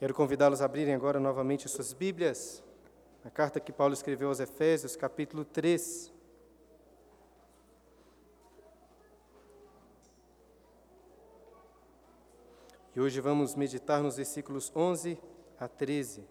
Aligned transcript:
Quero 0.00 0.14
convidá-los 0.14 0.62
a 0.62 0.64
abrirem 0.64 0.94
agora 0.94 1.20
novamente 1.20 1.68
suas 1.68 1.92
Bíblias, 1.92 2.64
a 3.22 3.28
carta 3.28 3.60
que 3.60 3.70
Paulo 3.70 3.92
escreveu 3.92 4.28
aos 4.28 4.40
Efésios, 4.40 4.96
capítulo 4.96 5.44
3. 5.44 6.10
E 12.96 12.98
hoje 12.98 13.20
vamos 13.20 13.54
meditar 13.54 14.02
nos 14.02 14.16
versículos 14.16 14.72
11 14.74 15.20
a 15.58 15.68
13. 15.68 16.24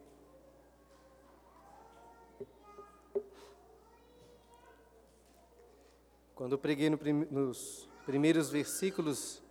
Quando 6.34 6.54
eu 6.54 6.58
preguei 6.58 6.90
no 6.90 6.98
prim 6.98 7.28
nos 7.30 7.88
primeiros 8.04 8.50
versículos 8.50 9.44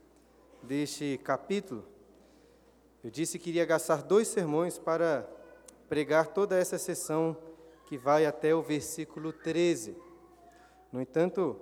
deste 0.64 1.20
capítulo, 1.22 1.86
eu 3.02 3.10
disse 3.10 3.38
que 3.38 3.50
iria 3.50 3.64
gastar 3.64 4.02
dois 4.02 4.28
sermões 4.28 4.78
para 4.78 5.28
pregar 5.88 6.28
toda 6.28 6.56
essa 6.58 6.76
sessão 6.78 7.36
que 7.86 7.96
vai 7.96 8.26
até 8.26 8.54
o 8.54 8.60
versículo 8.60 9.32
13. 9.32 9.96
No 10.92 11.00
entanto, 11.00 11.58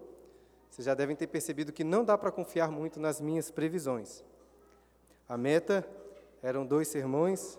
vocês 0.71 0.85
já 0.85 0.95
devem 0.95 1.15
ter 1.15 1.27
percebido 1.27 1.73
que 1.73 1.85
não 1.85 2.05
dá 2.05 2.17
para 2.17 2.33
confiar 2.33 2.71
muito 2.71 2.99
nas 2.99 3.21
minhas 3.21 3.51
previsões. 3.51 4.25
A 5.29 5.37
meta 5.37 5.87
eram 6.43 6.67
dois 6.67 6.89
sermões, 6.89 7.59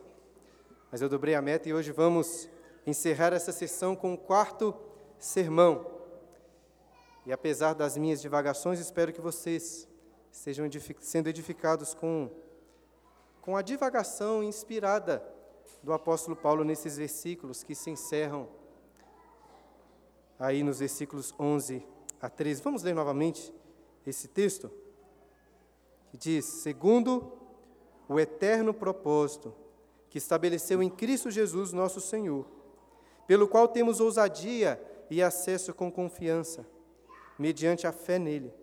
mas 0.92 1.02
eu 1.02 1.10
dobrei 1.10 1.36
a 1.36 1.42
meta 1.42 1.70
e 1.70 1.74
hoje 1.74 1.92
vamos 1.92 2.50
encerrar 2.86 3.34
essa 3.34 3.52
sessão 3.52 3.96
com 3.96 4.14
o 4.14 4.18
quarto 4.18 4.76
sermão. 5.20 5.86
E 7.26 7.32
apesar 7.32 7.74
das 7.74 7.98
minhas 7.98 8.22
divagações, 8.22 8.80
espero 8.80 9.14
que 9.14 9.22
vocês 9.22 9.88
estejam 10.32 10.70
sendo 11.00 11.28
edificados 11.28 11.94
com 11.94 12.32
com 13.48 13.56
a 13.56 13.62
divagação 13.62 14.44
inspirada 14.44 15.24
do 15.82 15.94
apóstolo 15.94 16.36
Paulo 16.36 16.66
nesses 16.66 16.98
versículos 16.98 17.64
que 17.64 17.74
se 17.74 17.90
encerram 17.90 18.50
aí 20.38 20.64
nos 20.64 20.80
versículos 20.80 21.34
11 21.40 21.82
a 22.20 22.30
13. 22.30 22.62
Vamos 22.62 22.84
ler 22.84 22.94
novamente 22.94 23.54
esse 24.06 24.28
texto? 24.28 24.70
Que 26.10 26.18
diz: 26.18 26.44
Segundo 26.44 27.32
o 28.10 28.20
eterno 28.20 28.74
propósito 28.74 29.56
que 30.10 30.18
estabeleceu 30.18 30.84
em 30.84 30.90
Cristo 30.90 31.32
Jesus, 31.32 31.72
nosso 31.72 32.02
Senhor, 32.02 32.46
pelo 33.26 33.48
qual 33.48 33.70
temos 33.70 34.02
ousadia 34.02 34.78
e 35.10 35.24
acesso 35.24 35.74
com 35.74 35.90
confiança, 35.90 36.68
mediante 37.40 37.88
a 37.88 37.94
fé 37.94 38.20
nele. 38.20 38.54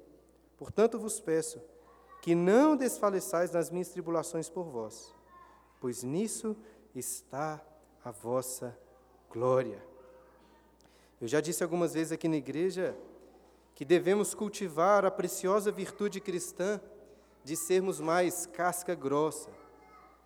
Portanto, 0.59 0.99
vos 0.99 1.21
peço 1.21 1.59
que 2.25 2.35
não 2.35 2.75
desfaleçais 2.75 3.51
nas 3.51 3.69
minhas 3.69 3.91
tribulações 3.91 4.49
por 4.49 4.65
vós, 4.65 5.15
pois 5.79 6.03
nisso 6.03 6.57
está 6.95 7.63
a 8.03 8.11
vossa 8.11 8.75
glória. 9.29 9.87
Eu 11.21 11.29
já 11.29 11.43
disse 11.43 11.63
algumas 11.63 11.93
vezes 11.93 12.13
aqui 12.13 12.27
na 12.27 12.39
igreja 12.39 12.97
que 13.75 13.85
devemos 13.85 14.33
cultivar 14.33 15.05
a 15.05 15.11
preciosa 15.11 15.71
virtude 15.71 16.19
cristã 16.19 16.81
de 17.45 17.55
sermos 17.57 18.01
mais 18.01 18.47
casca 18.47 18.95
grossa, 18.95 19.51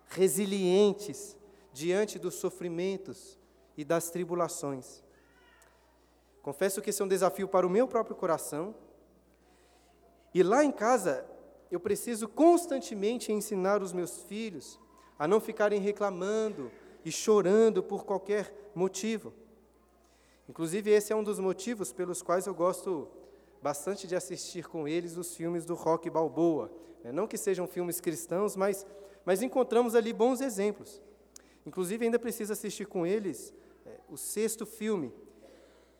resilientes 0.07 1.35
diante 1.73 2.17
dos 2.17 2.35
sofrimentos 2.35 3.37
e 3.75 3.83
das 3.83 4.09
tribulações. 4.09 5.03
Confesso 6.41 6.81
que 6.81 6.91
esse 6.91 7.01
é 7.01 7.05
um 7.05 7.09
desafio 7.09 7.49
para 7.49 7.67
o 7.67 7.69
meu 7.69 7.89
próprio 7.89 8.15
coração. 8.15 8.73
E 10.33 10.41
lá 10.41 10.63
em 10.63 10.71
casa, 10.71 11.27
eu 11.71 11.79
preciso 11.79 12.27
constantemente 12.27 13.31
ensinar 13.31 13.81
os 13.81 13.93
meus 13.93 14.21
filhos 14.23 14.79
a 15.17 15.27
não 15.27 15.39
ficarem 15.39 15.79
reclamando 15.79 16.71
e 17.03 17.11
chorando 17.11 17.83
por 17.83 18.05
qualquer 18.05 18.53
motivo. 18.73 19.33
Inclusive, 20.47 20.89
esse 20.89 21.13
é 21.13 21.15
um 21.15 21.23
dos 21.23 21.39
motivos 21.39 21.91
pelos 21.91 22.21
quais 22.21 22.47
eu 22.47 22.55
gosto 22.55 23.07
bastante 23.61 24.07
de 24.07 24.15
assistir 24.15 24.67
com 24.67 24.87
eles 24.87 25.17
os 25.17 25.35
filmes 25.35 25.65
do 25.65 25.75
Rock 25.75 26.09
Balboa. 26.09 26.71
Né? 27.03 27.11
Não 27.11 27.27
que 27.27 27.37
sejam 27.37 27.67
filmes 27.67 27.99
cristãos, 27.99 28.55
mas, 28.55 28.85
mas 29.25 29.41
encontramos 29.41 29.93
ali 29.93 30.11
bons 30.11 30.41
exemplos. 30.41 31.01
Inclusive, 31.65 32.05
ainda 32.05 32.17
preciso 32.17 32.53
assistir 32.53 32.85
com 32.87 33.05
eles 33.05 33.53
é, 33.85 33.99
o 34.09 34.17
sexto 34.17 34.65
filme, 34.65 35.13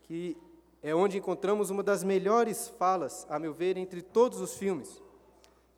que 0.04 0.36
é 0.82 0.96
onde 0.96 1.18
encontramos 1.18 1.70
uma 1.70 1.84
das 1.84 2.04
melhores 2.04 2.70
falas, 2.70 3.28
a 3.30 3.38
meu 3.38 3.54
ver, 3.54 3.78
entre 3.78 4.02
todos 4.02 4.40
os 4.40 4.56
filmes. 4.56 5.02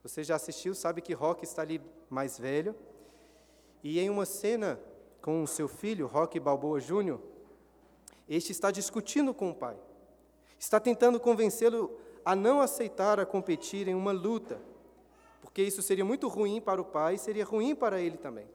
Você 0.03 0.23
já 0.23 0.35
assistiu, 0.35 0.73
sabe 0.73 1.01
que 1.01 1.13
Rock 1.13 1.43
está 1.43 1.61
ali 1.61 1.81
mais 2.09 2.39
velho. 2.39 2.75
E 3.83 3.99
em 3.99 4.09
uma 4.09 4.25
cena 4.25 4.79
com 5.21 5.43
o 5.43 5.47
seu 5.47 5.67
filho, 5.67 6.07
Rock 6.07 6.39
Balboa 6.39 6.79
Jr., 6.79 7.19
este 8.27 8.51
está 8.51 8.71
discutindo 8.71 9.33
com 9.33 9.51
o 9.51 9.55
pai. 9.55 9.77
Está 10.57 10.79
tentando 10.79 11.19
convencê-lo 11.19 11.99
a 12.23 12.35
não 12.35 12.61
aceitar 12.61 13.19
a 13.19 13.25
competir 13.25 13.87
em 13.87 13.95
uma 13.95 14.11
luta, 14.11 14.61
porque 15.41 15.61
isso 15.61 15.81
seria 15.81 16.05
muito 16.05 16.27
ruim 16.27 16.61
para 16.61 16.81
o 16.81 16.85
pai 16.85 17.15
e 17.15 17.19
seria 17.19 17.43
ruim 17.43 17.75
para 17.75 17.99
ele 17.99 18.17
também. 18.17 18.47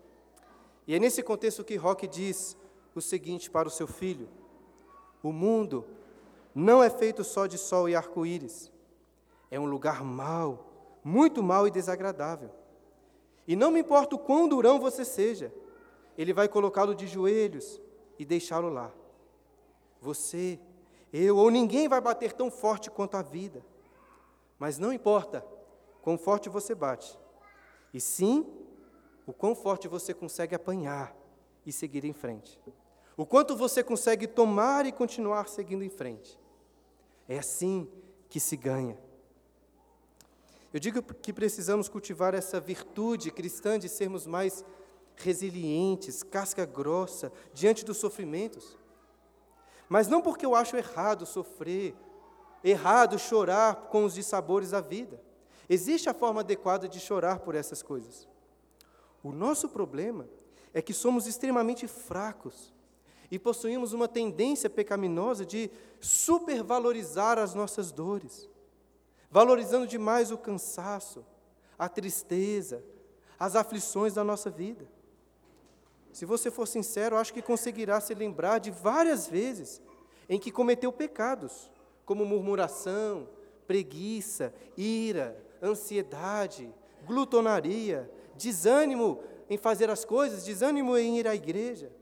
E 0.86 0.94
é 0.94 0.98
nesse 0.98 1.22
contexto 1.22 1.64
que 1.64 1.76
Rock 1.76 2.06
diz 2.06 2.56
o 2.94 3.00
seguinte 3.00 3.50
para 3.50 3.68
o 3.68 3.70
seu 3.70 3.86
filho: 3.86 4.28
O 5.22 5.32
mundo 5.32 5.84
não 6.54 6.82
é 6.82 6.88
feito 6.88 7.22
só 7.22 7.46
de 7.46 7.58
sol 7.58 7.88
e 7.88 7.94
arco-íris. 7.94 8.72
É 9.50 9.60
um 9.60 9.66
lugar 9.66 10.02
mau 10.02 10.65
muito 11.06 11.40
mal 11.40 11.68
e 11.68 11.70
desagradável. 11.70 12.50
E 13.46 13.54
não 13.54 13.70
me 13.70 13.78
importa 13.78 14.16
o 14.16 14.18
quão 14.18 14.48
durão 14.48 14.80
você 14.80 15.04
seja, 15.04 15.54
ele 16.18 16.32
vai 16.32 16.48
colocá-lo 16.48 16.96
de 16.96 17.06
joelhos 17.06 17.80
e 18.18 18.24
deixá-lo 18.24 18.68
lá. 18.68 18.92
Você, 20.00 20.58
eu 21.12 21.36
ou 21.36 21.48
ninguém 21.48 21.88
vai 21.88 22.00
bater 22.00 22.32
tão 22.32 22.50
forte 22.50 22.90
quanto 22.90 23.16
a 23.16 23.22
vida. 23.22 23.64
Mas 24.58 24.78
não 24.78 24.92
importa 24.92 25.46
quão 26.02 26.18
forte 26.18 26.48
você 26.48 26.74
bate, 26.74 27.16
e 27.94 28.00
sim 28.00 28.44
o 29.24 29.32
quão 29.32 29.54
forte 29.54 29.86
você 29.86 30.12
consegue 30.12 30.56
apanhar 30.56 31.14
e 31.64 31.70
seguir 31.70 32.04
em 32.04 32.12
frente. 32.12 32.60
O 33.16 33.24
quanto 33.24 33.54
você 33.54 33.82
consegue 33.84 34.26
tomar 34.26 34.86
e 34.86 34.92
continuar 34.92 35.48
seguindo 35.48 35.84
em 35.84 35.88
frente. 35.88 36.36
É 37.28 37.38
assim 37.38 37.88
que 38.28 38.40
se 38.40 38.56
ganha. 38.56 39.05
Eu 40.76 40.80
digo 40.80 41.02
que 41.02 41.32
precisamos 41.32 41.88
cultivar 41.88 42.34
essa 42.34 42.60
virtude 42.60 43.30
cristã 43.30 43.78
de 43.78 43.88
sermos 43.88 44.26
mais 44.26 44.62
resilientes, 45.16 46.22
casca 46.22 46.66
grossa, 46.66 47.32
diante 47.54 47.82
dos 47.82 47.96
sofrimentos. 47.96 48.76
Mas 49.88 50.06
não 50.06 50.20
porque 50.20 50.44
eu 50.44 50.54
acho 50.54 50.76
errado 50.76 51.24
sofrer, 51.24 51.96
errado 52.62 53.18
chorar 53.18 53.86
com 53.86 54.04
os 54.04 54.12
dissabores 54.12 54.72
da 54.72 54.82
vida. 54.82 55.18
Existe 55.66 56.10
a 56.10 56.14
forma 56.14 56.42
adequada 56.42 56.86
de 56.86 57.00
chorar 57.00 57.38
por 57.38 57.54
essas 57.54 57.82
coisas. 57.82 58.28
O 59.22 59.32
nosso 59.32 59.70
problema 59.70 60.28
é 60.74 60.82
que 60.82 60.92
somos 60.92 61.26
extremamente 61.26 61.88
fracos 61.88 62.74
e 63.30 63.38
possuímos 63.38 63.94
uma 63.94 64.08
tendência 64.08 64.68
pecaminosa 64.68 65.46
de 65.46 65.70
supervalorizar 66.02 67.38
as 67.38 67.54
nossas 67.54 67.90
dores 67.90 68.46
valorizando 69.30 69.86
demais 69.86 70.30
o 70.30 70.38
cansaço, 70.38 71.24
a 71.78 71.88
tristeza, 71.88 72.82
as 73.38 73.54
aflições 73.54 74.14
da 74.14 74.24
nossa 74.24 74.50
vida. 74.50 74.88
Se 76.12 76.24
você 76.24 76.50
for 76.50 76.66
sincero, 76.66 77.16
acho 77.16 77.34
que 77.34 77.42
conseguirá 77.42 78.00
se 78.00 78.14
lembrar 78.14 78.58
de 78.58 78.70
várias 78.70 79.28
vezes 79.28 79.82
em 80.28 80.38
que 80.38 80.50
cometeu 80.50 80.90
pecados, 80.90 81.70
como 82.04 82.24
murmuração, 82.24 83.28
preguiça, 83.66 84.54
ira, 84.76 85.36
ansiedade, 85.62 86.72
glutonaria, 87.04 88.10
desânimo 88.34 89.22
em 89.50 89.58
fazer 89.58 89.90
as 89.90 90.04
coisas, 90.04 90.44
desânimo 90.44 90.96
em 90.96 91.18
ir 91.18 91.28
à 91.28 91.34
igreja, 91.34 91.92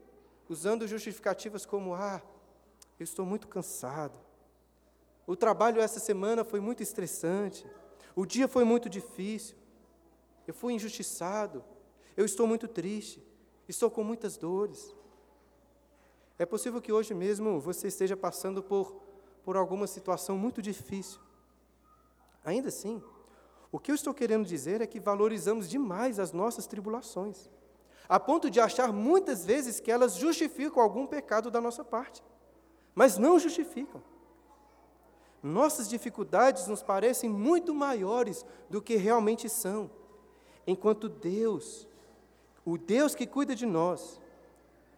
usando 0.49 0.87
justificativas 0.87 1.67
como: 1.67 1.95
ah, 1.95 2.23
eu 2.99 3.05
estou 3.05 3.27
muito 3.27 3.49
cansado, 3.49 4.19
o 5.27 5.35
trabalho 5.35 5.81
essa 5.81 5.99
semana 5.99 6.45
foi 6.45 6.61
muito 6.61 6.83
estressante. 6.83 7.67
O 8.15 8.27
dia 8.27 8.47
foi 8.47 8.65
muito 8.65 8.89
difícil. 8.89 9.57
Eu 10.47 10.53
fui 10.53 10.75
injustiçado. 10.75 11.65
Eu 12.17 12.25
estou 12.25 12.47
muito 12.47 12.69
triste. 12.69 13.23
Estou 13.67 13.91
com 13.91 14.05
muitas 14.05 14.37
dores. 14.37 14.95
É 16.39 16.45
possível 16.45 16.81
que 16.81 16.93
hoje 16.93 17.15
mesmo 17.15 17.61
você 17.61 17.89
esteja 17.89 18.17
passando 18.17 18.63
por, 18.63 19.01
por 19.45 19.57
alguma 19.57 19.87
situação 19.87 20.37
muito 20.37 20.61
difícil. 20.61 21.21
Ainda 22.45 22.69
assim, 22.69 23.03
o 23.73 23.79
que 23.79 23.91
eu 23.91 23.95
estou 23.95 24.13
querendo 24.13 24.45
dizer 24.45 24.81
é 24.81 24.87
que 24.87 25.01
valorizamos 25.01 25.69
demais 25.69 26.19
as 26.19 26.33
nossas 26.33 26.67
tribulações, 26.67 27.49
a 28.09 28.21
ponto 28.21 28.51
de 28.51 28.61
achar 28.61 28.93
muitas 28.93 29.47
vezes 29.47 29.81
que 29.81 29.91
elas 29.91 30.17
justificam 30.17 30.83
algum 30.83 31.07
pecado 31.07 31.51
da 31.51 31.61
nossa 31.61 31.83
parte, 31.83 32.23
mas 32.95 33.17
não 33.17 33.39
justificam. 33.39 34.03
Nossas 35.45 35.91
dificuldades 35.91 36.67
nos 36.67 36.83
parecem 36.83 37.29
muito 37.29 37.75
maiores 37.75 38.47
do 38.71 38.81
que 38.81 38.97
realmente 38.97 39.47
são, 39.47 39.91
enquanto 40.67 41.07
Deus, 41.07 41.87
O 42.65 42.79
Deus 42.79 43.15
que 43.15 43.27
cuida 43.27 43.55
de 43.55 43.67
nós 43.67 44.19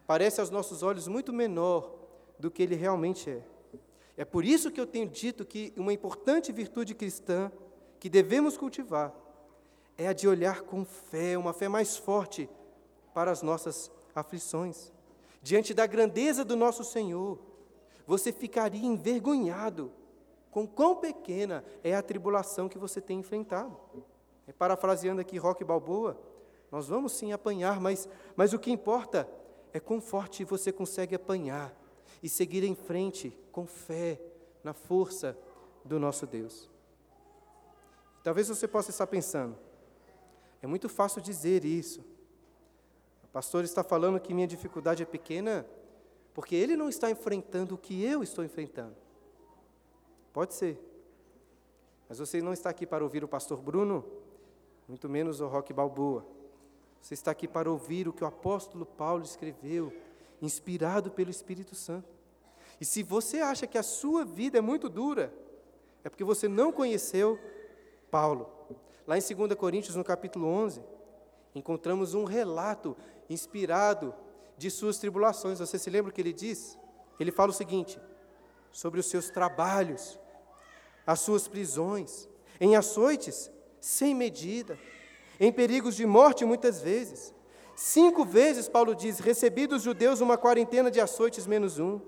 parece 0.07 0.41
aos 0.41 0.51
nossos 0.51 0.85
olhos 0.85 1.09
muito 1.09 1.33
menor 1.33 1.93
do 2.39 2.49
que 2.49 2.63
ele 2.63 2.77
realmente 2.77 3.29
é. 3.29 3.43
É 4.17 4.25
por 4.25 4.45
isso 4.45 4.71
que 4.71 4.81
eu 4.81 4.87
tenho 4.87 5.09
dito 5.09 5.45
que 5.45 5.73
uma 5.77 5.93
importante 5.93 6.53
virtude 6.53 6.95
cristã 6.95 7.51
que 7.99 8.09
devemos 8.09 8.57
cultivar 8.57 9.13
é 9.99 10.07
a 10.07 10.13
de 10.13 10.29
olhar 10.29 10.63
com 10.63 10.85
fé, 10.85 11.37
uma 11.37 11.53
fé 11.53 11.67
mais 11.67 11.97
forte 11.97 12.49
para 13.13 13.33
as 13.33 13.43
nossas 13.43 13.91
aflições. 14.15 14.93
Diante 15.43 15.75
da 15.75 15.87
grandeza 15.87 16.45
do 16.45 16.55
nosso 16.55 16.85
Senhor, 16.85 17.37
você 18.07 18.31
ficaria 18.31 18.87
envergonhado 18.87 19.91
com 20.57 20.67
quão 20.67 20.97
pequena 20.97 21.63
é 21.85 21.95
a 21.95 22.01
tribulação 22.01 22.67
que 22.67 22.79
você 22.79 22.99
tem 22.99 23.19
enfrentado. 23.19 23.77
É, 24.47 24.55
parafraseando 24.55 25.21
aqui 25.21 25.37
Roque 25.37 25.63
Balboa, 25.63 26.19
nós 26.73 26.89
vamos 26.89 27.13
sim 27.13 27.31
apanhar, 27.31 27.79
mas, 27.79 28.09
mas 28.35 28.55
o 28.55 28.59
que 28.59 28.71
importa 28.71 29.29
é 29.71 29.79
quão 29.79 30.01
forte 30.01 30.45
você 30.45 30.73
consegue 30.73 31.15
apanhar 31.15 31.79
e 32.23 32.29
seguir 32.31 32.65
em 32.65 32.75
frente 32.75 33.39
com 33.53 33.67
fé 33.67 34.19
na 34.65 34.73
força 34.73 35.37
do 35.85 36.01
nosso 36.01 36.27
Deus. 36.27 36.71
Talvez 38.25 38.49
você 38.49 38.67
possa 38.67 38.89
estar 38.89 39.07
pensando, 39.07 39.59
é 40.63 40.67
muito 40.67 40.89
fácil 40.89 41.21
dizer 41.21 41.67
isso. 41.67 42.01
O 43.25 43.29
pastor 43.29 43.63
está 43.63 43.85
falando 43.85 44.19
que 44.19 44.33
minha 44.33 44.47
dificuldade 44.47 45.03
é 45.03 45.07
pequena 45.07 45.67
porque 46.33 46.57
ele 46.57 46.77
não 46.77 46.89
está 46.89 47.11
enfrentando 47.11 47.75
o 47.75 47.79
que 47.79 48.03
eu 48.03 48.23
estou 48.23 48.43
enfrentando. 48.43 49.05
Pode 50.37 50.53
ser. 50.53 50.79
Mas 52.07 52.19
você 52.19 52.43
não 52.43 52.53
está 52.53 52.69
aqui 52.69 52.85
para 52.85 53.03
ouvir 53.03 53.25
o 53.25 53.29
pastor 53.29 53.59
Bruno, 53.59 54.05
muito 54.87 55.09
menos 55.09 55.41
o 55.41 55.47
Roque 55.47 55.73
Balboa. 55.73 56.27
Você 57.01 57.15
está 57.15 57.31
aqui 57.31 57.49
para 57.49 57.71
ouvir 57.71 58.07
o 58.07 58.13
que 58.13 58.23
o 58.23 58.27
apóstolo 58.27 58.85
Paulo 58.85 59.23
escreveu, 59.23 59.91
inspirado 60.43 61.11
pelo 61.11 61.31
Espírito 61.31 61.75
Santo. 61.75 62.15
E 62.79 62.85
se 62.85 63.03
você 63.03 63.41
acha 63.41 63.67
que 63.67 63.79
a 63.79 63.83
sua 63.83 64.27
vida 64.27 64.59
é 64.59 64.61
muito 64.61 64.91
dura, 64.91 65.33
é 66.05 66.11
porque 66.11 66.23
você 66.23 66.47
não 66.47 66.71
conheceu 66.71 67.39
Paulo. 68.11 68.47
Lá 69.07 69.17
em 69.17 69.23
2 69.23 69.55
Coríntios, 69.55 69.97
no 69.97 70.05
capítulo 70.05 70.49
11, 70.49 70.85
encontramos 71.55 72.13
um 72.13 72.25
relato 72.25 72.95
inspirado 73.31 74.15
de 74.59 74.71
suas 74.71 74.99
tribulações. 74.99 75.61
Você 75.61 75.79
se 75.79 75.89
lembra 75.89 76.11
o 76.11 76.15
que 76.15 76.21
ele 76.21 76.35
diz? 76.35 76.79
Ele 77.19 77.33
fala 77.33 77.53
o 77.53 77.55
seguinte: 77.55 77.99
sobre 78.71 79.01
os 79.01 79.07
seus 79.07 79.31
trabalhos, 79.31 80.21
as 81.07 81.21
suas 81.21 81.47
prisões, 81.47 82.29
em 82.61 82.75
açoites 82.75 83.51
sem 83.81 84.15
medida, 84.15 84.79
em 85.39 85.53
perigos 85.53 85.95
de 85.95 86.05
morte 86.05 86.45
muitas 86.45 86.81
vezes. 86.81 87.33
Cinco 87.75 88.25
vezes, 88.25 88.69
Paulo 88.69 88.95
diz, 88.95 89.19
recebi 89.19 89.67
dos 89.67 89.83
judeus 89.83 90.21
uma 90.21 90.39
quarentena 90.39 90.91
de 90.91 91.01
açoites 91.01 91.47
menos 91.47 91.79
um. 91.79 92.01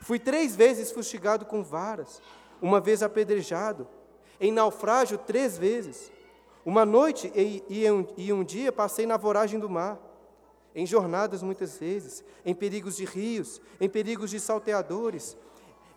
Fui 0.00 0.18
três 0.18 0.56
vezes 0.56 0.90
fustigado 0.90 1.44
com 1.44 1.62
varas, 1.62 2.20
uma 2.60 2.80
vez 2.80 3.02
apedrejado, 3.02 3.86
em 4.40 4.50
naufrágio 4.50 5.18
três 5.18 5.56
vezes. 5.56 6.10
Uma 6.64 6.84
noite 6.84 7.30
e, 7.34 7.62
e, 7.68 7.90
um, 7.90 8.06
e 8.16 8.32
um 8.32 8.42
dia 8.42 8.72
passei 8.72 9.06
na 9.06 9.16
voragem 9.16 9.60
do 9.60 9.68
mar 9.68 10.00
em 10.74 10.86
jornadas 10.86 11.42
muitas 11.42 11.76
vezes, 11.78 12.24
em 12.44 12.54
perigos 12.54 12.96
de 12.96 13.04
rios, 13.04 13.60
em 13.80 13.88
perigos 13.88 14.30
de 14.30 14.40
salteadores, 14.40 15.36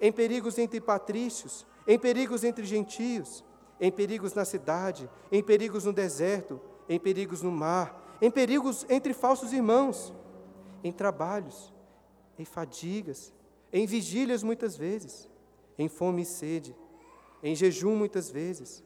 em 0.02 0.12
perigos 0.12 0.58
entre 0.58 0.82
patrícios, 0.82 1.66
em 1.88 1.98
perigos 2.00 2.44
entre 2.44 2.66
gentios, 2.66 3.44
em 3.80 3.92
perigos 3.92 4.34
na 4.34 4.46
cidade, 4.46 5.10
em 5.32 5.44
perigos 5.44 5.86
no 5.86 5.94
deserto, 5.94 6.60
em 6.88 7.00
perigos 7.00 7.42
no 7.42 7.52
mar, 7.52 8.18
em 8.22 8.32
perigos 8.32 8.86
entre 8.90 9.14
falsos 9.14 9.54
irmãos, 9.54 10.14
em 10.84 10.92
trabalhos, 10.92 11.74
em 12.38 12.46
fadigas, 12.46 13.34
em 13.72 13.86
vigílias 13.86 14.44
muitas 14.44 14.78
vezes, 14.78 15.30
em 15.78 15.88
fome 15.88 16.22
e 16.22 16.26
sede, 16.26 16.76
em 17.44 17.56
jejum 17.56 17.96
muitas 17.96 18.30
vezes, 18.30 18.84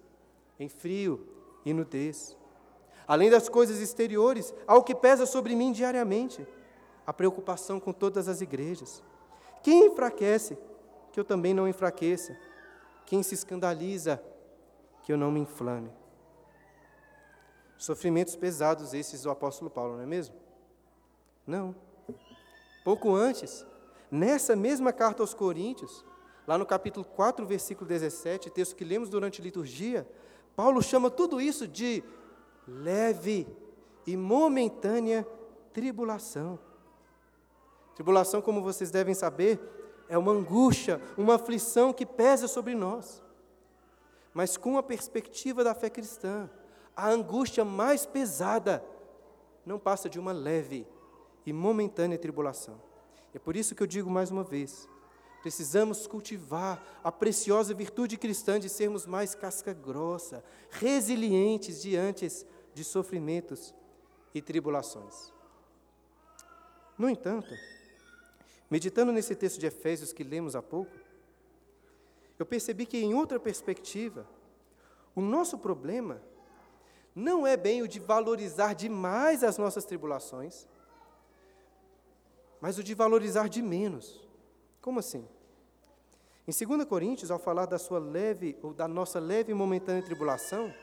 em 0.59 0.67
frio 0.67 1.27
e 1.63 1.73
nudez 1.73 2.37
Além 3.09 3.27
das 3.27 3.49
coisas 3.49 3.79
exteriores, 3.79 4.53
há 4.67 4.77
o 4.77 4.83
que 4.83 4.93
pesa 4.93 5.25
sobre 5.25 5.55
mim 5.55 5.71
diariamente: 5.71 6.47
a 7.07 7.11
preocupação 7.11 7.79
com 7.79 7.91
todas 7.91 8.27
as 8.27 8.39
igrejas. 8.39 9.03
Quem 9.63 9.87
enfraquece, 9.87 10.55
que 11.11 11.19
eu 11.19 11.23
também 11.23 11.51
não 11.51 11.67
enfraqueça. 11.67 12.37
Quem 13.09 13.23
se 13.23 13.33
escandaliza, 13.33 14.21
que 15.01 15.11
eu 15.11 15.17
não 15.17 15.31
me 15.31 15.39
inflame. 15.39 15.91
Sofrimentos 17.75 18.35
pesados 18.35 18.93
esses 18.93 19.23
do 19.23 19.31
apóstolo 19.31 19.67
Paulo, 19.67 19.95
não 19.95 20.03
é 20.03 20.05
mesmo? 20.05 20.35
Não. 21.47 21.73
Pouco 22.83 23.15
antes, 23.15 23.65
nessa 24.11 24.55
mesma 24.55 24.93
carta 24.93 25.23
aos 25.23 25.33
Coríntios, 25.33 26.05
lá 26.45 26.55
no 26.55 26.67
capítulo 26.67 27.03
4, 27.03 27.43
versículo 27.47 27.87
17, 27.87 28.51
texto 28.51 28.75
que 28.75 28.85
lemos 28.85 29.09
durante 29.09 29.41
a 29.41 29.43
liturgia, 29.43 30.07
Paulo 30.55 30.79
chama 30.79 31.09
tudo 31.09 31.41
isso 31.41 31.67
de 31.67 32.03
leve 32.67 33.47
e 34.05 34.15
momentânea 34.15 35.27
tribulação. 35.73 36.59
Tribulação, 37.95 38.39
como 38.39 38.61
vocês 38.61 38.91
devem 38.91 39.15
saber, 39.15 39.59
é 40.09 40.17
uma 40.17 40.31
angústia, 40.31 40.99
uma 41.15 41.35
aflição 41.35 41.93
que 41.93 42.05
pesa 42.05 42.47
sobre 42.47 42.73
nós. 42.73 43.23
Mas 44.33 44.57
com 44.57 44.77
a 44.77 44.83
perspectiva 44.83 45.63
da 45.63 45.75
fé 45.75 45.89
cristã, 45.89 46.49
a 46.95 47.09
angústia 47.09 47.63
mais 47.63 48.05
pesada 48.05 48.83
não 49.65 49.77
passa 49.79 50.09
de 50.09 50.19
uma 50.19 50.31
leve 50.31 50.87
e 51.45 51.53
momentânea 51.53 52.17
tribulação. 52.17 52.81
É 53.33 53.39
por 53.39 53.55
isso 53.55 53.75
que 53.75 53.83
eu 53.83 53.87
digo 53.87 54.09
mais 54.09 54.31
uma 54.31 54.43
vez: 54.43 54.89
precisamos 55.41 56.07
cultivar 56.07 56.83
a 57.03 57.11
preciosa 57.11 57.73
virtude 57.73 58.17
cristã 58.17 58.59
de 58.59 58.67
sermos 58.67 59.05
mais 59.05 59.35
casca 59.35 59.73
grossa, 59.73 60.43
resilientes 60.71 61.81
diante 61.81 62.27
de 62.73 62.83
sofrimentos 62.83 63.73
e 64.33 64.41
tribulações. 64.41 65.31
No 66.97 67.09
entanto, 67.09 67.53
meditando 68.69 69.11
nesse 69.11 69.35
texto 69.35 69.59
de 69.59 69.65
Efésios 69.65 70.13
que 70.13 70.23
lemos 70.23 70.55
há 70.55 70.61
pouco, 70.61 70.91
eu 72.37 72.45
percebi 72.45 72.85
que, 72.85 72.97
em 72.97 73.13
outra 73.13 73.39
perspectiva, 73.39 74.27
o 75.15 75.21
nosso 75.21 75.57
problema 75.57 76.21
não 77.13 77.45
é 77.45 77.57
bem 77.57 77.81
o 77.81 77.87
de 77.87 77.99
valorizar 77.99 78.73
demais 78.73 79.43
as 79.43 79.57
nossas 79.57 79.83
tribulações, 79.83 80.67
mas 82.61 82.77
o 82.77 82.83
de 82.83 82.93
valorizar 82.93 83.49
de 83.49 83.61
menos. 83.61 84.25
Como 84.81 84.99
assim? 84.99 85.27
Em 86.47 86.67
2 86.67 86.85
Coríntios, 86.85 87.29
ao 87.29 87.39
falar 87.39 87.65
da 87.65 87.77
sua 87.77 87.99
leve 87.99 88.57
ou 88.61 88.73
da 88.73 88.87
nossa 88.87 89.19
leve 89.19 89.51
e 89.51 89.55
momentânea 89.55 90.01
tribulação, 90.01 90.73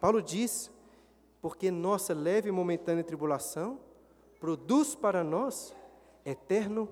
Paulo 0.00 0.22
diz 0.22 0.70
porque 1.40 1.70
nossa 1.70 2.14
leve 2.14 2.48
e 2.48 2.52
momentânea 2.52 3.04
tribulação 3.04 3.78
produz 4.40 4.94
para 4.94 5.22
nós 5.22 5.74
eterno 6.24 6.88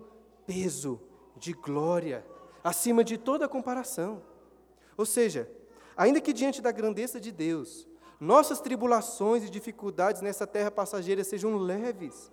peso 0.51 1.01
de 1.37 1.53
glória, 1.53 2.27
acima 2.65 3.05
de 3.05 3.17
toda 3.17 3.49
comparação. 3.49 4.21
Ou 4.97 5.07
seja, 5.07 5.49
ainda 5.97 6.21
que 6.21 6.33
diante 6.33 6.61
da 6.61 6.73
grandeza 6.73 7.21
de 7.21 7.31
Deus, 7.31 7.87
nossas 8.19 8.61
tribulações 8.61 9.45
e 9.45 9.49
dificuldades 9.49 10.23
nessa 10.23 10.49
terra 10.49 10.69
passageira 10.69 11.23
sejam 11.23 11.57
leves, 11.57 12.33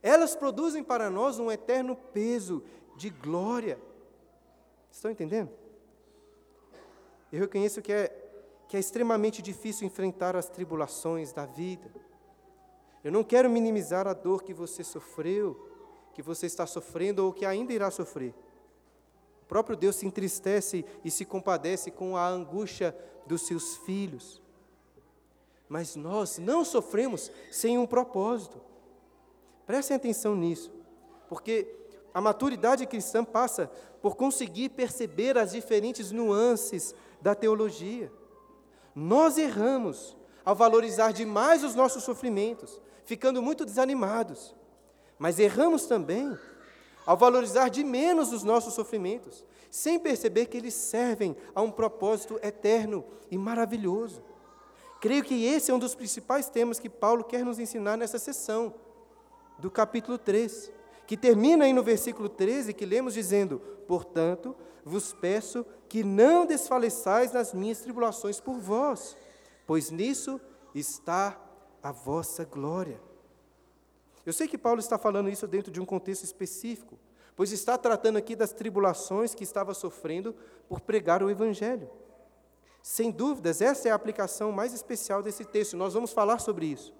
elas 0.00 0.36
produzem 0.36 0.84
para 0.84 1.10
nós 1.10 1.40
um 1.40 1.50
eterno 1.50 1.96
peso 1.96 2.62
de 2.96 3.10
glória. 3.10 3.80
Estão 4.88 5.10
entendendo? 5.10 5.50
Eu 7.32 7.40
reconheço 7.40 7.82
que 7.82 7.92
é 7.92 8.22
que 8.68 8.76
é 8.76 8.80
extremamente 8.80 9.40
difícil 9.40 9.86
enfrentar 9.86 10.34
as 10.34 10.48
tribulações 10.48 11.32
da 11.32 11.46
vida. 11.46 11.88
Eu 13.04 13.12
não 13.12 13.22
quero 13.22 13.48
minimizar 13.48 14.08
a 14.08 14.12
dor 14.12 14.42
que 14.42 14.52
você 14.52 14.82
sofreu, 14.82 15.75
que 16.16 16.22
você 16.22 16.46
está 16.46 16.66
sofrendo 16.66 17.26
ou 17.26 17.30
que 17.30 17.44
ainda 17.44 17.74
irá 17.74 17.90
sofrer. 17.90 18.34
O 19.42 19.44
próprio 19.46 19.76
Deus 19.76 19.96
se 19.96 20.06
entristece 20.06 20.82
e 21.04 21.10
se 21.10 21.26
compadece 21.26 21.90
com 21.90 22.16
a 22.16 22.26
angústia 22.26 22.96
dos 23.26 23.42
seus 23.42 23.76
filhos. 23.76 24.40
Mas 25.68 25.94
nós 25.94 26.38
não 26.38 26.64
sofremos 26.64 27.30
sem 27.52 27.76
um 27.76 27.86
propósito. 27.86 28.62
Prestem 29.66 29.94
atenção 29.94 30.34
nisso, 30.34 30.72
porque 31.28 31.68
a 32.14 32.20
maturidade 32.20 32.86
cristã 32.86 33.22
passa 33.22 33.70
por 34.00 34.16
conseguir 34.16 34.70
perceber 34.70 35.36
as 35.36 35.52
diferentes 35.52 36.10
nuances 36.10 36.94
da 37.20 37.34
teologia. 37.34 38.10
Nós 38.94 39.36
erramos 39.36 40.16
ao 40.42 40.54
valorizar 40.54 41.12
demais 41.12 41.62
os 41.62 41.74
nossos 41.74 42.04
sofrimentos, 42.04 42.80
ficando 43.04 43.42
muito 43.42 43.66
desanimados. 43.66 44.55
Mas 45.18 45.38
erramos 45.38 45.86
também 45.86 46.36
ao 47.06 47.16
valorizar 47.16 47.68
de 47.68 47.84
menos 47.84 48.32
os 48.32 48.42
nossos 48.42 48.74
sofrimentos, 48.74 49.44
sem 49.70 49.98
perceber 49.98 50.46
que 50.46 50.56
eles 50.56 50.74
servem 50.74 51.36
a 51.54 51.62
um 51.62 51.70
propósito 51.70 52.38
eterno 52.42 53.04
e 53.30 53.38
maravilhoso. 53.38 54.22
Creio 55.00 55.22
que 55.22 55.44
esse 55.44 55.70
é 55.70 55.74
um 55.74 55.78
dos 55.78 55.94
principais 55.94 56.48
temas 56.48 56.78
que 56.78 56.88
Paulo 56.88 57.22
quer 57.22 57.44
nos 57.44 57.58
ensinar 57.58 57.96
nessa 57.96 58.18
sessão, 58.18 58.74
do 59.58 59.70
capítulo 59.70 60.18
3, 60.18 60.70
que 61.06 61.16
termina 61.16 61.64
aí 61.64 61.72
no 61.72 61.82
versículo 61.82 62.28
13, 62.28 62.74
que 62.74 62.84
lemos 62.84 63.14
dizendo: 63.14 63.60
Portanto, 63.86 64.54
vos 64.84 65.12
peço 65.12 65.64
que 65.88 66.02
não 66.02 66.44
desfaleçais 66.44 67.32
nas 67.32 67.54
minhas 67.54 67.80
tribulações 67.80 68.40
por 68.40 68.58
vós, 68.58 69.16
pois 69.66 69.90
nisso 69.90 70.40
está 70.74 71.38
a 71.82 71.92
vossa 71.92 72.44
glória. 72.44 73.00
Eu 74.26 74.32
sei 74.32 74.48
que 74.48 74.58
Paulo 74.58 74.80
está 74.80 74.98
falando 74.98 75.30
isso 75.30 75.46
dentro 75.46 75.70
de 75.70 75.80
um 75.80 75.84
contexto 75.84 76.24
específico, 76.24 76.98
pois 77.36 77.52
está 77.52 77.78
tratando 77.78 78.16
aqui 78.16 78.34
das 78.34 78.52
tribulações 78.52 79.36
que 79.36 79.44
estava 79.44 79.72
sofrendo 79.72 80.34
por 80.68 80.80
pregar 80.80 81.22
o 81.22 81.30
Evangelho. 81.30 81.88
Sem 82.82 83.12
dúvidas, 83.12 83.60
essa 83.60 83.88
é 83.88 83.92
a 83.92 83.94
aplicação 83.94 84.50
mais 84.50 84.74
especial 84.74 85.22
desse 85.22 85.44
texto, 85.44 85.76
nós 85.76 85.94
vamos 85.94 86.12
falar 86.12 86.40
sobre 86.40 86.66
isso. 86.66 86.92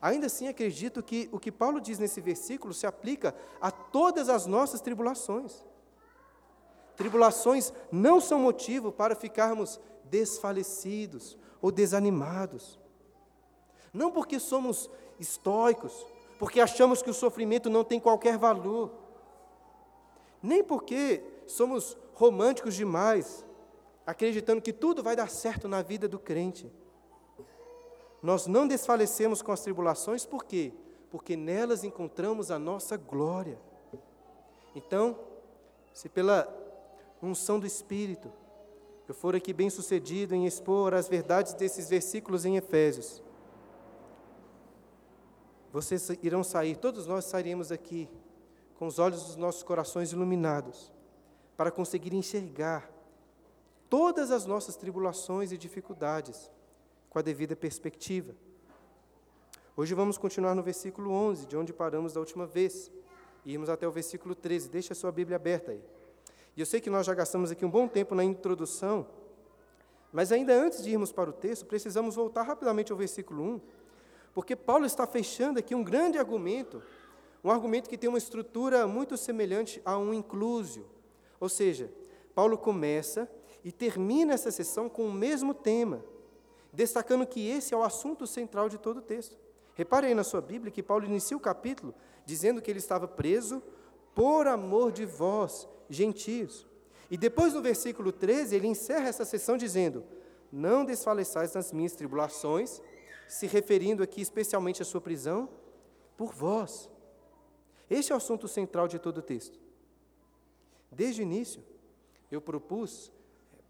Ainda 0.00 0.26
assim, 0.26 0.48
acredito 0.48 1.02
que 1.02 1.28
o 1.30 1.38
que 1.38 1.52
Paulo 1.52 1.80
diz 1.80 1.98
nesse 1.98 2.20
versículo 2.20 2.72
se 2.72 2.86
aplica 2.86 3.34
a 3.60 3.70
todas 3.70 4.30
as 4.30 4.46
nossas 4.46 4.80
tribulações. 4.80 5.64
Tribulações 6.96 7.72
não 7.90 8.20
são 8.20 8.38
motivo 8.38 8.90
para 8.90 9.14
ficarmos 9.14 9.78
desfalecidos 10.04 11.38
ou 11.60 11.70
desanimados. 11.70 12.78
Não 13.92 14.10
porque 14.10 14.40
somos 14.40 14.90
estoicos, 15.20 16.06
porque 16.42 16.60
achamos 16.60 17.00
que 17.00 17.08
o 17.08 17.14
sofrimento 17.14 17.70
não 17.70 17.84
tem 17.84 18.00
qualquer 18.00 18.36
valor, 18.36 18.90
nem 20.42 20.60
porque 20.60 21.22
somos 21.46 21.96
românticos 22.14 22.74
demais, 22.74 23.46
acreditando 24.04 24.60
que 24.60 24.72
tudo 24.72 25.04
vai 25.04 25.14
dar 25.14 25.30
certo 25.30 25.68
na 25.68 25.82
vida 25.82 26.08
do 26.08 26.18
crente. 26.18 26.68
Nós 28.20 28.48
não 28.48 28.66
desfalecemos 28.66 29.40
com 29.40 29.52
as 29.52 29.60
tribulações, 29.60 30.26
por 30.26 30.44
quê? 30.44 30.72
Porque 31.12 31.36
nelas 31.36 31.84
encontramos 31.84 32.50
a 32.50 32.58
nossa 32.58 32.96
glória. 32.96 33.56
Então, 34.74 35.16
se 35.92 36.08
pela 36.08 36.52
unção 37.22 37.60
do 37.60 37.68
Espírito 37.68 38.32
eu 39.06 39.14
for 39.14 39.36
aqui 39.36 39.52
bem 39.52 39.70
sucedido 39.70 40.34
em 40.34 40.44
expor 40.44 40.92
as 40.92 41.08
verdades 41.08 41.54
desses 41.54 41.88
versículos 41.88 42.44
em 42.44 42.56
Efésios, 42.56 43.22
vocês 45.72 46.10
irão 46.22 46.44
sair, 46.44 46.76
todos 46.76 47.06
nós 47.06 47.24
sairemos 47.24 47.72
aqui 47.72 48.08
com 48.78 48.86
os 48.86 48.98
olhos 48.98 49.24
dos 49.24 49.36
nossos 49.36 49.62
corações 49.62 50.12
iluminados, 50.12 50.92
para 51.56 51.70
conseguir 51.70 52.14
enxergar 52.14 52.90
todas 53.88 54.30
as 54.30 54.44
nossas 54.44 54.76
tribulações 54.76 55.50
e 55.50 55.56
dificuldades 55.56 56.50
com 57.08 57.18
a 57.18 57.22
devida 57.22 57.56
perspectiva. 57.56 58.34
Hoje 59.74 59.94
vamos 59.94 60.18
continuar 60.18 60.54
no 60.54 60.62
versículo 60.62 61.10
11, 61.10 61.46
de 61.46 61.56
onde 61.56 61.72
paramos 61.72 62.12
da 62.12 62.20
última 62.20 62.46
vez, 62.46 62.90
e 63.44 63.52
irmos 63.52 63.70
até 63.70 63.88
o 63.88 63.90
versículo 63.90 64.34
13. 64.34 64.68
Deixa 64.68 64.92
a 64.92 64.96
sua 64.96 65.10
Bíblia 65.10 65.36
aberta 65.36 65.72
aí. 65.72 65.82
E 66.54 66.60
eu 66.60 66.66
sei 66.66 66.80
que 66.80 66.90
nós 66.90 67.06
já 67.06 67.14
gastamos 67.14 67.50
aqui 67.50 67.64
um 67.64 67.70
bom 67.70 67.88
tempo 67.88 68.14
na 68.14 68.22
introdução, 68.22 69.06
mas 70.12 70.32
ainda 70.32 70.52
antes 70.52 70.82
de 70.82 70.90
irmos 70.90 71.10
para 71.10 71.30
o 71.30 71.32
texto, 71.32 71.64
precisamos 71.64 72.14
voltar 72.14 72.42
rapidamente 72.42 72.92
ao 72.92 72.98
versículo 72.98 73.42
1 73.42 73.81
porque 74.34 74.56
Paulo 74.56 74.86
está 74.86 75.06
fechando 75.06 75.58
aqui 75.58 75.74
um 75.74 75.84
grande 75.84 76.18
argumento, 76.18 76.82
um 77.44 77.50
argumento 77.50 77.88
que 77.88 77.98
tem 77.98 78.08
uma 78.08 78.18
estrutura 78.18 78.86
muito 78.86 79.16
semelhante 79.16 79.80
a 79.84 79.98
um 79.98 80.14
inclusio. 80.14 80.86
Ou 81.38 81.48
seja, 81.48 81.92
Paulo 82.34 82.56
começa 82.56 83.28
e 83.64 83.70
termina 83.70 84.32
essa 84.32 84.50
sessão 84.50 84.88
com 84.88 85.06
o 85.06 85.12
mesmo 85.12 85.52
tema, 85.52 86.04
destacando 86.72 87.26
que 87.26 87.48
esse 87.48 87.74
é 87.74 87.76
o 87.76 87.82
assunto 87.82 88.26
central 88.26 88.68
de 88.68 88.78
todo 88.78 88.98
o 88.98 89.02
texto. 89.02 89.36
Repare 89.74 90.06
aí 90.06 90.14
na 90.14 90.24
sua 90.24 90.40
Bíblia 90.40 90.70
que 90.70 90.82
Paulo 90.82 91.04
inicia 91.04 91.36
o 91.36 91.40
capítulo 91.40 91.94
dizendo 92.24 92.60
que 92.62 92.70
ele 92.70 92.78
estava 92.78 93.08
preso 93.08 93.62
por 94.14 94.46
amor 94.46 94.92
de 94.92 95.04
vós, 95.04 95.68
gentios. 95.88 96.66
E 97.10 97.16
depois, 97.16 97.54
no 97.54 97.62
versículo 97.62 98.12
13, 98.12 98.56
ele 98.56 98.66
encerra 98.66 99.08
essa 99.08 99.24
sessão 99.24 99.56
dizendo: 99.56 100.04
Não 100.50 100.84
desfaleçais 100.84 101.54
nas 101.54 101.72
minhas 101.72 101.92
tribulações, 101.92 102.80
se 103.32 103.46
referindo 103.46 104.02
aqui 104.02 104.20
especialmente 104.20 104.82
à 104.82 104.84
sua 104.84 105.00
prisão, 105.00 105.48
por 106.18 106.34
vós. 106.34 106.90
Este 107.88 108.12
é 108.12 108.14
o 108.14 108.18
assunto 108.18 108.46
central 108.46 108.86
de 108.86 108.98
todo 108.98 109.18
o 109.18 109.22
texto. 109.22 109.58
Desde 110.90 111.22
o 111.22 111.24
início, 111.24 111.64
eu 112.30 112.42
propus, 112.42 113.10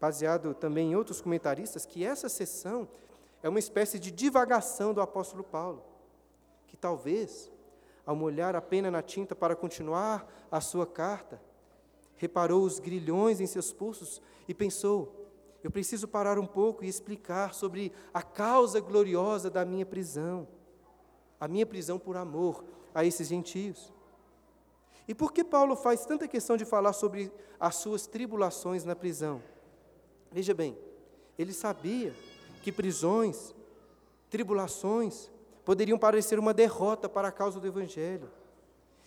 baseado 0.01 0.53
também 0.53 0.91
em 0.91 0.95
outros 0.97 1.21
comentaristas, 1.21 1.85
que 1.85 2.03
essa 2.03 2.27
sessão 2.27 2.89
é 3.41 3.47
uma 3.47 3.57
espécie 3.57 3.97
de 3.97 4.11
divagação 4.11 4.93
do 4.93 4.99
apóstolo 4.99 5.45
Paulo, 5.45 5.81
que 6.67 6.75
talvez, 6.75 7.49
ao 8.05 8.17
molhar 8.17 8.57
a 8.57 8.61
pena 8.61 8.91
na 8.91 9.01
tinta 9.01 9.33
para 9.33 9.55
continuar 9.55 10.29
a 10.51 10.59
sua 10.59 10.85
carta, 10.85 11.41
reparou 12.17 12.63
os 12.63 12.79
grilhões 12.79 13.39
em 13.39 13.47
seus 13.47 13.71
pulsos 13.71 14.21
e 14.45 14.53
pensou: 14.53 15.22
eu 15.63 15.71
preciso 15.71 16.07
parar 16.07 16.37
um 16.37 16.45
pouco 16.45 16.83
e 16.83 16.87
explicar 16.89 17.53
sobre 17.53 17.93
a 18.13 18.21
causa 18.21 18.81
gloriosa 18.81 19.49
da 19.49 19.63
minha 19.63 19.85
prisão, 19.85 20.45
a 21.39 21.47
minha 21.47 21.65
prisão 21.65 21.97
por 21.97 22.17
amor 22.17 22.65
a 22.93 23.05
esses 23.05 23.27
gentios. 23.29 23.93
E 25.07 25.15
por 25.15 25.31
que 25.31 25.43
Paulo 25.43 25.75
faz 25.75 26.05
tanta 26.05 26.27
questão 26.27 26.57
de 26.57 26.65
falar 26.65 26.93
sobre 26.93 27.31
as 27.59 27.75
suas 27.75 28.05
tribulações 28.05 28.83
na 28.83 28.95
prisão? 28.95 29.41
Veja 30.31 30.53
bem, 30.53 30.77
ele 31.37 31.53
sabia 31.53 32.13
que 32.61 32.71
prisões, 32.71 33.53
tribulações, 34.29 35.29
poderiam 35.63 35.97
parecer 35.97 36.39
uma 36.39 36.53
derrota 36.53 37.07
para 37.07 37.29
a 37.29 37.31
causa 37.31 37.59
do 37.59 37.67
Evangelho. 37.67 38.29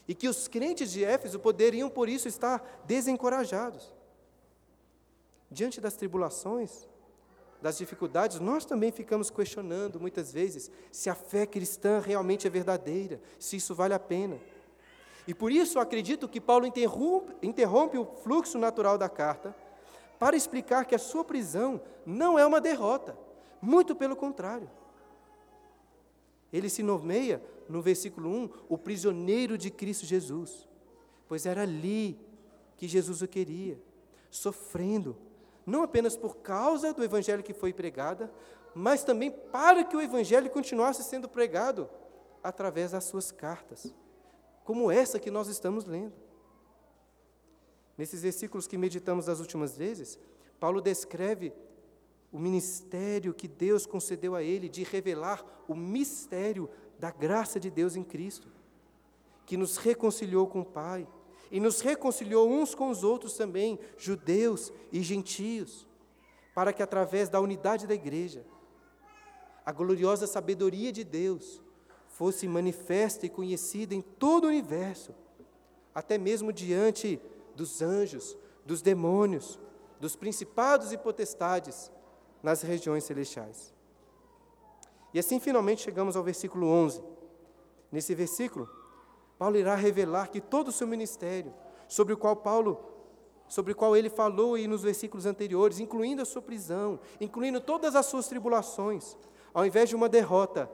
E 0.08 0.14
que 0.14 0.28
os 0.28 0.48
crentes 0.48 0.92
de 0.92 1.04
Éfeso 1.04 1.38
poderiam, 1.38 1.90
por 1.90 2.08
isso, 2.08 2.28
estar 2.28 2.82
desencorajados. 2.86 3.95
Diante 5.50 5.80
das 5.80 5.94
tribulações, 5.94 6.88
das 7.60 7.78
dificuldades, 7.78 8.40
nós 8.40 8.64
também 8.64 8.92
ficamos 8.92 9.30
questionando 9.30 10.00
muitas 10.00 10.32
vezes 10.32 10.70
se 10.90 11.08
a 11.08 11.14
fé 11.14 11.46
cristã 11.46 12.00
realmente 12.00 12.46
é 12.46 12.50
verdadeira, 12.50 13.20
se 13.38 13.56
isso 13.56 13.74
vale 13.74 13.94
a 13.94 13.98
pena. 13.98 14.38
E 15.26 15.34
por 15.34 15.50
isso 15.50 15.78
acredito 15.78 16.28
que 16.28 16.40
Paulo 16.40 16.66
interrompe, 16.66 17.34
interrompe 17.42 17.98
o 17.98 18.04
fluxo 18.04 18.58
natural 18.58 18.96
da 18.96 19.08
carta 19.08 19.54
para 20.18 20.36
explicar 20.36 20.84
que 20.84 20.94
a 20.94 20.98
sua 20.98 21.24
prisão 21.24 21.80
não 22.04 22.38
é 22.38 22.46
uma 22.46 22.60
derrota, 22.60 23.18
muito 23.60 23.94
pelo 23.94 24.14
contrário. 24.14 24.70
Ele 26.52 26.68
se 26.68 26.82
nomeia, 26.82 27.42
no 27.68 27.82
versículo 27.82 28.30
1, 28.30 28.50
o 28.68 28.78
prisioneiro 28.78 29.58
de 29.58 29.70
Cristo 29.70 30.06
Jesus, 30.06 30.68
pois 31.26 31.44
era 31.44 31.62
ali 31.62 32.18
que 32.76 32.86
Jesus 32.86 33.20
o 33.20 33.26
queria, 33.26 33.78
sofrendo, 34.30 35.16
não 35.66 35.82
apenas 35.82 36.16
por 36.16 36.36
causa 36.36 36.94
do 36.94 37.02
evangelho 37.02 37.42
que 37.42 37.52
foi 37.52 37.72
pregado, 37.72 38.30
mas 38.72 39.02
também 39.02 39.30
para 39.30 39.82
que 39.82 39.96
o 39.96 40.00
evangelho 40.00 40.48
continuasse 40.48 41.02
sendo 41.02 41.28
pregado 41.28 41.90
através 42.42 42.92
das 42.92 43.04
suas 43.04 43.32
cartas, 43.32 43.92
como 44.64 44.90
essa 44.90 45.18
que 45.18 45.30
nós 45.30 45.48
estamos 45.48 45.84
lendo. 45.84 46.14
Nesses 47.98 48.22
versículos 48.22 48.66
que 48.66 48.78
meditamos 48.78 49.26
das 49.26 49.40
últimas 49.40 49.76
vezes, 49.76 50.18
Paulo 50.60 50.80
descreve 50.80 51.52
o 52.30 52.38
ministério 52.38 53.34
que 53.34 53.48
Deus 53.48 53.86
concedeu 53.86 54.34
a 54.34 54.42
ele 54.42 54.68
de 54.68 54.84
revelar 54.84 55.44
o 55.66 55.74
mistério 55.74 56.68
da 56.98 57.10
graça 57.10 57.58
de 57.58 57.70
Deus 57.70 57.96
em 57.96 58.04
Cristo, 58.04 58.48
que 59.44 59.56
nos 59.56 59.76
reconciliou 59.76 60.46
com 60.46 60.60
o 60.60 60.64
Pai, 60.64 61.08
e 61.50 61.60
nos 61.60 61.80
reconciliou 61.80 62.48
uns 62.48 62.74
com 62.74 62.90
os 62.90 63.04
outros 63.04 63.34
também, 63.34 63.78
judeus 63.96 64.72
e 64.92 65.02
gentios, 65.02 65.86
para 66.54 66.72
que 66.72 66.82
através 66.82 67.28
da 67.28 67.40
unidade 67.40 67.86
da 67.86 67.94
igreja, 67.94 68.44
a 69.64 69.72
gloriosa 69.72 70.26
sabedoria 70.26 70.92
de 70.92 71.04
Deus 71.04 71.60
fosse 72.08 72.48
manifesta 72.48 73.26
e 73.26 73.30
conhecida 73.30 73.94
em 73.94 74.00
todo 74.00 74.44
o 74.44 74.48
universo, 74.48 75.14
até 75.94 76.16
mesmo 76.16 76.52
diante 76.52 77.20
dos 77.54 77.82
anjos, 77.82 78.36
dos 78.64 78.82
demônios, 78.82 79.58
dos 80.00 80.16
principados 80.16 80.92
e 80.92 80.98
potestades 80.98 81.90
nas 82.42 82.62
regiões 82.62 83.04
celestiais. 83.04 83.74
E 85.12 85.18
assim 85.18 85.40
finalmente 85.40 85.82
chegamos 85.82 86.16
ao 86.16 86.22
versículo 86.22 86.66
11. 86.66 87.02
Nesse 87.90 88.14
versículo, 88.14 88.68
Paulo 89.38 89.56
irá 89.56 89.74
revelar 89.74 90.30
que 90.30 90.40
todo 90.40 90.68
o 90.68 90.72
seu 90.72 90.86
ministério, 90.86 91.52
sobre 91.88 92.14
o 92.14 92.16
qual 92.16 92.36
Paulo, 92.36 92.80
sobre 93.46 93.72
o 93.72 93.76
qual 93.76 93.96
ele 93.96 94.08
falou 94.08 94.54
aí 94.54 94.66
nos 94.66 94.82
versículos 94.82 95.26
anteriores, 95.26 95.78
incluindo 95.78 96.22
a 96.22 96.24
sua 96.24 96.42
prisão, 96.42 96.98
incluindo 97.20 97.60
todas 97.60 97.94
as 97.94 98.06
suas 98.06 98.28
tribulações, 98.28 99.16
ao 99.52 99.64
invés 99.64 99.88
de 99.88 99.96
uma 99.96 100.08
derrota, 100.08 100.70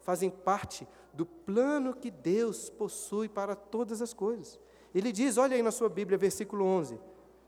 fazem 0.00 0.30
parte 0.30 0.86
do 1.12 1.24
plano 1.24 1.94
que 1.94 2.10
Deus 2.10 2.68
possui 2.68 3.28
para 3.28 3.54
todas 3.54 4.02
as 4.02 4.12
coisas. 4.12 4.58
Ele 4.94 5.12
diz, 5.12 5.36
olha 5.36 5.56
aí 5.56 5.62
na 5.62 5.70
sua 5.70 5.88
Bíblia, 5.88 6.18
versículo 6.18 6.64
11: 6.64 6.98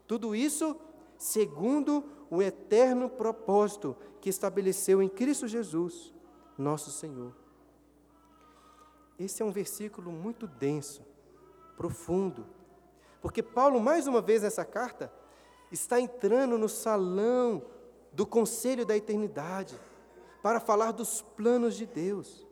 tudo 0.07 0.35
isso 0.35 0.75
segundo 1.17 2.03
o 2.31 2.41
eterno 2.41 3.09
propósito 3.09 3.95
que 4.21 4.29
estabeleceu 4.29 5.01
em 5.03 5.09
Cristo 5.09 5.47
Jesus, 5.47 6.13
nosso 6.57 6.89
Senhor. 6.89 7.35
Esse 9.19 9.41
é 9.41 9.45
um 9.45 9.51
versículo 9.51 10.11
muito 10.11 10.47
denso, 10.47 11.05
profundo, 11.75 12.47
porque 13.21 13.43
Paulo, 13.43 13.79
mais 13.79 14.07
uma 14.07 14.21
vez 14.21 14.41
nessa 14.43 14.63
carta, 14.63 15.11
está 15.71 15.99
entrando 15.99 16.57
no 16.57 16.69
salão 16.69 17.63
do 18.11 18.25
conselho 18.25 18.85
da 18.85 18.95
eternidade 18.95 19.79
para 20.41 20.59
falar 20.59 20.91
dos 20.91 21.21
planos 21.21 21.75
de 21.75 21.85
Deus. 21.85 22.47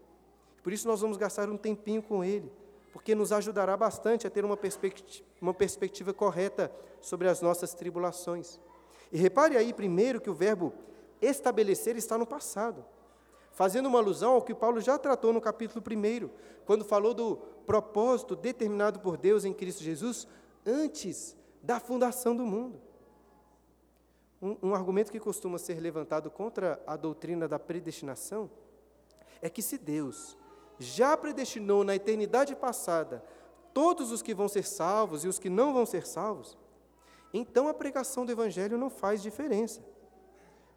Por 0.62 0.74
isso, 0.74 0.88
nós 0.88 1.02
vamos 1.02 1.18
gastar 1.18 1.50
um 1.50 1.58
tempinho 1.58 2.04
com 2.04 2.24
ele, 2.24 2.52
porque 2.92 3.16
nos 3.16 3.32
ajudará 3.32 3.78
bastante 3.78 4.28
a 4.28 4.30
ter 4.30 4.44
uma 4.44 4.58
perspectiva, 4.58 5.26
uma 5.42 5.54
perspectiva 5.54 6.14
correta 6.14 6.72
sobre 7.00 7.30
as 7.30 7.42
nossas 7.42 7.74
tribulações. 7.74 8.60
E 9.12 9.18
repare 9.18 9.56
aí, 9.56 9.74
primeiro, 9.74 10.20
que 10.20 10.30
o 10.30 10.34
verbo 10.34 10.74
estabelecer 11.22 11.96
está 11.96 12.18
no 12.18 12.26
passado, 12.26 12.86
fazendo 13.58 13.88
uma 13.88 13.98
alusão 13.98 14.34
ao 14.34 14.42
que 14.44 14.54
Paulo 14.54 14.80
já 14.80 15.00
tratou 15.00 15.34
no 15.34 15.42
capítulo 15.42 15.84
1, 15.84 16.30
quando 16.64 16.86
falou 16.86 17.12
do 17.12 17.38
propósito 17.66 18.36
determinado 18.36 19.00
por 19.00 19.18
Deus 19.18 19.46
em 19.46 19.52
Cristo 19.52 19.84
Jesus 19.84 20.28
antes 20.64 21.36
da 21.64 21.80
fundação 21.80 22.36
do 22.36 22.46
mundo. 22.46 22.80
Um, 24.40 24.58
um, 24.62 24.76
argumento 24.76 25.12
que 25.12 25.20
costuma 25.20 25.58
ser 25.58 25.80
levantado 25.80 26.30
contra 26.30 26.80
a 26.86 26.96
doutrina 26.96 27.48
da 27.48 27.58
predestinação 27.58 28.48
é 29.42 29.50
que 29.50 29.64
se 29.64 29.80
Deus 29.80 30.38
já 30.78 31.18
predestinou 31.18 31.84
na 31.84 31.96
eternidade 31.96 32.56
passada 32.56 33.26
todos 33.74 34.12
os 34.12 34.22
que 34.22 34.36
vão 34.36 34.48
ser 34.48 34.66
salvos 34.66 35.26
e 35.26 35.28
os 35.28 35.40
que 35.40 35.50
não 35.50 35.74
vão 35.74 35.84
ser 35.84 36.06
salvos, 36.06 36.56
então 37.34 37.68
a 37.68 37.74
pregação 37.74 38.24
do 38.24 38.32
Evangelho 38.32 38.78
não 38.78 38.92
faz 38.92 39.20
diferença. 39.20 39.84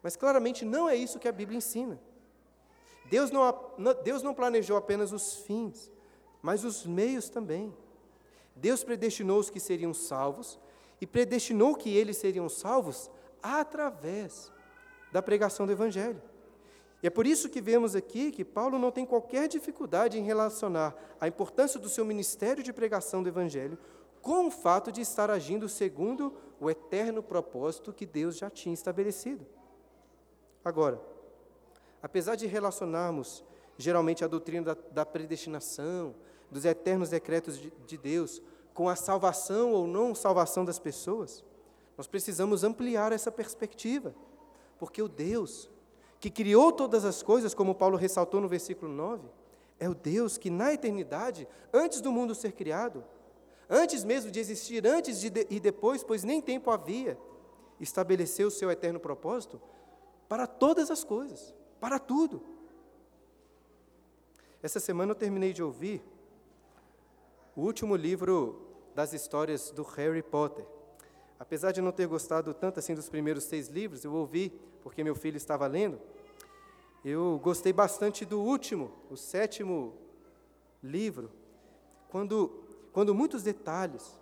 Mas 0.01 0.15
claramente 0.15 0.65
não 0.65 0.89
é 0.89 0.95
isso 0.95 1.19
que 1.19 1.27
a 1.27 1.31
Bíblia 1.31 1.59
ensina. 1.59 2.01
Deus 3.11 3.29
não, 3.29 3.53
Deus 4.05 4.23
não 4.23 4.33
planejou 4.33 4.77
apenas 4.77 5.11
os 5.11 5.35
fins, 5.39 5.91
mas 6.41 6.63
os 6.63 6.85
meios 6.85 7.29
também. 7.29 7.75
Deus 8.55 8.85
predestinou 8.85 9.37
os 9.37 9.49
que 9.49 9.59
seriam 9.59 9.93
salvos 9.93 10.57
e 11.01 11.05
predestinou 11.05 11.75
que 11.75 11.93
eles 11.93 12.15
seriam 12.15 12.47
salvos 12.47 13.11
através 13.43 14.49
da 15.11 15.21
pregação 15.21 15.65
do 15.65 15.73
Evangelho. 15.73 16.21
E 17.03 17.07
é 17.07 17.09
por 17.09 17.27
isso 17.27 17.49
que 17.49 17.59
vemos 17.59 17.97
aqui 17.97 18.31
que 18.31 18.45
Paulo 18.45 18.79
não 18.79 18.91
tem 18.91 19.05
qualquer 19.05 19.49
dificuldade 19.49 20.17
em 20.17 20.23
relacionar 20.23 20.95
a 21.19 21.27
importância 21.27 21.77
do 21.77 21.89
seu 21.89 22.05
ministério 22.05 22.63
de 22.63 22.71
pregação 22.71 23.21
do 23.21 23.27
Evangelho 23.27 23.77
com 24.21 24.47
o 24.47 24.51
fato 24.51 24.89
de 24.89 25.01
estar 25.01 25.29
agindo 25.29 25.67
segundo 25.67 26.33
o 26.61 26.69
eterno 26.69 27.21
propósito 27.21 27.91
que 27.91 28.05
Deus 28.05 28.37
já 28.37 28.49
tinha 28.49 28.73
estabelecido. 28.73 29.45
Agora, 30.63 31.10
apesar 32.01 32.35
de 32.35 32.47
relacionarmos 32.47 33.43
geralmente 33.77 34.23
a 34.23 34.27
doutrina 34.27 34.73
da, 34.73 34.77
da 34.91 35.05
predestinação, 35.05 36.15
dos 36.49 36.65
eternos 36.65 37.09
decretos 37.09 37.57
de, 37.57 37.71
de 37.85 37.97
Deus, 37.97 38.41
com 38.73 38.89
a 38.89 38.95
salvação 38.95 39.71
ou 39.71 39.87
não 39.87 40.13
salvação 40.13 40.65
das 40.65 40.79
pessoas, 40.79 41.43
nós 41.97 42.07
precisamos 42.07 42.63
ampliar 42.63 43.11
essa 43.11 43.31
perspectiva, 43.31 44.13
porque 44.79 45.01
o 45.01 45.07
Deus 45.07 45.69
que 46.19 46.29
criou 46.29 46.71
todas 46.71 47.03
as 47.03 47.23
coisas, 47.23 47.53
como 47.55 47.73
Paulo 47.73 47.97
ressaltou 47.97 48.39
no 48.39 48.47
versículo 48.47 48.91
9, 48.91 49.27
é 49.79 49.89
o 49.89 49.95
Deus 49.95 50.37
que 50.37 50.51
na 50.51 50.71
eternidade, 50.71 51.47
antes 51.73 51.99
do 51.99 52.11
mundo 52.11 52.35
ser 52.35 52.51
criado, 52.51 53.03
antes 53.67 54.03
mesmo 54.03 54.29
de 54.29 54.39
existir, 54.39 54.85
antes 54.85 55.19
de, 55.19 55.47
e 55.49 55.59
depois, 55.59 56.03
pois 56.03 56.23
nem 56.23 56.39
tempo 56.39 56.69
havia, 56.69 57.17
estabeleceu 57.79 58.49
o 58.49 58.51
seu 58.51 58.69
eterno 58.69 58.99
propósito 58.99 59.59
para 60.29 60.45
todas 60.45 60.91
as 60.91 61.03
coisas, 61.03 61.55
para 61.81 61.97
tudo. 61.97 62.43
Essa 64.61 64.79
semana 64.79 65.11
eu 65.11 65.15
terminei 65.15 65.51
de 65.51 65.63
ouvir 65.63 65.99
o 67.55 67.61
último 67.61 67.95
livro 67.95 68.61
das 68.93 69.13
histórias 69.13 69.71
do 69.71 69.81
Harry 69.81 70.21
Potter. 70.21 70.63
Apesar 71.39 71.71
de 71.71 71.81
não 71.81 71.91
ter 71.91 72.05
gostado 72.05 72.53
tanto 72.53 72.77
assim 72.77 72.93
dos 72.93 73.09
primeiros 73.09 73.45
seis 73.45 73.67
livros, 73.67 74.05
eu 74.05 74.13
ouvi 74.13 74.53
porque 74.83 75.03
meu 75.03 75.15
filho 75.15 75.37
estava 75.37 75.65
lendo. 75.65 75.99
Eu 77.03 77.39
gostei 77.43 77.73
bastante 77.73 78.25
do 78.25 78.39
último, 78.39 78.91
o 79.09 79.17
sétimo 79.17 79.95
livro, 80.83 81.31
quando, 82.09 82.63
quando 82.93 83.15
muitos 83.15 83.41
detalhes, 83.41 84.19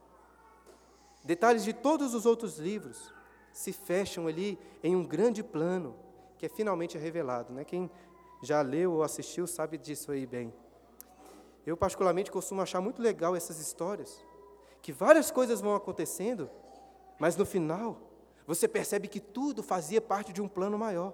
detalhes 1.26 1.66
de 1.66 1.74
todos 1.74 2.14
os 2.14 2.26
outros 2.26 2.58
livros, 2.58 3.14
se 3.52 3.74
fecham 3.74 4.28
ali 4.28 4.58
em 4.82 4.96
um 4.96 5.06
grande 5.06 5.44
plano 5.44 5.94
que 6.40 6.46
é 6.46 6.50
finalmente 6.50 6.98
revelado. 6.98 7.54
Né? 7.54 7.66
Quem 7.66 7.92
já 8.42 8.62
leu 8.62 8.94
ou 8.94 9.04
assistiu 9.04 9.46
sabe 9.46 9.78
disso 9.78 10.12
aí 10.12 10.26
bem. 10.26 10.54
Eu, 11.66 11.76
particularmente, 11.76 12.32
costumo 12.32 12.62
achar 12.62 12.80
muito 12.80 13.02
legal 13.02 13.36
essas 13.36 13.60
histórias, 13.60 14.26
que 14.82 14.94
várias 14.94 15.30
coisas 15.30 15.60
vão 15.60 15.76
acontecendo, 15.76 16.50
mas 17.20 17.36
no 17.36 17.46
final 17.46 17.98
você 18.48 18.68
percebe 18.68 19.08
que 19.10 19.20
tudo 19.20 19.62
fazia 19.62 20.02
parte 20.02 20.32
de 20.32 20.42
um 20.42 20.48
plano 20.48 20.80
maior. 20.80 21.14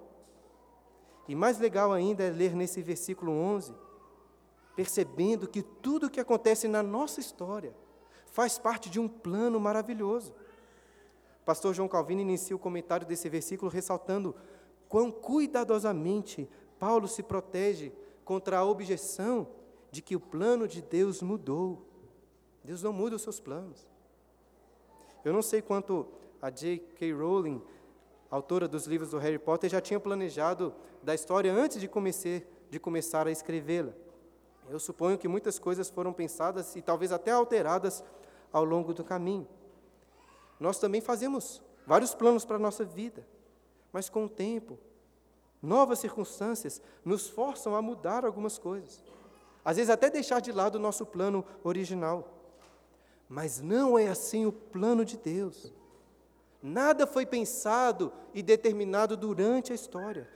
E 1.28 1.34
mais 1.34 1.58
legal 1.58 1.92
ainda 1.92 2.22
é 2.22 2.30
ler 2.30 2.54
nesse 2.54 2.80
versículo 2.80 3.32
11, 3.32 3.74
percebendo 4.76 5.48
que 5.48 5.60
tudo 5.60 6.06
o 6.06 6.10
que 6.10 6.20
acontece 6.20 6.68
na 6.68 6.84
nossa 6.84 7.18
história 7.18 7.74
faz 8.30 8.58
parte 8.58 8.88
de 8.88 9.00
um 9.00 9.08
plano 9.08 9.58
maravilhoso. 9.58 10.32
Pastor 11.44 11.74
João 11.74 11.88
Calvino 11.88 12.20
inicia 12.20 12.54
o 12.54 12.58
comentário 12.60 13.06
desse 13.06 13.28
versículo 13.28 13.70
ressaltando 13.70 14.34
quão 14.88 15.10
cuidadosamente 15.10 16.48
Paulo 16.78 17.08
se 17.08 17.22
protege 17.22 17.92
contra 18.24 18.58
a 18.58 18.64
objeção 18.64 19.48
de 19.90 20.02
que 20.02 20.16
o 20.16 20.20
plano 20.20 20.66
de 20.68 20.82
Deus 20.82 21.22
mudou. 21.22 21.86
Deus 22.62 22.82
não 22.82 22.92
muda 22.92 23.16
os 23.16 23.22
seus 23.22 23.40
planos. 23.40 23.86
Eu 25.24 25.32
não 25.32 25.42
sei 25.42 25.62
quanto 25.62 26.06
a 26.40 26.50
J.K. 26.50 27.12
Rowling, 27.12 27.62
autora 28.30 28.68
dos 28.68 28.86
livros 28.86 29.10
do 29.10 29.18
Harry 29.18 29.38
Potter, 29.38 29.70
já 29.70 29.80
tinha 29.80 29.98
planejado 29.98 30.74
da 31.02 31.14
história 31.14 31.52
antes 31.52 31.80
de, 31.80 31.88
de 32.70 32.78
começar 32.78 33.26
a 33.26 33.30
escrevê-la. 33.30 33.92
Eu 34.68 34.78
suponho 34.80 35.16
que 35.16 35.28
muitas 35.28 35.58
coisas 35.58 35.88
foram 35.88 36.12
pensadas 36.12 36.74
e 36.76 36.82
talvez 36.82 37.12
até 37.12 37.30
alteradas 37.30 38.02
ao 38.52 38.64
longo 38.64 38.92
do 38.92 39.04
caminho. 39.04 39.46
Nós 40.58 40.78
também 40.78 41.00
fazemos 41.00 41.62
vários 41.86 42.14
planos 42.14 42.44
para 42.44 42.56
a 42.56 42.58
nossa 42.60 42.84
vida, 42.84 43.26
mas 43.96 44.10
com 44.10 44.26
o 44.26 44.28
tempo, 44.28 44.78
novas 45.62 46.00
circunstâncias 46.00 46.82
nos 47.02 47.30
forçam 47.30 47.74
a 47.74 47.80
mudar 47.80 48.26
algumas 48.26 48.58
coisas. 48.58 49.02
Às 49.64 49.78
vezes, 49.78 49.88
até 49.88 50.10
deixar 50.10 50.38
de 50.38 50.52
lado 50.52 50.74
o 50.74 50.78
nosso 50.78 51.06
plano 51.06 51.42
original. 51.64 52.28
Mas 53.26 53.58
não 53.58 53.98
é 53.98 54.08
assim 54.08 54.44
o 54.44 54.52
plano 54.52 55.02
de 55.02 55.16
Deus. 55.16 55.72
Nada 56.62 57.06
foi 57.06 57.24
pensado 57.24 58.12
e 58.34 58.42
determinado 58.42 59.16
durante 59.16 59.72
a 59.72 59.74
história. 59.74 60.28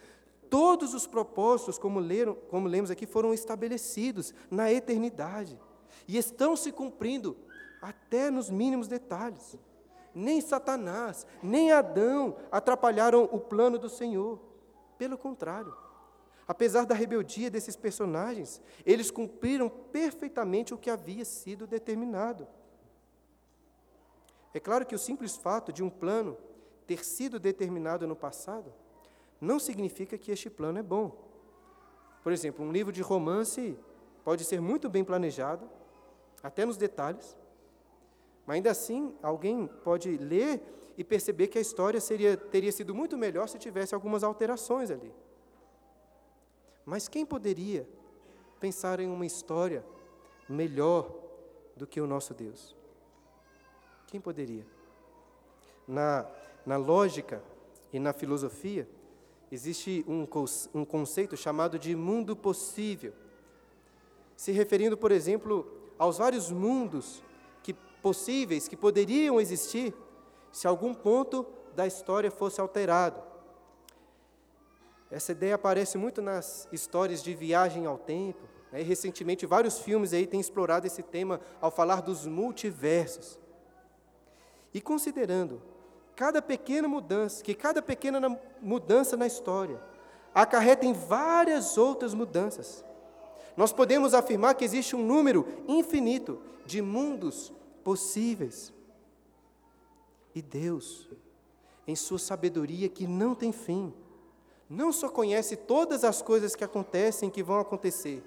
Todos 0.48 0.94
os 0.94 1.06
propósitos, 1.06 1.76
como, 1.76 2.00
leram, 2.00 2.34
como 2.48 2.66
lemos 2.66 2.90
aqui, 2.90 3.04
foram 3.04 3.34
estabelecidos 3.34 4.32
na 4.50 4.72
eternidade 4.72 5.60
e 6.08 6.16
estão 6.16 6.56
se 6.56 6.72
cumprindo 6.72 7.36
até 7.82 8.30
nos 8.30 8.48
mínimos 8.48 8.88
detalhes. 8.88 9.54
Nem 10.14 10.40
Satanás, 10.40 11.26
nem 11.42 11.72
Adão 11.72 12.36
atrapalharam 12.50 13.28
o 13.30 13.38
plano 13.38 13.78
do 13.78 13.88
Senhor. 13.88 14.38
Pelo 14.98 15.16
contrário, 15.16 15.74
apesar 16.46 16.84
da 16.84 16.94
rebeldia 16.94 17.50
desses 17.50 17.76
personagens, 17.76 18.60
eles 18.84 19.10
cumpriram 19.10 19.68
perfeitamente 19.68 20.74
o 20.74 20.78
que 20.78 20.90
havia 20.90 21.24
sido 21.24 21.66
determinado. 21.66 22.46
É 24.52 24.58
claro 24.58 24.84
que 24.84 24.94
o 24.94 24.98
simples 24.98 25.36
fato 25.36 25.72
de 25.72 25.82
um 25.82 25.88
plano 25.88 26.36
ter 26.86 27.04
sido 27.04 27.38
determinado 27.38 28.06
no 28.06 28.16
passado 28.16 28.72
não 29.40 29.58
significa 29.58 30.18
que 30.18 30.32
este 30.32 30.50
plano 30.50 30.80
é 30.80 30.82
bom. 30.82 31.30
Por 32.22 32.32
exemplo, 32.32 32.64
um 32.64 32.72
livro 32.72 32.92
de 32.92 33.00
romance 33.00 33.78
pode 34.24 34.44
ser 34.44 34.60
muito 34.60 34.90
bem 34.90 35.04
planejado, 35.04 35.70
até 36.42 36.66
nos 36.66 36.76
detalhes, 36.76 37.36
ainda 38.46 38.70
assim 38.70 39.14
alguém 39.22 39.66
pode 39.84 40.16
ler 40.16 40.60
e 40.96 41.04
perceber 41.04 41.46
que 41.48 41.56
a 41.56 41.60
história 41.60 42.00
seria, 42.00 42.36
teria 42.36 42.70
sido 42.70 42.94
muito 42.94 43.16
melhor 43.16 43.48
se 43.48 43.58
tivesse 43.58 43.94
algumas 43.94 44.22
alterações 44.22 44.90
ali. 44.90 45.12
Mas 46.84 47.08
quem 47.08 47.24
poderia 47.24 47.88
pensar 48.58 49.00
em 49.00 49.08
uma 49.08 49.24
história 49.24 49.84
melhor 50.48 51.10
do 51.76 51.86
que 51.86 52.00
o 52.00 52.06
nosso 52.06 52.34
Deus? 52.34 52.76
Quem 54.08 54.20
poderia? 54.20 54.66
Na, 55.86 56.26
na 56.66 56.76
lógica 56.76 57.42
e 57.92 57.98
na 57.98 58.12
filosofia, 58.12 58.88
existe 59.50 60.04
um, 60.06 60.26
um 60.74 60.84
conceito 60.84 61.36
chamado 61.36 61.78
de 61.78 61.94
mundo 61.96 62.36
possível, 62.36 63.12
se 64.36 64.52
referindo, 64.52 64.96
por 64.96 65.12
exemplo, 65.12 65.66
aos 65.98 66.18
vários 66.18 66.50
mundos 66.50 67.22
possíveis 68.00 68.66
que 68.66 68.76
poderiam 68.76 69.40
existir 69.40 69.94
se 70.50 70.66
algum 70.66 70.92
ponto 70.94 71.46
da 71.74 71.86
história 71.86 72.30
fosse 72.30 72.60
alterado. 72.60 73.22
Essa 75.10 75.32
ideia 75.32 75.54
aparece 75.56 75.98
muito 75.98 76.22
nas 76.22 76.68
histórias 76.72 77.22
de 77.22 77.34
viagem 77.34 77.86
ao 77.86 77.98
tempo, 77.98 78.48
Né? 78.72 78.82
Recentemente, 78.82 79.46
vários 79.46 79.80
filmes 79.80 80.12
aí 80.12 80.26
têm 80.26 80.40
explorado 80.40 80.86
esse 80.86 81.02
tema 81.02 81.40
ao 81.60 81.70
falar 81.70 82.00
dos 82.00 82.26
multiversos. 82.26 83.38
E 84.72 84.80
considerando 84.80 85.60
cada 86.14 86.40
pequena 86.40 86.86
mudança, 86.86 87.42
que 87.42 87.54
cada 87.54 87.82
pequena 87.82 88.38
mudança 88.60 89.16
na 89.16 89.26
história 89.26 89.80
acarreta 90.32 90.86
em 90.86 90.92
várias 90.92 91.76
outras 91.76 92.14
mudanças, 92.14 92.84
nós 93.56 93.72
podemos 93.72 94.14
afirmar 94.14 94.54
que 94.54 94.64
existe 94.64 94.94
um 94.94 95.04
número 95.04 95.46
infinito 95.66 96.40
de 96.64 96.80
mundos 96.80 97.52
possíveis. 97.84 98.72
E 100.34 100.40
Deus, 100.40 101.08
em 101.86 101.96
sua 101.96 102.18
sabedoria 102.18 102.88
que 102.88 103.06
não 103.06 103.34
tem 103.34 103.52
fim, 103.52 103.92
não 104.68 104.92
só 104.92 105.08
conhece 105.08 105.56
todas 105.56 106.04
as 106.04 106.22
coisas 106.22 106.54
que 106.54 106.62
acontecem 106.62 107.28
que 107.28 107.42
vão 107.42 107.58
acontecer, 107.58 108.22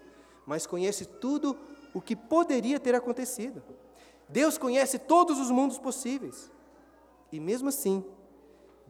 mas 0.46 0.68
conhece 0.68 1.06
tudo 1.06 1.58
o 1.94 2.02
que 2.02 2.16
poderia 2.16 2.80
ter 2.80 2.94
acontecido. 2.94 3.64
Deus 4.28 4.58
conhece 4.58 5.00
todos 5.00 5.40
os 5.40 5.50
mundos 5.50 5.78
possíveis. 5.78 6.52
E 7.32 7.40
mesmo 7.40 7.70
assim, 7.70 8.04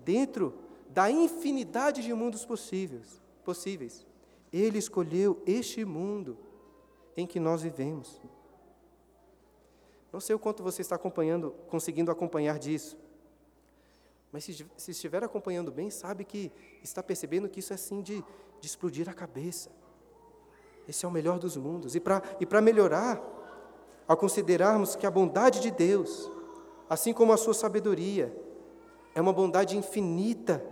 dentro 0.04 0.54
da 0.89 1.12
infinidade 1.12 2.02
de 2.02 2.13
mundos 2.13 2.45
possíveis, 2.45 3.21
possíveis, 3.43 4.06
ele 4.52 4.78
escolheu 4.78 5.41
este 5.45 5.84
mundo 5.86 6.38
em 7.15 7.26
que 7.26 7.39
nós 7.39 7.62
vivemos. 7.62 8.21
Não 10.13 10.19
sei 10.19 10.36
o 10.36 10.39
quanto 10.39 10.62
você 10.62 10.84
está 10.84 10.95
acompanhando, 10.95 11.56
conseguindo 11.67 12.12
acompanhar 12.12 12.60
disso. 12.60 12.95
Mas 14.32 14.43
se, 14.43 14.65
se 14.78 14.91
estiver 14.91 15.23
acompanhando 15.23 15.71
bem, 15.71 15.89
sabe 15.89 16.23
que 16.23 16.52
está 16.84 17.02
percebendo 17.02 17.49
que 17.49 17.60
isso 17.60 17.73
é 17.73 17.76
assim 17.76 17.99
de, 17.99 18.23
de 18.62 18.67
explodir 18.67 19.10
a 19.10 19.13
cabeça. 19.13 19.71
Esse 20.88 21.04
é 21.04 21.08
o 21.08 21.12
melhor 21.12 21.39
dos 21.39 21.58
mundos. 21.58 21.95
E 21.95 21.99
para 21.99 22.21
e 22.39 22.62
melhorar, 22.62 23.19
ao 24.08 24.15
considerarmos 24.15 24.95
que 24.95 25.08
a 25.08 25.12
bondade 25.12 25.60
de 25.60 25.71
Deus, 25.71 26.32
assim 26.88 27.12
como 27.12 27.34
a 27.34 27.38
sua 27.38 27.56
sabedoria, 27.56 28.32
é 29.15 29.21
uma 29.21 29.34
bondade 29.34 29.76
infinita, 29.76 30.63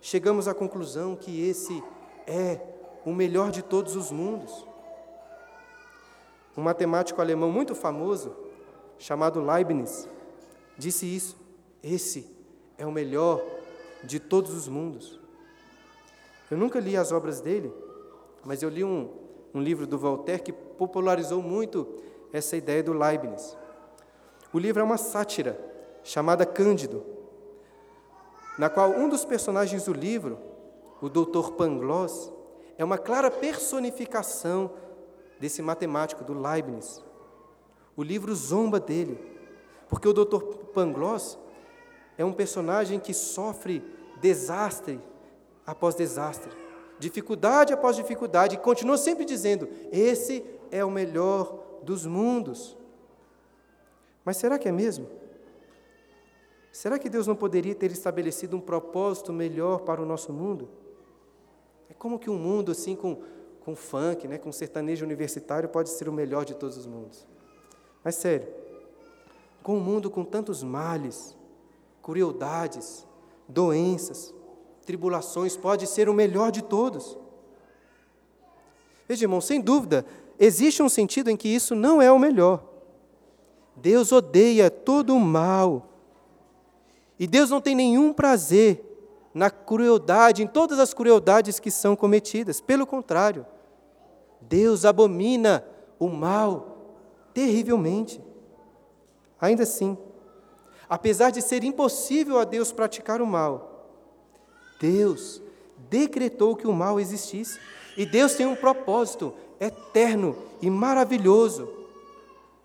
chegamos 0.00 0.48
à 0.48 0.54
conclusão 0.54 1.14
que 1.14 1.46
esse 1.46 1.84
é 2.26 2.58
o 3.04 3.12
melhor 3.12 3.50
de 3.50 3.62
todos 3.62 3.96
os 3.96 4.10
mundos. 4.10 4.66
Um 6.56 6.62
matemático 6.62 7.20
alemão 7.20 7.52
muito 7.52 7.74
famoso, 7.74 8.47
chamado 8.98 9.40
Leibniz, 9.40 10.08
disse 10.76 11.06
isso: 11.06 11.36
esse 11.82 12.28
é 12.76 12.86
o 12.86 12.92
melhor 12.92 13.44
de 14.04 14.18
todos 14.18 14.54
os 14.54 14.68
mundos. 14.68 15.18
Eu 16.50 16.56
nunca 16.56 16.80
li 16.80 16.96
as 16.96 17.12
obras 17.12 17.40
dele, 17.40 17.72
mas 18.44 18.62
eu 18.62 18.68
li 18.68 18.82
um, 18.82 19.10
um 19.54 19.60
livro 19.60 19.86
do 19.86 19.98
Voltaire 19.98 20.42
que 20.42 20.52
popularizou 20.52 21.42
muito 21.42 21.86
essa 22.32 22.56
ideia 22.56 22.82
do 22.82 22.92
Leibniz. 22.92 23.56
O 24.52 24.58
livro 24.58 24.80
é 24.80 24.84
uma 24.84 24.96
sátira 24.96 25.58
chamada 26.02 26.46
Cândido, 26.46 27.04
na 28.58 28.70
qual 28.70 28.90
um 28.90 29.08
dos 29.08 29.24
personagens 29.24 29.84
do 29.84 29.92
livro, 29.92 30.38
o 31.00 31.08
Dr. 31.08 31.52
Pangloss, 31.52 32.32
é 32.76 32.84
uma 32.84 32.96
clara 32.96 33.30
personificação 33.30 34.70
desse 35.38 35.60
matemático, 35.62 36.24
do 36.24 36.32
Leibniz. 36.32 37.04
O 37.98 38.02
livro 38.04 38.32
zomba 38.32 38.78
dele, 38.78 39.18
porque 39.88 40.06
o 40.06 40.12
Dr. 40.12 40.40
Pangloss 40.72 41.36
é 42.16 42.24
um 42.24 42.32
personagem 42.32 43.00
que 43.00 43.12
sofre 43.12 43.82
desastre 44.20 45.00
após 45.66 45.96
desastre, 45.96 46.48
dificuldade 47.00 47.72
após 47.72 47.96
dificuldade, 47.96 48.54
e 48.54 48.58
continua 48.60 48.96
sempre 48.96 49.24
dizendo: 49.24 49.68
esse 49.90 50.44
é 50.70 50.84
o 50.84 50.90
melhor 50.92 51.80
dos 51.82 52.06
mundos. 52.06 52.76
Mas 54.24 54.36
será 54.36 54.60
que 54.60 54.68
é 54.68 54.72
mesmo? 54.72 55.08
Será 56.70 57.00
que 57.00 57.10
Deus 57.10 57.26
não 57.26 57.34
poderia 57.34 57.74
ter 57.74 57.90
estabelecido 57.90 58.56
um 58.56 58.60
propósito 58.60 59.32
melhor 59.32 59.80
para 59.80 60.00
o 60.00 60.06
nosso 60.06 60.32
mundo? 60.32 60.68
É 61.90 61.94
como 61.94 62.16
que 62.16 62.30
um 62.30 62.38
mundo 62.38 62.70
assim 62.70 62.94
com, 62.94 63.20
com 63.58 63.74
funk, 63.74 64.28
né, 64.28 64.38
com 64.38 64.52
sertanejo 64.52 65.04
universitário 65.04 65.68
pode 65.68 65.90
ser 65.90 66.08
o 66.08 66.12
melhor 66.12 66.44
de 66.44 66.54
todos 66.54 66.76
os 66.76 66.86
mundos? 66.86 67.26
Mas 68.08 68.14
sério, 68.14 68.48
com 69.62 69.76
um 69.76 69.80
mundo 69.80 70.10
com 70.10 70.24
tantos 70.24 70.62
males, 70.62 71.36
crueldades, 72.02 73.06
doenças, 73.46 74.34
tribulações, 74.86 75.58
pode 75.58 75.86
ser 75.86 76.08
o 76.08 76.14
melhor 76.14 76.50
de 76.50 76.62
todos. 76.62 77.18
Veja, 79.06 79.24
irmão, 79.24 79.42
sem 79.42 79.60
dúvida, 79.60 80.06
existe 80.38 80.82
um 80.82 80.88
sentido 80.88 81.28
em 81.28 81.36
que 81.36 81.50
isso 81.50 81.74
não 81.74 82.00
é 82.00 82.10
o 82.10 82.18
melhor. 82.18 82.64
Deus 83.76 84.10
odeia 84.10 84.70
todo 84.70 85.14
o 85.14 85.20
mal. 85.20 85.86
E 87.18 87.26
Deus 87.26 87.50
não 87.50 87.60
tem 87.60 87.74
nenhum 87.74 88.10
prazer 88.14 88.82
na 89.34 89.50
crueldade, 89.50 90.42
em 90.42 90.46
todas 90.46 90.78
as 90.78 90.94
crueldades 90.94 91.60
que 91.60 91.70
são 91.70 91.94
cometidas. 91.94 92.58
Pelo 92.58 92.86
contrário, 92.86 93.44
Deus 94.40 94.86
abomina 94.86 95.62
o 95.98 96.08
mal 96.08 96.77
terrivelmente. 97.38 98.20
Ainda 99.40 99.62
assim, 99.62 99.96
apesar 100.88 101.30
de 101.30 101.40
ser 101.40 101.62
impossível 101.62 102.36
a 102.40 102.44
Deus 102.44 102.72
praticar 102.72 103.22
o 103.22 103.26
mal, 103.26 103.94
Deus 104.80 105.40
decretou 105.88 106.56
que 106.56 106.66
o 106.66 106.72
mal 106.72 106.98
existisse. 106.98 107.60
E 107.96 108.04
Deus 108.04 108.34
tem 108.34 108.44
um 108.44 108.56
propósito 108.56 109.32
eterno 109.60 110.36
e 110.60 110.68
maravilhoso 110.68 111.68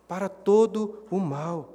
para 0.07 0.27
todo 0.27 1.03
o 1.11 1.19
mal. 1.19 1.69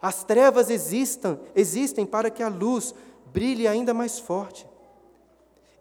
As 0.00 0.22
trevas 0.22 0.68
existam, 0.68 1.40
existem 1.54 2.04
para 2.04 2.28
que 2.28 2.42
a 2.42 2.48
luz 2.48 2.94
brilhe 3.32 3.66
ainda 3.66 3.94
mais 3.94 4.18
forte. 4.18 4.66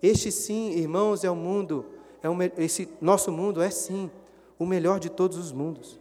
Este 0.01 0.31
sim, 0.31 0.71
irmãos, 0.71 1.25
é 1.25 1.29
o 1.29 1.35
mundo, 1.35 1.85
é 2.23 2.29
o, 2.29 2.37
esse 2.57 2.87
nosso 3.01 3.29
mundo 3.29 3.61
é 3.61 3.69
sim 3.69 4.09
o 4.57 4.65
melhor 4.65 5.01
de 5.01 5.09
todos 5.09 5.37
os 5.37 5.51
mundos. 5.51 5.98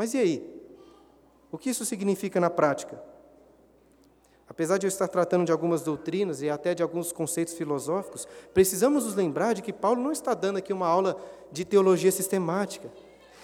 Mas 0.00 0.14
e 0.14 0.18
aí? 0.18 0.62
O 1.52 1.58
que 1.58 1.68
isso 1.68 1.84
significa 1.84 2.40
na 2.40 2.48
prática? 2.48 2.98
Apesar 4.48 4.78
de 4.78 4.86
eu 4.86 4.88
estar 4.88 5.06
tratando 5.06 5.44
de 5.44 5.52
algumas 5.52 5.82
doutrinas 5.82 6.40
e 6.40 6.48
até 6.48 6.74
de 6.74 6.82
alguns 6.82 7.12
conceitos 7.12 7.52
filosóficos, 7.52 8.26
precisamos 8.54 9.04
nos 9.04 9.14
lembrar 9.14 9.52
de 9.52 9.60
que 9.60 9.74
Paulo 9.74 10.02
não 10.02 10.10
está 10.10 10.32
dando 10.32 10.56
aqui 10.56 10.72
uma 10.72 10.86
aula 10.86 11.20
de 11.52 11.66
teologia 11.66 12.10
sistemática. 12.10 12.90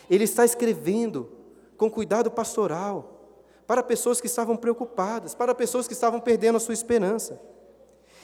Ele 0.09 0.25
está 0.25 0.47
escrevendo 0.47 1.31
com 1.77 1.91
cuidado 1.91 2.31
pastoral 2.31 3.21
para 3.67 3.83
pessoas 3.83 4.19
que 4.19 4.27
estavam 4.27 4.57
preocupadas, 4.57 5.35
para 5.35 5.55
pessoas 5.55 5.87
que 5.87 5.93
estavam 5.93 6.21
perdendo 6.21 6.57
a 6.57 6.61
sua 6.61 6.73
esperança. 6.73 7.39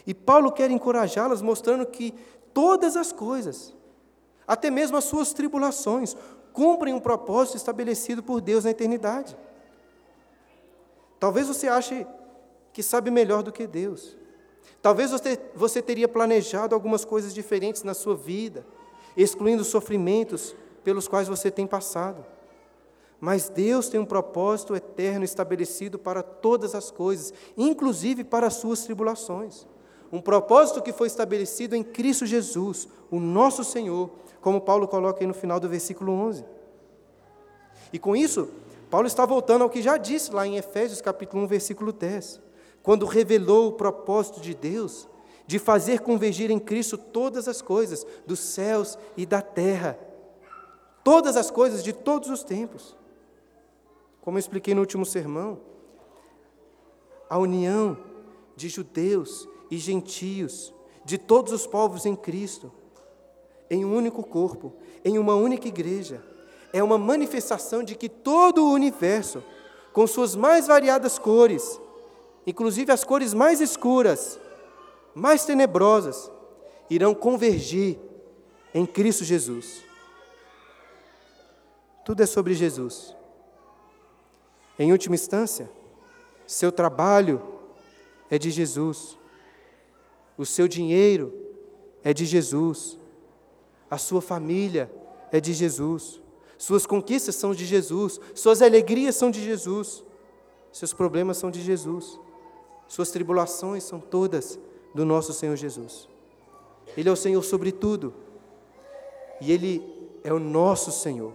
E 0.07 0.15
Paulo 0.15 0.53
quer 0.53 0.71
encorajá-las, 0.71 1.43
mostrando 1.43 1.85
que 1.85 2.15
todas 2.55 2.97
as 2.97 3.13
coisas, 3.13 3.77
até 4.47 4.71
mesmo 4.71 4.97
as 4.97 5.05
suas 5.05 5.35
tribulações, 5.35 6.17
cumprem 6.53 6.95
um 6.95 7.01
propósito 7.01 7.57
estabelecido 7.57 8.23
por 8.23 8.41
Deus 8.41 8.65
na 8.65 8.71
eternidade. 8.71 9.37
Talvez 11.19 11.47
você 11.47 11.69
ache 11.69 12.07
que 12.73 12.83
sabe 12.83 13.11
melhor 13.11 13.43
do 13.43 13.53
que 13.53 13.67
Deus. 13.67 14.17
Talvez 14.81 15.11
você, 15.11 15.39
você 15.55 15.81
teria 15.81 16.09
planejado 16.09 16.75
algumas 16.75 17.05
coisas 17.05 17.33
diferentes 17.33 17.83
na 17.83 17.95
sua 17.95 18.17
vida, 18.17 18.67
excluindo 19.17 19.63
os 19.63 19.69
sofrimentos 19.69 20.55
pelos 20.83 21.07
quais 21.07 21.29
você 21.29 21.51
tem 21.51 21.67
passado. 21.67 22.25
Mas 23.21 23.49
Deus 23.49 23.89
tem 23.89 24.01
um 24.01 24.05
propósito 24.05 24.75
eterno 24.75 25.25
estabelecido 25.25 25.97
para 25.97 26.25
todas 26.25 26.75
as 26.75 26.91
coisas, 26.91 27.33
inclusive 27.57 28.25
para 28.25 28.49
as 28.49 28.55
suas 28.55 28.83
tribulações. 28.83 29.65
Um 30.11 30.21
propósito 30.21 30.83
que 30.83 30.93
foi 30.93 31.07
estabelecido 31.07 31.77
em 31.77 31.85
Cristo 31.85 32.27
Jesus, 32.27 32.89
o 33.11 33.21
nosso 33.21 33.63
Senhor, 33.63 34.11
como 34.43 34.61
Paulo 34.61 34.87
coloca 34.89 35.21
aí 35.21 35.27
no 35.27 35.33
final 35.33 35.59
do 35.59 35.69
versículo 35.69 36.13
11. 36.13 36.45
E 37.93 37.99
com 37.99 38.15
isso, 38.15 38.51
Paulo 38.91 39.07
está 39.07 39.25
voltando 39.25 39.63
ao 39.63 39.71
que 39.71 39.81
já 39.81 39.97
disse 39.97 40.33
lá 40.35 40.47
em 40.47 40.57
Efésios 40.57 41.01
capítulo 41.01 41.45
1, 41.45 41.47
versículo 41.47 41.93
10, 41.93 42.41
quando 42.83 43.07
revelou 43.07 43.69
o 43.69 43.73
propósito 43.73 44.41
de 44.41 44.55
Deus 44.55 45.09
de 45.47 45.59
fazer 45.59 46.01
convergir 46.01 46.51
em 46.51 46.59
Cristo 46.59 46.99
todas 46.99 47.47
as 47.47 47.63
coisas, 47.63 48.07
dos 48.27 48.41
céus 48.41 48.99
e 49.17 49.25
da 49.25 49.41
terra, 49.41 49.99
todas 51.05 51.37
as 51.37 51.51
coisas 51.51 51.83
de 51.83 51.93
todos 51.93 52.29
os 52.29 52.43
tempos. 52.43 52.97
Como 54.21 54.39
eu 54.39 54.41
expliquei 54.41 54.75
no 54.75 54.81
último 54.81 55.05
sermão, 55.05 55.61
a 57.29 57.39
união 57.39 57.99
de 58.57 58.69
judeus 58.69 59.49
e 59.71 59.79
gentios, 59.79 60.73
de 61.05 61.19
todos 61.19 61.53
os 61.53 61.67
povos 61.67 62.07
em 62.07 62.15
Cristo, 62.15 62.73
em 63.73 63.87
um 63.87 63.97
único 63.97 64.23
corpo, 64.23 64.75
em 65.03 65.19
uma 65.19 65.35
única 65.35 65.67
igreja, 65.67 66.23
é 66.75 66.83
uma 66.83 66.99
manifestação 66.99 67.83
de 67.83 67.95
que 67.95 68.07
todo 68.07 68.67
o 68.67 68.71
universo, 68.71 69.43
com 69.95 70.07
suas 70.07 70.37
mais 70.37 70.67
variadas 70.67 71.19
cores, 71.19 71.81
inclusive 72.47 72.93
as 72.93 73.03
cores 73.03 73.33
mais 73.33 73.63
escuras, 73.63 74.39
mais 75.15 75.47
tenebrosas, 75.47 76.31
irão 76.91 77.15
convergir 77.15 77.99
em 78.75 78.85
Cristo 78.85 79.25
Jesus. 79.25 79.83
Tudo 82.05 82.23
é 82.23 82.27
sobre 82.27 82.53
Jesus. 82.53 83.17
Em 84.79 84.93
última 84.93 85.15
instância, 85.15 85.71
seu 86.47 86.71
trabalho 86.71 87.41
é 88.31 88.37
de 88.37 88.51
Jesus, 88.51 89.17
o 90.37 90.45
seu 90.45 90.69
dinheiro 90.69 91.33
é 92.05 92.13
de 92.13 92.27
Jesus, 92.27 92.99
a 93.93 93.99
sua 93.99 94.23
família 94.23 94.91
é 95.31 95.39
de 95.39 95.53
Jesus, 95.53 96.19
suas 96.57 96.87
conquistas 96.87 97.35
são 97.35 97.55
de 97.55 97.67
Jesus, 97.67 98.19
suas 98.35 98.63
alegrias 98.63 99.15
são 99.15 99.31
de 99.31 99.45
Jesus, 99.45 100.03
seus 100.73 100.95
problemas 100.95 101.37
são 101.37 101.51
de 101.51 101.61
Jesus, 101.61 102.19
suas 102.89 103.11
tribulações 103.11 103.83
são 103.83 104.01
todas 104.01 104.59
do 104.95 105.05
nosso 105.05 105.35
Senhor 105.35 105.57
Jesus. 105.57 106.09
Ele 106.97 107.07
é 107.07 107.13
o 107.13 107.17
Senhor 107.17 107.43
sobre 107.43 107.71
tudo, 107.71 108.15
e 109.39 109.53
Ele 109.53 109.87
é 110.25 110.33
o 110.33 110.39
nosso 110.39 110.91
Senhor. 110.91 111.35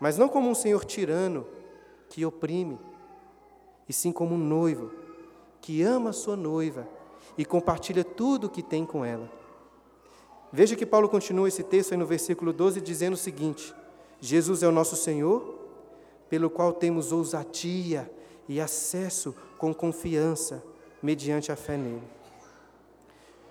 Mas 0.00 0.18
não 0.18 0.28
como 0.28 0.50
um 0.50 0.56
Senhor 0.56 0.84
tirano 0.84 1.46
que 2.08 2.26
oprime, 2.26 2.80
e 3.88 3.92
sim 3.92 4.10
como 4.10 4.34
um 4.34 4.38
noivo 4.38 4.90
que 5.60 5.82
ama 5.82 6.10
a 6.10 6.12
sua 6.12 6.36
noiva 6.36 6.84
e 7.38 7.44
compartilha 7.44 8.02
tudo 8.02 8.48
o 8.48 8.50
que 8.50 8.60
tem 8.60 8.84
com 8.84 9.04
ela. 9.04 9.43
Veja 10.54 10.76
que 10.76 10.86
Paulo 10.86 11.08
continua 11.08 11.48
esse 11.48 11.64
texto 11.64 11.90
aí 11.90 11.98
no 11.98 12.06
versículo 12.06 12.52
12 12.52 12.80
dizendo 12.80 13.14
o 13.14 13.16
seguinte: 13.16 13.74
Jesus 14.20 14.62
é 14.62 14.68
o 14.68 14.70
nosso 14.70 14.94
Senhor, 14.94 15.58
pelo 16.30 16.48
qual 16.48 16.72
temos 16.72 17.10
ousadia 17.10 18.08
e 18.48 18.60
acesso 18.60 19.34
com 19.58 19.74
confiança 19.74 20.62
mediante 21.02 21.50
a 21.50 21.56
fé 21.56 21.76
nele. 21.76 22.04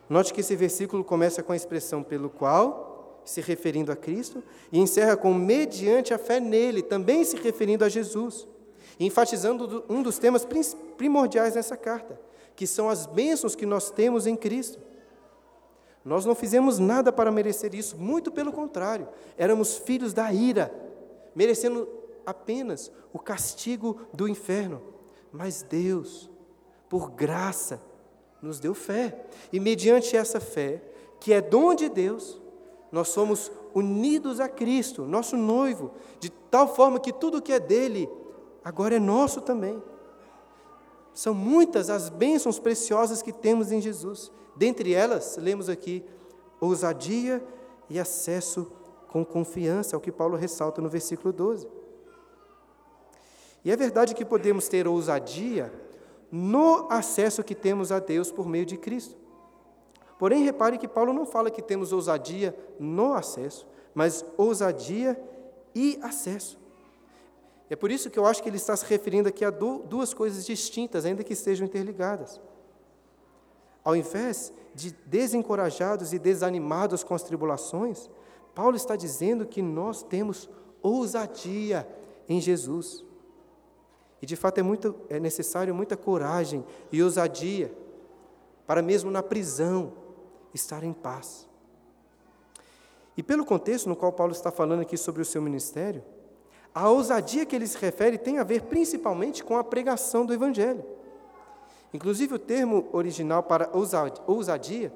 Note 0.09 0.33
que 0.33 0.39
esse 0.39 0.55
versículo 0.55 1.03
começa 1.03 1.43
com 1.43 1.51
a 1.51 1.57
expressão 1.57 2.01
pelo 2.01 2.29
qual, 2.29 3.21
se 3.25 3.41
referindo 3.41 3.91
a 3.91 3.97
Cristo, 3.97 4.41
e 4.71 4.79
encerra 4.79 5.17
com 5.17 5.33
mediante 5.33 6.13
a 6.13 6.17
fé 6.17 6.39
nele, 6.39 6.81
também 6.81 7.25
se 7.25 7.35
referindo 7.35 7.83
a 7.83 7.89
Jesus 7.89 8.47
enfatizando 8.99 9.83
um 9.89 10.01
dos 10.01 10.19
temas 10.19 10.47
primordiais 10.97 11.55
nessa 11.55 11.75
carta, 11.75 12.19
que 12.55 12.67
são 12.67 12.89
as 12.89 13.05
bênçãos 13.05 13.55
que 13.55 13.65
nós 13.65 13.89
temos 13.89 14.27
em 14.27 14.35
Cristo. 14.35 14.79
Nós 16.03 16.25
não 16.25 16.35
fizemos 16.35 16.79
nada 16.79 17.11
para 17.11 17.31
merecer 17.31 17.73
isso, 17.73 17.97
muito 17.97 18.31
pelo 18.31 18.51
contrário, 18.51 19.07
éramos 19.37 19.77
filhos 19.77 20.13
da 20.13 20.33
ira, 20.33 20.73
merecendo 21.33 21.87
apenas 22.25 22.91
o 23.13 23.19
castigo 23.19 23.99
do 24.13 24.27
inferno. 24.27 24.81
Mas 25.31 25.63
Deus, 25.63 26.29
por 26.89 27.09
graça, 27.11 27.81
nos 28.41 28.59
deu 28.59 28.73
fé, 28.73 29.25
e 29.51 29.59
mediante 29.59 30.17
essa 30.17 30.39
fé, 30.39 30.83
que 31.19 31.31
é 31.31 31.41
dom 31.41 31.73
de 31.73 31.87
Deus, 31.87 32.41
nós 32.91 33.07
somos 33.07 33.51
unidos 33.73 34.39
a 34.39 34.49
Cristo, 34.49 35.03
nosso 35.05 35.37
noivo, 35.37 35.91
de 36.19 36.29
tal 36.29 36.75
forma 36.75 36.99
que 36.99 37.13
tudo 37.13 37.41
que 37.41 37.53
é 37.53 37.59
dele 37.59 38.09
agora 38.63 38.97
é 38.97 38.99
nosso 38.99 39.41
também. 39.41 39.81
São 41.13 41.33
muitas 41.33 41.89
as 41.89 42.09
bênçãos 42.09 42.59
preciosas 42.59 43.21
que 43.21 43.31
temos 43.31 43.71
em 43.71 43.79
Jesus. 43.79 44.31
Dentre 44.55 44.93
elas, 44.93 45.37
lemos 45.37 45.69
aqui 45.69 46.03
ousadia 46.59 47.43
e 47.89 47.99
acesso 47.99 48.71
com 49.07 49.23
confiança, 49.23 49.95
é 49.95 49.97
o 49.97 50.01
que 50.01 50.11
Paulo 50.11 50.35
ressalta 50.35 50.81
no 50.81 50.89
versículo 50.89 51.31
12. 51.31 51.67
E 53.63 53.71
é 53.71 53.75
verdade 53.75 54.15
que 54.15 54.25
podemos 54.25 54.67
ter 54.67 54.87
ousadia 54.87 55.71
no 56.31 56.87
acesso 56.89 57.43
que 57.43 57.53
temos 57.53 57.91
a 57.91 57.99
Deus 57.99 58.31
por 58.31 58.47
meio 58.47 58.65
de 58.65 58.77
Cristo. 58.77 59.15
Porém, 60.17 60.43
repare 60.43 60.77
que 60.77 60.87
Paulo 60.87 61.13
não 61.13 61.25
fala 61.25 61.51
que 61.51 61.61
temos 61.61 61.91
ousadia 61.91 62.57
no 62.79 63.13
acesso, 63.13 63.67
mas 63.93 64.25
ousadia 64.37 65.21
e 65.75 65.99
acesso. 66.01 66.59
É 67.69 67.75
por 67.75 67.91
isso 67.91 68.09
que 68.09 68.19
eu 68.19 68.25
acho 68.25 68.41
que 68.41 68.49
ele 68.49 68.57
está 68.57 68.75
se 68.75 68.85
referindo 68.85 69.29
aqui 69.29 69.43
a 69.45 69.49
duas 69.49 70.13
coisas 70.13 70.45
distintas, 70.45 71.05
ainda 71.05 71.23
que 71.23 71.33
estejam 71.33 71.65
interligadas. 71.65 72.39
Ao 73.83 73.95
invés 73.95 74.53
de 74.73 74.91
desencorajados 75.05 76.13
e 76.13 76.19
desanimados 76.19 77.03
com 77.03 77.13
as 77.13 77.23
tribulações, 77.23 78.09
Paulo 78.55 78.75
está 78.75 78.95
dizendo 78.95 79.45
que 79.45 79.61
nós 79.61 80.03
temos 80.03 80.49
ousadia 80.81 81.87
em 82.27 82.39
Jesus. 82.39 83.03
E 84.21 84.25
de 84.25 84.35
fato 84.35 84.59
é, 84.59 84.63
muito, 84.63 84.95
é 85.09 85.19
necessário 85.19 85.75
muita 85.75 85.97
coragem 85.97 86.63
e 86.91 87.03
ousadia 87.03 87.73
para, 88.65 88.81
mesmo 88.81 89.11
na 89.11 89.21
prisão, 89.21 89.93
estar 90.53 90.83
em 90.83 90.93
paz. 90.93 91.47
E 93.17 93.21
pelo 93.21 93.45
contexto 93.45 93.89
no 93.89 93.95
qual 93.95 94.13
Paulo 94.13 94.31
está 94.31 94.51
falando 94.51 94.81
aqui 94.81 94.97
sobre 94.97 95.21
o 95.21 95.25
seu 95.25 95.41
ministério, 95.41 96.03
a 96.73 96.89
ousadia 96.89 97.45
que 97.45 97.55
ele 97.55 97.67
se 97.67 97.77
refere 97.77 98.17
tem 98.17 98.39
a 98.39 98.43
ver 98.43 98.63
principalmente 98.63 99.43
com 99.43 99.57
a 99.57 99.63
pregação 99.63 100.25
do 100.25 100.33
Evangelho. 100.33 100.83
Inclusive, 101.93 102.35
o 102.35 102.39
termo 102.39 102.89
original 102.91 103.43
para 103.43 103.69
ousadia 104.25 104.91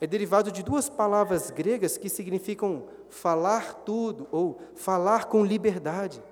é 0.00 0.06
derivado 0.06 0.50
de 0.50 0.62
duas 0.62 0.88
palavras 0.88 1.50
gregas 1.50 1.96
que 1.96 2.08
significam 2.08 2.84
falar 3.08 3.74
tudo 3.74 4.26
ou 4.32 4.58
falar 4.74 5.26
com 5.26 5.44
liberdade. 5.44 6.22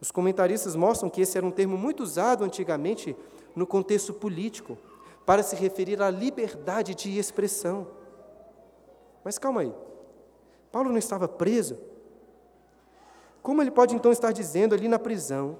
Os 0.00 0.10
comentaristas 0.10 0.74
mostram 0.74 1.08
que 1.08 1.20
esse 1.20 1.38
era 1.38 1.46
um 1.46 1.50
termo 1.50 1.78
muito 1.78 2.02
usado 2.02 2.44
antigamente 2.44 3.16
no 3.54 3.66
contexto 3.66 4.12
político, 4.12 4.76
para 5.24 5.42
se 5.42 5.56
referir 5.56 6.02
à 6.02 6.10
liberdade 6.10 6.94
de 6.94 7.16
expressão. 7.16 7.86
Mas 9.22 9.38
calma 9.38 9.62
aí, 9.62 9.72
Paulo 10.70 10.90
não 10.90 10.98
estava 10.98 11.26
preso 11.26 11.78
como 13.44 13.60
ele 13.60 13.70
pode 13.70 13.94
então 13.94 14.10
estar 14.10 14.32
dizendo 14.32 14.74
ali 14.74 14.88
na 14.88 14.98
prisão, 14.98 15.58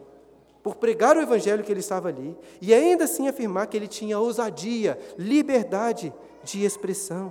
por 0.64 0.76
pregar 0.76 1.14
o 1.14 1.20
evangelho 1.20 1.62
que 1.62 1.70
ele 1.70 1.80
estava 1.80 2.08
ali, 2.08 2.34
e 2.58 2.72
ainda 2.72 3.04
assim 3.04 3.28
afirmar 3.28 3.66
que 3.66 3.76
ele 3.76 3.86
tinha 3.86 4.18
ousadia, 4.18 4.98
liberdade 5.18 6.10
de 6.42 6.64
expressão? 6.64 7.30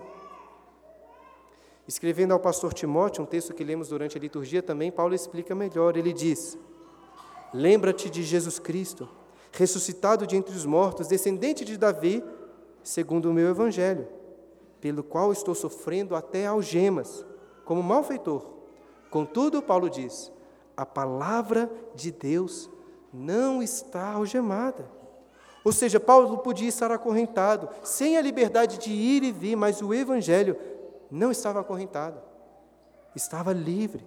Escrevendo 1.88 2.32
ao 2.32 2.40
pastor 2.40 2.76
Timóteo, 2.76 3.24
um 3.24 3.26
texto 3.26 3.52
que 3.52 3.64
lemos 3.64 3.90
durante 3.90 4.20
a 4.20 4.22
liturgia 4.22 4.62
também, 4.62 4.92
Paulo 4.92 5.16
explica 5.16 5.56
melhor. 5.56 5.98
Ele 5.98 6.14
diz: 6.14 6.56
Lembra-te 7.52 8.08
de 8.08 8.22
Jesus 8.22 8.60
Cristo, 8.60 9.10
ressuscitado 9.52 10.28
de 10.28 10.36
entre 10.36 10.56
os 10.56 10.64
mortos, 10.64 11.08
descendente 11.08 11.66
de 11.66 11.76
Davi, 11.76 12.24
segundo 12.84 13.32
o 13.32 13.34
meu 13.34 13.50
evangelho, 13.50 14.08
pelo 14.80 15.04
qual 15.04 15.32
estou 15.32 15.56
sofrendo 15.56 16.16
até 16.16 16.46
algemas, 16.46 17.26
como 17.66 17.82
malfeitor. 17.82 18.46
Contudo, 19.10 19.60
Paulo 19.60 19.90
diz: 19.90 20.32
a 20.78 20.86
palavra 20.86 21.68
de 21.96 22.12
Deus 22.12 22.70
não 23.14 23.62
está 23.62 24.14
algemada. 24.14 24.86
Ou 25.64 25.72
seja, 25.72 26.00
Paulo 26.00 26.40
podia 26.40 26.68
estar 26.68 26.92
acorrentado, 26.92 27.70
sem 27.84 28.18
a 28.18 28.22
liberdade 28.22 28.78
de 28.78 28.92
ir 28.92 29.24
e 29.24 29.32
vir, 29.32 29.56
mas 29.56 29.82
o 29.82 29.94
Evangelho 29.94 30.58
não 31.10 31.32
estava 31.32 31.62
acorrentado, 31.62 32.20
estava 33.16 33.54
livre. 33.54 34.06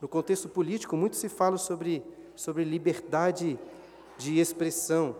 No 0.00 0.08
contexto 0.08 0.48
político, 0.48 0.96
muito 0.96 1.16
se 1.16 1.28
fala 1.28 1.58
sobre, 1.58 2.02
sobre 2.34 2.64
liberdade 2.64 3.58
de 4.16 4.38
expressão. 4.38 5.14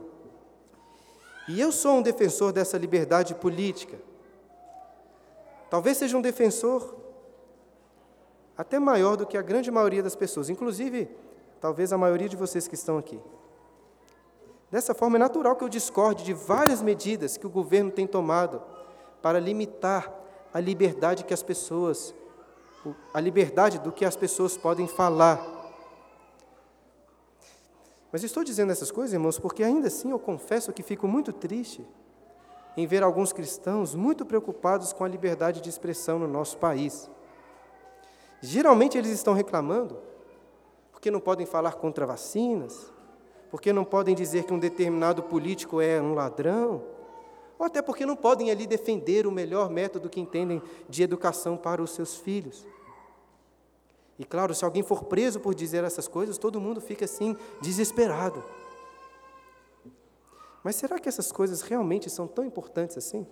E 1.48 1.60
eu 1.60 1.70
sou 1.70 1.96
um 1.96 2.02
defensor 2.02 2.52
dessa 2.52 2.78
liberdade 2.78 3.34
política. 3.34 3.98
Talvez 5.68 5.98
seja 5.98 6.16
um 6.16 6.22
defensor 6.22 6.96
até 8.56 8.78
maior 8.78 9.16
do 9.16 9.26
que 9.26 9.36
a 9.36 9.42
grande 9.42 9.70
maioria 9.70 10.02
das 10.02 10.16
pessoas, 10.16 10.48
inclusive, 10.48 11.08
talvez 11.60 11.92
a 11.92 11.98
maioria 11.98 12.28
de 12.28 12.36
vocês 12.36 12.66
que 12.66 12.74
estão 12.74 12.96
aqui. 12.96 13.20
Dessa 14.70 14.94
forma, 14.94 15.16
é 15.16 15.18
natural 15.18 15.56
que 15.56 15.64
eu 15.64 15.68
discorde 15.68 16.24
de 16.24 16.32
várias 16.32 16.80
medidas 16.80 17.36
que 17.36 17.46
o 17.46 17.50
governo 17.50 17.90
tem 17.90 18.06
tomado 18.06 18.62
para 19.20 19.38
limitar 19.38 20.12
a 20.54 20.60
liberdade 20.60 21.24
que 21.24 21.34
as 21.34 21.42
pessoas, 21.42 22.14
a 23.12 23.20
liberdade 23.20 23.78
do 23.78 23.92
que 23.92 24.04
as 24.04 24.16
pessoas 24.16 24.56
podem 24.56 24.86
falar. 24.86 25.44
Mas 28.12 28.22
estou 28.24 28.42
dizendo 28.42 28.72
essas 28.72 28.90
coisas, 28.90 29.12
irmãos, 29.12 29.38
porque 29.38 29.62
ainda 29.62 29.88
assim 29.88 30.10
eu 30.10 30.18
confesso 30.18 30.72
que 30.72 30.82
fico 30.82 31.06
muito 31.06 31.32
triste 31.32 31.86
em 32.76 32.86
ver 32.86 33.02
alguns 33.02 33.32
cristãos 33.32 33.94
muito 33.94 34.24
preocupados 34.24 34.92
com 34.92 35.04
a 35.04 35.08
liberdade 35.08 35.60
de 35.60 35.68
expressão 35.68 36.18
no 36.18 36.28
nosso 36.28 36.56
país. 36.58 37.10
Geralmente 38.40 38.96
eles 38.96 39.10
estão 39.10 39.34
reclamando 39.34 40.09
porque 41.00 41.10
não 41.10 41.18
podem 41.18 41.46
falar 41.46 41.76
contra 41.76 42.04
vacinas, 42.04 42.92
porque 43.50 43.72
não 43.72 43.86
podem 43.86 44.14
dizer 44.14 44.44
que 44.44 44.52
um 44.52 44.58
determinado 44.58 45.22
político 45.22 45.80
é 45.80 45.98
um 45.98 46.12
ladrão, 46.12 46.84
ou 47.58 47.64
até 47.64 47.80
porque 47.80 48.04
não 48.04 48.14
podem 48.14 48.50
ali 48.50 48.66
defender 48.66 49.26
o 49.26 49.32
melhor 49.32 49.70
método 49.70 50.10
que 50.10 50.20
entendem 50.20 50.60
de 50.90 51.02
educação 51.02 51.56
para 51.56 51.82
os 51.82 51.92
seus 51.92 52.16
filhos. 52.16 52.66
E 54.18 54.26
claro, 54.26 54.54
se 54.54 54.62
alguém 54.62 54.82
for 54.82 55.04
preso 55.04 55.40
por 55.40 55.54
dizer 55.54 55.84
essas 55.84 56.06
coisas, 56.06 56.36
todo 56.36 56.60
mundo 56.60 56.82
fica 56.82 57.06
assim, 57.06 57.34
desesperado. 57.62 58.44
Mas 60.62 60.76
será 60.76 60.98
que 60.98 61.08
essas 61.08 61.32
coisas 61.32 61.62
realmente 61.62 62.10
são 62.10 62.26
tão 62.26 62.44
importantes 62.44 62.98
assim? 62.98 63.26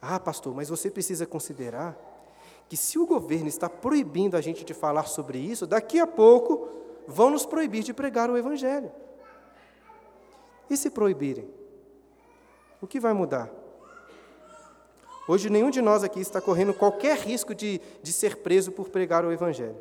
Ah, 0.00 0.20
pastor, 0.20 0.54
mas 0.54 0.68
você 0.68 0.88
precisa 0.88 1.26
considerar 1.26 2.13
que 2.68 2.76
se 2.76 2.98
o 2.98 3.06
governo 3.06 3.48
está 3.48 3.68
proibindo 3.68 4.36
a 4.36 4.40
gente 4.40 4.64
de 4.64 4.74
falar 4.74 5.04
sobre 5.04 5.38
isso, 5.38 5.66
daqui 5.66 5.98
a 6.00 6.06
pouco 6.06 6.68
vão 7.06 7.30
nos 7.30 7.44
proibir 7.44 7.82
de 7.82 7.92
pregar 7.92 8.30
o 8.30 8.36
Evangelho. 8.36 8.90
E 10.68 10.76
se 10.76 10.90
proibirem? 10.90 11.48
O 12.80 12.86
que 12.86 12.98
vai 12.98 13.12
mudar? 13.12 13.50
Hoje, 15.26 15.48
nenhum 15.48 15.70
de 15.70 15.80
nós 15.80 16.04
aqui 16.04 16.20
está 16.20 16.40
correndo 16.40 16.74
qualquer 16.74 17.16
risco 17.18 17.54
de, 17.54 17.80
de 18.02 18.12
ser 18.12 18.36
preso 18.36 18.70
por 18.72 18.90
pregar 18.90 19.24
o 19.24 19.32
Evangelho. 19.32 19.76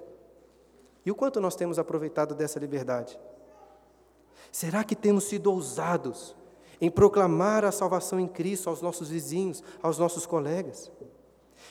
E 1.06 1.12
o 1.12 1.16
quanto 1.16 1.42
nós 1.42 1.56
temos 1.56 1.78
aproveitado 1.78 2.34
dessa 2.34 2.60
liberdade? 2.60 3.20
Será 4.52 4.84
que 4.84 4.96
temos 4.96 5.26
sido 5.26 5.52
ousados 5.52 6.36
em 6.80 6.90
proclamar 6.90 7.66
a 7.66 7.72
salvação 7.72 8.20
em 8.20 8.28
Cristo 8.28 8.70
aos 8.70 8.82
nossos 8.82 9.10
vizinhos, 9.10 9.62
aos 9.82 9.98
nossos 9.98 10.26
colegas? 10.26 10.92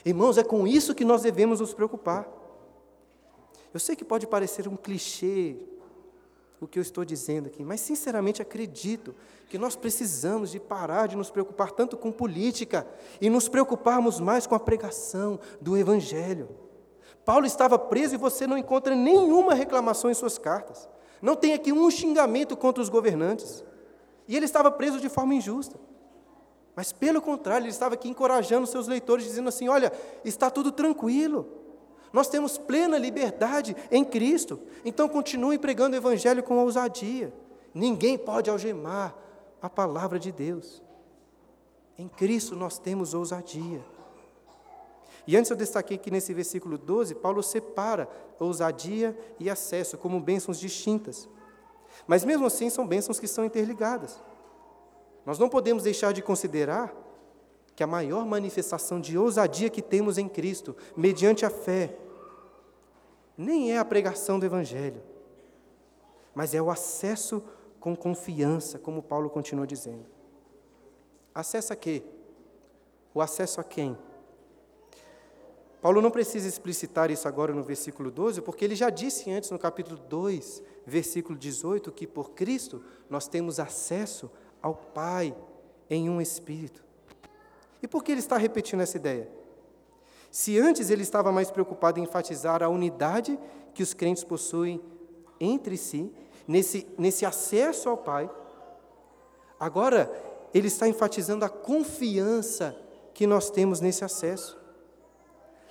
Irmãos, 0.04 0.38
é 0.38 0.44
com 0.44 0.66
isso 0.66 0.94
que 0.94 1.04
nós 1.04 1.22
devemos 1.22 1.60
nos 1.60 1.72
preocupar. 1.72 2.28
Eu 3.72 3.80
sei 3.80 3.96
que 3.96 4.04
pode 4.04 4.26
parecer 4.26 4.68
um 4.68 4.76
clichê 4.76 5.56
o 6.60 6.66
que 6.66 6.78
eu 6.78 6.82
estou 6.82 7.04
dizendo 7.04 7.48
aqui, 7.48 7.64
mas 7.64 7.80
sinceramente 7.80 8.40
acredito 8.40 9.14
que 9.48 9.58
nós 9.58 9.74
precisamos 9.74 10.52
de 10.52 10.60
parar 10.60 11.08
de 11.08 11.16
nos 11.16 11.28
preocupar 11.28 11.72
tanto 11.72 11.96
com 11.96 12.12
política 12.12 12.86
e 13.20 13.28
nos 13.28 13.48
preocuparmos 13.48 14.20
mais 14.20 14.46
com 14.46 14.54
a 14.54 14.60
pregação 14.60 15.40
do 15.60 15.76
Evangelho. 15.76 16.48
Paulo 17.24 17.46
estava 17.46 17.78
preso 17.78 18.14
e 18.14 18.18
você 18.18 18.46
não 18.46 18.56
encontra 18.56 18.94
nenhuma 18.94 19.54
reclamação 19.54 20.10
em 20.10 20.14
suas 20.14 20.38
cartas. 20.38 20.88
Não 21.20 21.36
tem 21.36 21.52
aqui 21.52 21.72
um 21.72 21.90
xingamento 21.90 22.56
contra 22.56 22.82
os 22.82 22.88
governantes. 22.88 23.64
E 24.26 24.36
ele 24.36 24.44
estava 24.44 24.70
preso 24.70 25.00
de 25.00 25.08
forma 25.08 25.34
injusta. 25.34 25.78
Mas, 26.74 26.92
pelo 26.92 27.20
contrário, 27.20 27.64
ele 27.64 27.70
estava 27.70 27.94
aqui 27.94 28.08
encorajando 28.08 28.66
seus 28.66 28.86
leitores, 28.88 29.24
dizendo 29.24 29.48
assim: 29.48 29.68
olha, 29.68 29.92
está 30.24 30.50
tudo 30.50 30.72
tranquilo. 30.72 31.46
Nós 32.12 32.28
temos 32.28 32.58
plena 32.58 32.98
liberdade 32.98 33.74
em 33.90 34.04
Cristo. 34.04 34.60
Então, 34.84 35.08
continue 35.08 35.58
pregando 35.58 35.94
o 35.94 35.98
Evangelho 35.98 36.42
com 36.42 36.58
ousadia. 36.58 37.32
Ninguém 37.74 38.18
pode 38.18 38.50
algemar 38.50 39.14
a 39.60 39.70
palavra 39.70 40.18
de 40.18 40.30
Deus. 40.30 40.82
Em 41.98 42.08
Cristo 42.08 42.56
nós 42.56 42.78
temos 42.78 43.14
ousadia. 43.14 43.82
E 45.26 45.36
antes 45.36 45.50
eu 45.50 45.56
destaquei 45.56 45.96
que 45.96 46.10
nesse 46.10 46.34
versículo 46.34 46.76
12, 46.76 47.14
Paulo 47.14 47.42
separa 47.42 48.08
ousadia 48.40 49.16
e 49.38 49.48
acesso 49.48 49.96
como 49.96 50.20
bênçãos 50.20 50.58
distintas. 50.58 51.28
Mas 52.06 52.24
mesmo 52.24 52.46
assim 52.46 52.68
são 52.68 52.86
bênçãos 52.86 53.20
que 53.20 53.28
são 53.28 53.44
interligadas. 53.44 54.20
Nós 55.24 55.38
não 55.38 55.48
podemos 55.48 55.84
deixar 55.84 56.12
de 56.12 56.22
considerar 56.22 56.94
que 57.74 57.82
a 57.82 57.86
maior 57.86 58.26
manifestação 58.26 59.00
de 59.00 59.16
ousadia 59.16 59.70
que 59.70 59.80
temos 59.80 60.18
em 60.18 60.28
Cristo, 60.28 60.76
mediante 60.96 61.44
a 61.44 61.50
fé, 61.50 61.96
nem 63.36 63.72
é 63.72 63.78
a 63.78 63.84
pregação 63.84 64.38
do 64.38 64.46
Evangelho, 64.46 65.02
mas 66.34 66.54
é 66.54 66.60
o 66.60 66.70
acesso 66.70 67.42
com 67.80 67.96
confiança, 67.96 68.78
como 68.78 69.02
Paulo 69.02 69.30
continua 69.30 69.66
dizendo. 69.66 70.06
Acesso 71.34 71.72
a 71.72 71.76
quê? 71.76 72.02
O 73.14 73.20
acesso 73.20 73.60
a 73.60 73.64
quem? 73.64 73.96
Paulo 75.80 76.00
não 76.00 76.12
precisa 76.12 76.46
explicitar 76.46 77.10
isso 77.10 77.26
agora 77.26 77.52
no 77.52 77.62
versículo 77.62 78.08
12, 78.10 78.40
porque 78.42 78.64
ele 78.64 78.76
já 78.76 78.88
disse 78.88 79.30
antes 79.32 79.50
no 79.50 79.58
capítulo 79.58 79.98
2, 79.98 80.62
versículo 80.86 81.36
18, 81.36 81.90
que 81.90 82.06
por 82.06 82.30
Cristo 82.30 82.84
nós 83.10 83.26
temos 83.26 83.58
acesso 83.58 84.30
ao 84.62 84.74
Pai 84.74 85.34
em 85.90 86.08
um 86.08 86.20
espírito. 86.20 86.82
E 87.82 87.88
por 87.88 88.04
que 88.04 88.12
ele 88.12 88.20
está 88.20 88.36
repetindo 88.36 88.80
essa 88.80 88.96
ideia? 88.96 89.28
Se 90.30 90.58
antes 90.58 90.88
ele 90.88 91.02
estava 91.02 91.30
mais 91.32 91.50
preocupado 91.50 91.98
em 91.98 92.04
enfatizar 92.04 92.62
a 92.62 92.68
unidade 92.68 93.38
que 93.74 93.82
os 93.82 93.92
crentes 93.92 94.24
possuem 94.24 94.80
entre 95.40 95.76
si, 95.76 96.10
nesse, 96.46 96.86
nesse 96.96 97.26
acesso 97.26 97.88
ao 97.88 97.96
Pai, 97.96 98.30
agora 99.58 100.10
ele 100.54 100.68
está 100.68 100.86
enfatizando 100.88 101.44
a 101.44 101.48
confiança 101.48 102.76
que 103.12 103.26
nós 103.26 103.50
temos 103.50 103.80
nesse 103.80 104.04
acesso. 104.04 104.58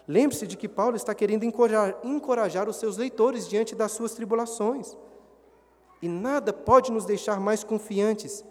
Lembre-se 0.08 0.46
de 0.46 0.58
que 0.58 0.68
Paulo 0.68 0.96
está 0.96 1.16
querendo 1.16 1.44
encorajar, 1.44 1.98
encorajar 2.04 2.68
os 2.68 2.76
seus 2.76 2.98
leitores 2.98 3.48
diante 3.48 3.74
das 3.74 3.92
suas 3.94 4.14
tribulações. 4.14 4.98
E 6.02 6.08
nada 6.08 6.52
pode 6.52 6.92
nos 6.92 7.06
deixar 7.06 7.40
mais 7.40 7.64
confiantes 7.64 8.44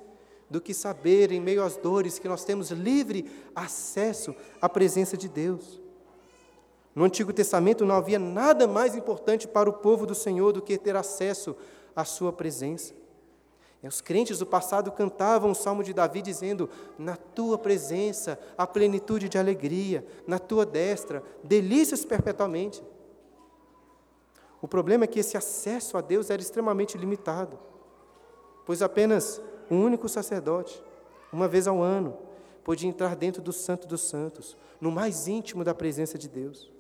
do 0.51 0.61
que 0.61 0.75
saber, 0.75 1.31
em 1.31 1.41
meio 1.41 1.63
às 1.63 1.77
dores, 1.77 2.19
que 2.19 2.29
nós 2.29 2.45
temos 2.45 2.73
livre 2.73 3.31
acesso 3.55 4.35
à 4.61 4.69
presença 4.69 5.17
de 5.17 5.29
Deus. 5.29 5.81
No 6.93 7.05
Antigo 7.05 7.33
Testamento 7.33 7.87
não 7.87 7.95
havia 7.95 8.19
nada 8.19 8.67
mais 8.67 8.97
importante 8.97 9.47
para 9.47 9.71
o 9.71 9.75
povo 9.75 10.05
do 10.05 10.15
Senhor 10.15 10.53
do 10.53 10.61
que 10.61 10.77
ter 10.77 10.97
acesso 10.97 11.55
à 11.95 12.05
Sua 12.05 12.33
presença. 12.33 12.93
Os 13.83 14.01
crentes 14.01 14.39
do 14.39 14.45
passado 14.45 14.93
cantavam 14.93 15.53
o 15.53 15.55
salmo 15.55 15.83
de 15.83 15.95
Davi 15.95 16.21
dizendo: 16.21 16.69
Na 16.99 17.17
tua 17.17 17.57
presença 17.57 18.39
há 18.59 18.67
plenitude 18.67 19.29
de 19.29 19.39
alegria, 19.39 20.05
na 20.27 20.39
tua 20.39 20.67
destra, 20.67 21.23
delícias 21.43 22.05
perpetuamente. 22.05 22.83
O 24.61 24.69
problema 24.69 25.05
é 25.05 25.07
que 25.07 25.21
esse 25.21 25.37
acesso 25.37 25.97
a 25.97 26.03
Deus 26.03 26.29
era 26.29 26.43
extremamente 26.43 26.99
limitado, 26.99 27.59
pois 28.67 28.83
apenas 28.83 29.41
um 29.71 29.83
único 29.83 30.09
sacerdote, 30.09 30.83
uma 31.33 31.47
vez 31.47 31.67
ao 31.67 31.81
ano, 31.81 32.19
podia 32.65 32.89
entrar 32.89 33.15
dentro 33.15 33.41
do 33.41 33.53
Santo 33.53 33.87
dos 33.87 34.03
Santos, 34.03 34.57
no 34.81 34.91
mais 34.91 35.29
íntimo 35.29 35.63
da 35.63 35.75
presença 35.75 36.19
de 36.19 36.29
Deus. 36.29 36.71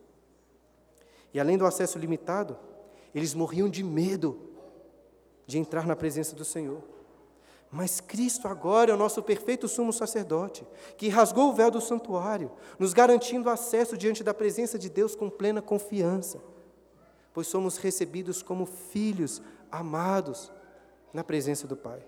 E 1.32 1.38
além 1.38 1.56
do 1.56 1.66
acesso 1.66 1.98
limitado, 1.98 2.58
eles 3.14 3.34
morriam 3.34 3.68
de 3.68 3.82
medo 3.82 4.40
de 5.46 5.58
entrar 5.58 5.86
na 5.86 5.96
presença 5.96 6.34
do 6.34 6.44
Senhor. 6.44 6.82
Mas 7.70 8.00
Cristo 8.00 8.48
agora 8.48 8.90
é 8.90 8.94
o 8.94 8.98
nosso 8.98 9.22
perfeito 9.22 9.68
sumo 9.68 9.92
sacerdote, 9.92 10.66
que 10.96 11.08
rasgou 11.08 11.50
o 11.50 11.52
véu 11.52 11.70
do 11.70 11.80
santuário, 11.80 12.50
nos 12.78 12.92
garantindo 12.92 13.48
acesso 13.48 13.96
diante 13.96 14.24
da 14.24 14.34
presença 14.34 14.76
de 14.76 14.90
Deus 14.90 15.14
com 15.14 15.30
plena 15.30 15.62
confiança, 15.62 16.40
pois 17.32 17.46
somos 17.46 17.76
recebidos 17.76 18.42
como 18.42 18.66
filhos 18.66 19.40
amados 19.70 20.50
na 21.12 21.22
presença 21.22 21.66
do 21.68 21.76
Pai. 21.76 22.04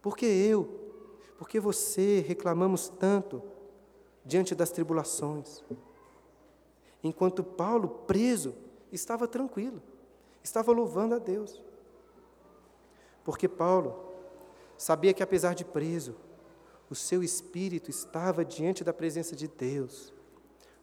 Porque 0.00 0.26
eu, 0.26 0.92
porque 1.36 1.60
você 1.60 2.20
reclamamos 2.20 2.88
tanto 2.88 3.42
diante 4.24 4.54
das 4.54 4.70
tribulações, 4.70 5.64
enquanto 7.02 7.42
Paulo, 7.42 7.88
preso, 8.06 8.54
estava 8.92 9.26
tranquilo 9.26 9.82
estava 10.48 10.72
louvando 10.72 11.14
a 11.14 11.18
Deus. 11.18 11.62
Porque 13.24 13.48
Paulo 13.48 13.94
sabia 14.76 15.12
que, 15.12 15.22
apesar 15.22 15.54
de 15.54 15.64
preso, 15.64 16.16
o 16.90 16.94
seu 16.94 17.22
espírito 17.22 17.90
estava 17.90 18.44
diante 18.44 18.82
da 18.82 18.92
presença 18.92 19.36
de 19.36 19.46
Deus, 19.46 20.12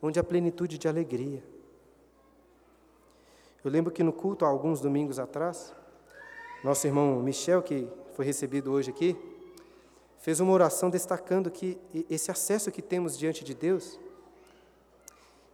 onde 0.01 0.19
há 0.19 0.23
plenitude 0.23 0.78
de 0.78 0.88
alegria. 0.88 1.43
Eu 3.63 3.71
lembro 3.71 3.91
que 3.91 4.04
no 4.04 4.13
culto, 4.13 4.45
há 4.45 4.47
alguns 4.47 4.80
domingos 4.80 5.17
atrás, 5.17 5.73
nosso 6.63 6.86
irmão 6.86 7.19
Michel, 7.21 7.63
que 7.63 7.88
foi 8.15 8.23
recebido 8.23 8.71
hoje 8.71 8.91
aqui, 8.91 9.13
fez 10.19 10.39
uma 10.39 10.54
oração 10.54 10.89
destacando 10.89 11.51
que 11.51 11.78
esse 12.10 12.32
acesso 12.32 12.71
que 12.71 12.82
temos 12.82 13.17
diante 13.17 13.43
de 13.43 13.54
Deus. 13.54 13.99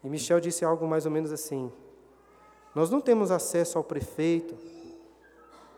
E 0.03 0.07
Michel 0.07 0.39
disse 0.39 0.63
algo 0.63 0.87
mais 0.87 1.05
ou 1.07 1.11
menos 1.11 1.31
assim: 1.31 1.71
nós 2.75 2.91
não 2.91 3.01
temos 3.01 3.31
acesso 3.31 3.79
ao 3.79 3.83
prefeito, 3.83 4.55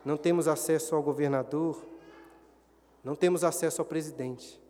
não 0.04 0.18
temos 0.18 0.46
acesso 0.46 0.94
ao 0.94 1.02
governador, 1.02 1.82
não 3.02 3.14
temos 3.14 3.44
acesso 3.44 3.80
ao 3.80 3.86
presidente, 3.86 4.60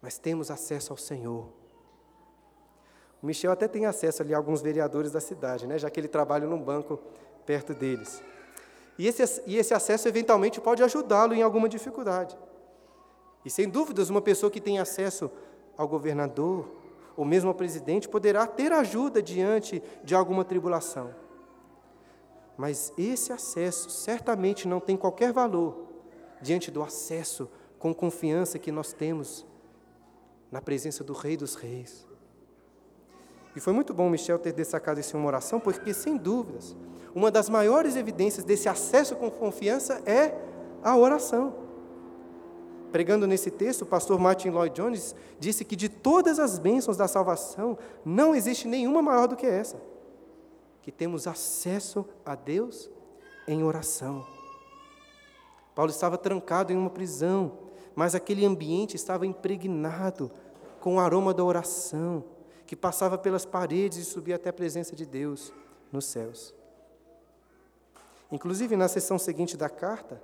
mas 0.00 0.18
temos 0.18 0.52
acesso 0.52 0.92
ao 0.92 0.96
Senhor. 0.96 1.48
O 3.20 3.26
Michel 3.26 3.50
até 3.50 3.66
tem 3.66 3.86
acesso 3.86 4.22
ali 4.22 4.32
a 4.32 4.36
alguns 4.36 4.62
vereadores 4.62 5.10
da 5.10 5.20
cidade, 5.20 5.66
né, 5.66 5.76
já 5.78 5.90
que 5.90 5.98
ele 5.98 6.06
trabalha 6.06 6.46
num 6.46 6.62
banco 6.62 7.00
perto 7.44 7.74
deles. 7.74 8.22
E 8.98 9.06
esse, 9.06 9.42
e 9.46 9.56
esse 9.56 9.72
acesso 9.72 10.08
eventualmente 10.08 10.60
pode 10.60 10.82
ajudá-lo 10.82 11.32
em 11.32 11.42
alguma 11.42 11.68
dificuldade. 11.68 12.36
E 13.44 13.50
sem 13.50 13.68
dúvidas, 13.68 14.10
uma 14.10 14.20
pessoa 14.20 14.50
que 14.50 14.60
tem 14.60 14.80
acesso 14.80 15.30
ao 15.76 15.86
governador, 15.86 16.68
ou 17.16 17.24
mesmo 17.24 17.48
ao 17.48 17.54
presidente, 17.54 18.08
poderá 18.08 18.46
ter 18.46 18.72
ajuda 18.72 19.22
diante 19.22 19.80
de 20.02 20.14
alguma 20.14 20.44
tribulação. 20.44 21.14
Mas 22.56 22.92
esse 22.98 23.32
acesso 23.32 23.88
certamente 23.88 24.66
não 24.66 24.80
tem 24.80 24.96
qualquer 24.96 25.32
valor 25.32 25.86
diante 26.42 26.70
do 26.70 26.82
acesso 26.82 27.48
com 27.78 27.94
confiança 27.94 28.58
que 28.58 28.72
nós 28.72 28.92
temos 28.92 29.46
na 30.50 30.60
presença 30.60 31.04
do 31.04 31.12
Rei 31.12 31.36
dos 31.36 31.54
Reis. 31.54 32.07
E 33.58 33.60
foi 33.60 33.72
muito 33.72 33.92
bom 33.92 34.08
Michel 34.08 34.38
ter 34.38 34.52
destacado 34.52 35.00
isso 35.00 35.16
em 35.16 35.18
uma 35.18 35.26
oração, 35.26 35.58
porque, 35.58 35.92
sem 35.92 36.16
dúvidas, 36.16 36.76
uma 37.12 37.28
das 37.28 37.48
maiores 37.48 37.96
evidências 37.96 38.44
desse 38.44 38.68
acesso 38.68 39.16
com 39.16 39.28
confiança 39.28 40.00
é 40.06 40.32
a 40.80 40.96
oração. 40.96 41.56
Pregando 42.92 43.26
nesse 43.26 43.50
texto, 43.50 43.82
o 43.82 43.86
pastor 43.86 44.16
Martin 44.16 44.50
Lloyd 44.50 44.76
Jones 44.76 45.12
disse 45.40 45.64
que 45.64 45.74
de 45.74 45.88
todas 45.88 46.38
as 46.38 46.56
bênçãos 46.56 46.96
da 46.96 47.08
salvação, 47.08 47.76
não 48.04 48.32
existe 48.32 48.68
nenhuma 48.68 49.02
maior 49.02 49.26
do 49.26 49.34
que 49.34 49.44
essa: 49.44 49.82
que 50.80 50.92
temos 50.92 51.26
acesso 51.26 52.06
a 52.24 52.36
Deus 52.36 52.88
em 53.48 53.64
oração. 53.64 54.24
Paulo 55.74 55.90
estava 55.90 56.16
trancado 56.16 56.72
em 56.72 56.76
uma 56.76 56.90
prisão, 56.90 57.58
mas 57.92 58.14
aquele 58.14 58.46
ambiente 58.46 58.94
estava 58.94 59.26
impregnado 59.26 60.30
com 60.78 60.94
o 60.94 61.00
aroma 61.00 61.34
da 61.34 61.42
oração, 61.42 62.22
que 62.68 62.76
passava 62.76 63.16
pelas 63.16 63.46
paredes 63.46 63.96
e 63.96 64.04
subia 64.04 64.36
até 64.36 64.50
a 64.50 64.52
presença 64.52 64.94
de 64.94 65.06
Deus 65.06 65.54
nos 65.90 66.04
céus. 66.04 66.54
Inclusive, 68.30 68.76
na 68.76 68.86
sessão 68.88 69.18
seguinte 69.18 69.56
da 69.56 69.70
carta, 69.70 70.20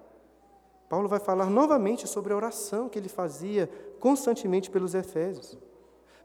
Paulo 0.87 1.09
vai 1.09 1.19
falar 1.19 1.49
novamente 1.49 2.07
sobre 2.07 2.35
a 2.35 2.37
oração 2.37 2.87
que 2.87 2.99
ele 2.99 3.09
fazia 3.09 3.67
constantemente 3.99 4.71
pelos 4.71 4.95
Efésios. 4.95 5.57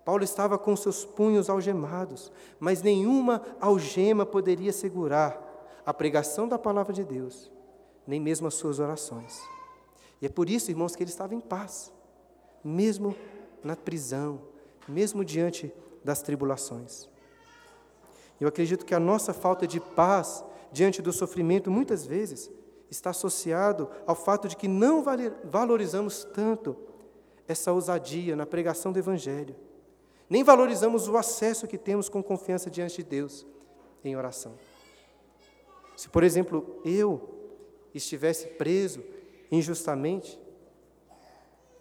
Paulo 0.04 0.22
estava 0.22 0.60
com 0.60 0.76
seus 0.76 1.06
punhos 1.06 1.50
algemados, 1.50 2.34
mas 2.60 2.82
nenhuma 2.82 3.42
algema 3.62 4.26
poderia 4.26 4.74
segurar 4.74 5.42
a 5.86 5.94
pregação 5.94 6.50
da 6.50 6.60
palavra 6.60 6.92
de 6.92 7.06
Deus, 7.06 7.50
nem 8.06 8.20
mesmo 8.20 8.46
as 8.46 8.56
suas 8.56 8.78
orações. 8.78 9.42
E 10.22 10.26
é 10.26 10.30
por 10.30 10.50
isso, 10.50 10.70
irmãos, 10.70 10.98
que 10.98 11.04
ele 11.04 11.12
estava 11.12 11.34
em 11.34 11.40
paz, 11.40 11.94
mesmo 12.62 13.16
na 13.64 13.78
prisão, 13.78 14.42
mesmo 14.86 15.24
diante 15.24 15.74
das 16.04 16.22
tribulações. 16.22 17.10
Eu 18.40 18.48
acredito 18.48 18.86
que 18.86 18.96
a 18.96 19.00
nossa 19.00 19.34
falta 19.34 19.68
de 19.68 19.80
paz 19.80 20.44
diante 20.72 21.02
do 21.02 21.12
sofrimento, 21.12 21.70
muitas 21.70 22.06
vezes, 22.06 22.50
está 22.90 23.10
associado 23.10 23.90
ao 24.06 24.16
fato 24.16 24.48
de 24.48 24.56
que 24.56 24.68
não 24.68 25.04
valorizamos 25.44 26.24
tanto 26.24 26.76
essa 27.48 27.72
ousadia 27.72 28.36
na 28.36 28.46
pregação 28.46 28.92
do 28.92 29.00
Evangelho, 29.00 29.56
nem 30.30 30.44
valorizamos 30.44 31.08
o 31.08 31.18
acesso 31.18 31.68
que 31.68 31.78
temos 31.78 32.08
com 32.08 32.22
confiança 32.22 32.70
diante 32.70 32.98
de 32.98 33.04
Deus 33.04 33.46
em 34.04 34.16
oração. 34.16 34.54
Se, 35.96 36.08
por 36.08 36.24
exemplo, 36.24 36.80
eu 36.86 37.30
estivesse 37.94 38.48
preso 38.48 39.04
injustamente, 39.52 40.40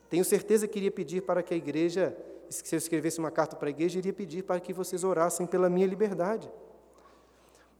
tenho 0.09 0.25
certeza 0.25 0.67
que 0.67 0.79
iria 0.79 0.91
pedir 0.91 1.23
para 1.23 1.43
que 1.43 1.53
a 1.53 1.57
igreja, 1.57 2.17
se 2.51 2.75
eu 2.75 2.79
escrevesse 2.79 3.19
uma 3.19 3.31
carta 3.31 3.57
para 3.57 3.69
a 3.69 3.71
igreja, 3.71 3.99
iria 3.99 4.13
pedir 4.13 4.43
para 4.43 4.61
que 4.61 4.73
vocês 4.73 5.05
orassem 5.05 5.47
pela 5.47 5.69
minha 5.69 5.87
liberdade. 5.87 6.51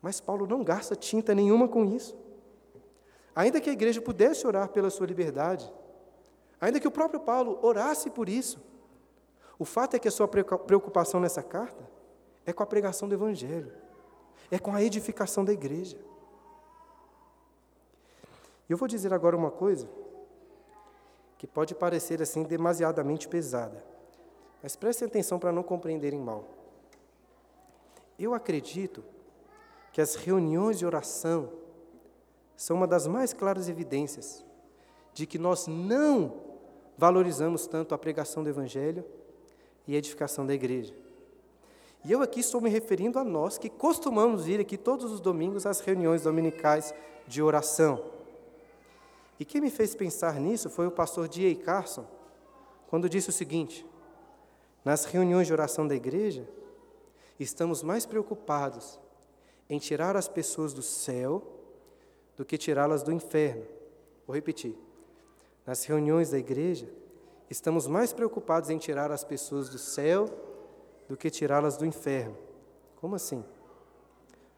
Mas 0.01 0.21
Paulo 0.21 0.47
não 0.47 0.63
gasta 0.63 0.95
tinta 0.95 1.35
nenhuma 1.35 1.69
com 1.69 1.85
isso. 1.85 2.17
Ainda 3.35 3.61
que 3.61 3.71
a 3.71 3.73
igreja 3.73 4.01
pudesse 4.01 4.47
orar 4.47 4.69
pela 4.69 4.91
sua 4.91 5.07
liberdade, 5.07 5.73
ainda 6.61 6.81
que 6.81 6.89
o 6.89 6.91
próprio 6.91 7.21
Paulo 7.21 7.59
orasse 7.63 8.11
por 8.11 8.29
isso, 8.29 8.61
o 9.59 9.65
fato 9.65 9.95
é 9.95 9.99
que 9.99 10.09
a 10.09 10.11
sua 10.11 10.29
preocupação 10.29 11.21
nessa 11.21 11.43
carta 11.43 11.89
é 12.47 12.53
com 12.53 12.63
a 12.63 12.67
pregação 12.67 13.09
do 13.09 13.15
Evangelho, 13.15 13.73
é 14.51 14.59
com 14.59 14.73
a 14.75 14.83
edificação 14.83 15.45
da 15.45 15.53
igreja. 15.53 15.99
E 18.69 18.73
eu 18.73 18.77
vou 18.77 18.87
dizer 18.87 19.13
agora 19.13 19.37
uma 19.37 19.51
coisa 19.51 19.89
que 21.39 21.47
pode 21.47 21.75
parecer 21.75 22.21
assim 22.21 22.43
demasiadamente 22.43 23.29
pesada, 23.29 23.85
mas 24.63 24.77
prestem 24.77 25.07
atenção 25.07 25.39
para 25.39 25.53
não 25.53 25.63
compreenderem 25.63 26.21
mal. 26.21 26.45
Eu 28.19 28.35
acredito 28.35 29.05
que 29.93 30.01
as 30.01 30.15
reuniões 30.15 30.79
de 30.79 30.87
oração 30.87 31.53
são 32.57 32.77
uma 32.77 32.87
das 32.87 33.07
mais 33.07 33.33
claras 33.33 33.69
evidências 33.69 34.45
de 35.15 35.27
que 35.27 35.39
nós 35.39 35.67
não 35.67 36.49
valorizamos 36.97 37.67
tanto 37.67 37.95
a 37.95 37.99
pregação 37.99 38.43
do 38.43 38.49
Evangelho 38.49 39.05
e 39.87 39.95
a 39.95 39.99
edificação 39.99 40.45
da 40.45 40.53
igreja. 40.53 40.95
E 42.05 42.13
eu 42.13 42.23
aqui 42.23 42.41
estou 42.41 42.61
me 42.61 42.71
referindo 42.71 43.19
a 43.19 43.25
nós 43.25 43.59
que 43.59 43.69
costumamos 43.69 44.45
vir 44.45 44.61
aqui 44.61 44.77
todos 44.77 45.11
os 45.11 45.21
domingos 45.21 45.67
às 45.67 45.81
reuniões 45.81 46.23
dominicais 46.23 46.95
de 47.27 47.43
oração. 47.43 48.05
E 49.39 49.45
quem 49.45 49.61
me 49.61 49.71
fez 49.71 49.95
pensar 49.95 50.41
nisso 50.41 50.69
foi 50.69 50.87
o 50.87 50.91
pastor 50.91 51.29
D.A. 51.29 51.55
Carson, 51.65 52.07
quando 52.89 53.09
disse 53.09 53.29
o 53.29 53.33
seguinte: 53.33 53.87
nas 54.85 55.05
reuniões 55.05 55.47
de 55.47 55.53
oração 55.53 55.87
da 55.87 55.95
igreja, 55.95 56.49
estamos 57.39 57.83
mais 57.83 58.07
preocupados 58.07 58.99
em 59.69 59.79
tirar 59.79 60.17
as 60.17 60.29
pessoas 60.29 60.73
do 60.73 60.83
céu 60.83 61.43
do 62.37 62.45
que 62.45 62.57
tirá-las 62.57 63.03
do 63.03 63.13
inferno. 63.13 63.65
Vou 64.27 64.35
repetir. 64.35 64.77
Nas 65.67 65.85
reuniões 65.85 66.31
da 66.31 66.39
igreja, 66.39 66.89
estamos 67.51 67.87
mais 67.87 68.13
preocupados 68.13 68.71
em 68.71 68.79
tirar 68.79 69.11
as 69.11 69.25
pessoas 69.25 69.69
do 69.69 69.79
céu 69.79 70.29
do 71.09 71.17
que 71.17 71.31
tirá-las 71.31 71.77
do 71.77 71.85
inferno. 71.85 72.37
Como 72.97 73.15
assim? 73.15 73.45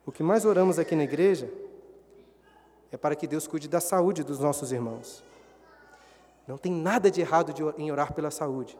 O 0.04 0.12
que 0.12 0.22
mais 0.22 0.44
oramos 0.44 0.78
aqui 0.78 0.94
na 0.94 1.04
igreja 1.04 1.52
é 2.92 2.96
para 2.96 3.14
que 3.14 3.26
Deus 3.26 3.46
cuide 3.46 3.68
da 3.68 3.80
saúde 3.80 4.24
dos 4.24 4.38
nossos 4.38 4.72
irmãos. 4.72 5.22
Não 6.46 6.58
tem 6.58 6.72
nada 6.72 7.10
de 7.10 7.20
errado 7.20 7.52
em 7.78 7.92
orar 7.92 8.12
pela 8.12 8.30
saúde. 8.30 8.76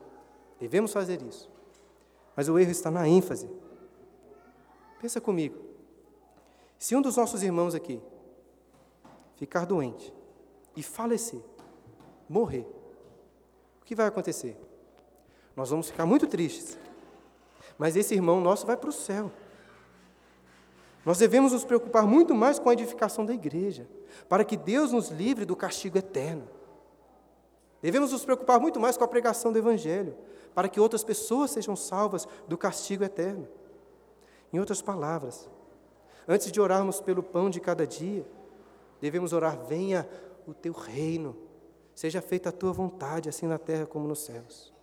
Devemos 0.61 0.93
fazer 0.93 1.19
isso. 1.23 1.49
Mas 2.35 2.47
o 2.47 2.57
erro 2.59 2.69
está 2.69 2.91
na 2.91 3.07
ênfase. 3.07 3.49
Pensa 5.01 5.19
comigo. 5.19 5.57
Se 6.77 6.95
um 6.95 7.01
dos 7.01 7.17
nossos 7.17 7.41
irmãos 7.41 7.73
aqui 7.73 7.99
ficar 9.35 9.65
doente 9.65 10.13
e 10.75 10.83
falecer, 10.83 11.41
morrer, 12.29 12.67
o 13.81 13.85
que 13.85 13.95
vai 13.95 14.05
acontecer? 14.05 14.55
Nós 15.55 15.71
vamos 15.71 15.89
ficar 15.89 16.05
muito 16.05 16.27
tristes. 16.27 16.77
Mas 17.75 17.95
esse 17.95 18.13
irmão 18.13 18.39
nosso 18.39 18.67
vai 18.67 18.77
para 18.77 18.89
o 18.89 18.93
céu. 18.93 19.31
Nós 21.03 21.17
devemos 21.17 21.53
nos 21.53 21.65
preocupar 21.65 22.05
muito 22.05 22.35
mais 22.35 22.59
com 22.59 22.69
a 22.69 22.73
edificação 22.73 23.25
da 23.25 23.33
igreja, 23.33 23.89
para 24.29 24.45
que 24.45 24.55
Deus 24.55 24.91
nos 24.91 25.09
livre 25.09 25.43
do 25.43 25.55
castigo 25.55 25.97
eterno. 25.97 26.47
Devemos 27.81 28.11
nos 28.11 28.23
preocupar 28.23 28.59
muito 28.59 28.79
mais 28.79 28.95
com 28.95 29.03
a 29.03 29.07
pregação 29.07 29.51
do 29.51 29.57
Evangelho, 29.57 30.15
para 30.53 30.69
que 30.69 30.79
outras 30.79 31.03
pessoas 31.03 31.51
sejam 31.51 31.75
salvas 31.75 32.27
do 32.47 32.57
castigo 32.57 33.03
eterno. 33.03 33.47
Em 34.53 34.59
outras 34.59 34.81
palavras, 34.81 35.49
Antes 36.27 36.51
de 36.51 36.61
orarmos 36.61 37.01
pelo 37.01 37.23
pão 37.23 37.49
de 37.49 37.59
cada 37.59 37.85
dia, 37.85 38.25
devemos 38.99 39.33
orar: 39.33 39.57
venha 39.65 40.07
o 40.47 40.53
teu 40.53 40.73
reino, 40.73 41.35
seja 41.95 42.21
feita 42.21 42.49
a 42.49 42.51
tua 42.51 42.71
vontade, 42.71 43.29
assim 43.29 43.47
na 43.47 43.57
terra 43.57 43.85
como 43.85 44.07
nos 44.07 44.19
céus. 44.19 44.73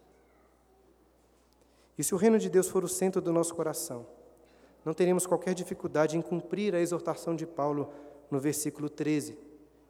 E 1.97 2.05
se 2.05 2.15
o 2.15 2.19
reino 2.19 2.39
de 2.39 2.49
Deus 2.49 2.69
for 2.69 2.85
o 2.85 2.89
centro 2.89 3.21
do 3.21 3.33
nosso 3.33 3.55
coração, 3.55 4.07
não 4.85 4.95
teremos 4.95 5.27
qualquer 5.27 5.55
dificuldade 5.55 6.17
em 6.17 6.23
cumprir 6.23 6.75
a 6.75 6.81
exortação 6.81 7.35
de 7.35 7.47
Paulo 7.47 7.93
no 8.31 8.39
versículo 8.39 8.89
13, 8.89 9.37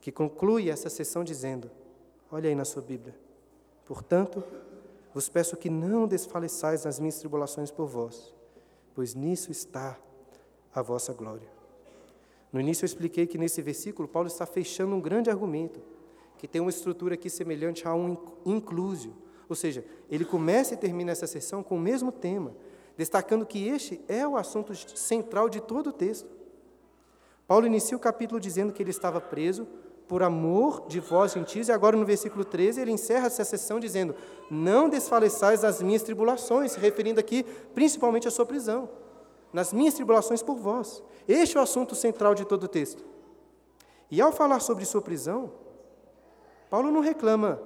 que 0.00 0.10
conclui 0.10 0.70
essa 0.70 0.88
sessão 0.88 1.24
dizendo: 1.24 1.70
Olha 2.30 2.48
aí 2.48 2.54
na 2.54 2.64
sua 2.64 2.82
Bíblia. 2.82 3.14
Portanto, 3.84 4.44
vos 5.18 5.28
peço 5.28 5.56
que 5.56 5.68
não 5.68 6.06
desfaleçais 6.06 6.84
nas 6.84 7.00
minhas 7.00 7.18
tribulações 7.18 7.72
por 7.72 7.88
vós, 7.88 8.32
pois 8.94 9.16
nisso 9.16 9.50
está 9.50 9.98
a 10.72 10.80
vossa 10.80 11.12
glória. 11.12 11.48
No 12.52 12.60
início 12.60 12.84
eu 12.84 12.86
expliquei 12.86 13.26
que 13.26 13.36
nesse 13.36 13.60
versículo 13.60 14.06
Paulo 14.06 14.28
está 14.28 14.46
fechando 14.46 14.94
um 14.94 15.00
grande 15.00 15.28
argumento, 15.28 15.80
que 16.38 16.46
tem 16.46 16.60
uma 16.60 16.70
estrutura 16.70 17.14
aqui 17.14 17.28
semelhante 17.28 17.84
a 17.88 17.92
um 17.96 18.16
inclusio, 18.46 19.12
ou 19.48 19.56
seja, 19.56 19.84
ele 20.08 20.24
começa 20.24 20.74
e 20.74 20.76
termina 20.76 21.10
essa 21.10 21.26
sessão 21.26 21.64
com 21.64 21.74
o 21.74 21.80
mesmo 21.80 22.12
tema, 22.12 22.54
destacando 22.96 23.44
que 23.44 23.66
este 23.66 24.00
é 24.06 24.24
o 24.24 24.36
assunto 24.36 24.72
central 24.96 25.48
de 25.48 25.60
todo 25.60 25.88
o 25.88 25.92
texto. 25.92 26.30
Paulo 27.44 27.66
inicia 27.66 27.96
o 27.96 28.00
capítulo 28.00 28.38
dizendo 28.38 28.72
que 28.72 28.80
ele 28.80 28.90
estava 28.90 29.20
preso 29.20 29.66
por 30.08 30.22
amor 30.22 30.86
de 30.88 30.98
vós 30.98 31.32
gentis, 31.32 31.68
e 31.68 31.72
agora 31.72 31.96
no 31.96 32.04
versículo 32.04 32.44
13 32.44 32.80
ele 32.80 32.90
encerra 32.90 33.26
essa 33.26 33.44
sessão 33.44 33.78
dizendo: 33.78 34.14
Não 34.50 34.88
desfaleçais 34.88 35.62
as 35.62 35.82
minhas 35.82 36.02
tribulações, 36.02 36.74
referindo 36.74 37.20
aqui 37.20 37.44
principalmente 37.74 38.26
à 38.26 38.30
sua 38.30 38.46
prisão 38.46 38.88
nas 39.52 39.72
minhas 39.72 39.94
tribulações 39.94 40.42
por 40.42 40.56
vós. 40.56 41.02
Este 41.26 41.56
é 41.56 41.60
o 41.60 41.62
assunto 41.62 41.94
central 41.94 42.34
de 42.34 42.44
todo 42.44 42.64
o 42.64 42.68
texto. 42.68 43.04
E 44.10 44.20
ao 44.20 44.32
falar 44.32 44.60
sobre 44.60 44.84
sua 44.84 45.02
prisão, 45.02 45.52
Paulo 46.70 46.90
não 46.90 47.00
reclama 47.00 47.60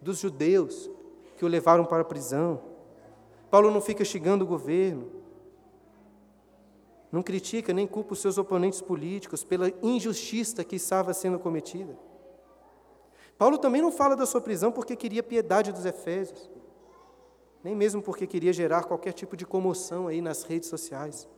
dos 0.00 0.18
judeus 0.18 0.90
que 1.36 1.44
o 1.44 1.48
levaram 1.48 1.84
para 1.84 2.02
a 2.02 2.04
prisão. 2.04 2.60
Paulo 3.50 3.70
não 3.70 3.80
fica 3.80 4.04
xingando 4.04 4.44
o 4.44 4.48
governo. 4.48 5.21
Não 7.12 7.22
critica 7.22 7.72
nem 7.72 7.86
culpa 7.86 8.14
os 8.14 8.20
seus 8.20 8.38
oponentes 8.38 8.80
políticos 8.80 9.44
pela 9.44 9.70
injustiça 9.82 10.64
que 10.64 10.76
estava 10.76 11.14
sendo 11.14 11.38
cometida. 11.38 11.96
Paulo 13.38 13.58
também 13.58 13.82
não 13.82 13.92
fala 13.92 14.16
da 14.16 14.26
sua 14.26 14.40
prisão 14.40 14.72
porque 14.72 14.96
queria 14.96 15.22
piedade 15.22 15.70
dos 15.70 15.84
efésios 15.84 16.50
nem 17.62 17.74
mesmo 17.76 18.02
porque 18.02 18.26
queria 18.26 18.52
gerar 18.52 18.84
qualquer 18.84 19.12
tipo 19.12 19.36
de 19.36 19.46
comoção 19.46 20.08
aí 20.08 20.20
nas 20.20 20.42
redes 20.42 20.68
sociais. 20.68 21.28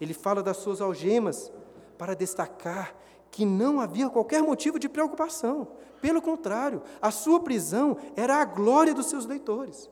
Ele 0.00 0.14
fala 0.14 0.42
das 0.42 0.58
suas 0.58 0.80
algemas 0.80 1.52
para 1.98 2.14
destacar 2.14 2.94
que 3.30 3.44
não 3.44 3.80
havia 3.80 4.08
qualquer 4.08 4.42
motivo 4.42 4.78
de 4.78 4.88
preocupação. 4.88 5.68
Pelo 6.00 6.22
contrário, 6.22 6.82
a 7.02 7.10
sua 7.10 7.40
prisão 7.40 7.96
era 8.16 8.36
a 8.36 8.44
glória 8.44 8.94
dos 8.94 9.06
seus 9.06 9.26
leitores, 9.26 9.90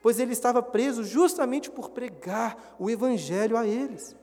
pois 0.00 0.20
ele 0.20 0.32
estava 0.32 0.62
preso 0.62 1.02
justamente 1.02 1.70
por 1.70 1.90
pregar 1.90 2.76
o 2.78 2.88
evangelho 2.88 3.56
a 3.56 3.66
eles. 3.66 4.14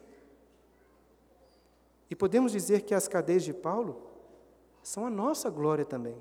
E 2.09 2.15
podemos 2.15 2.51
dizer 2.51 2.81
que 2.81 2.93
as 2.93 3.07
cadeias 3.07 3.43
de 3.43 3.53
Paulo 3.53 4.01
são 4.81 5.05
a 5.05 5.09
nossa 5.09 5.49
glória 5.49 5.85
também. 5.85 6.17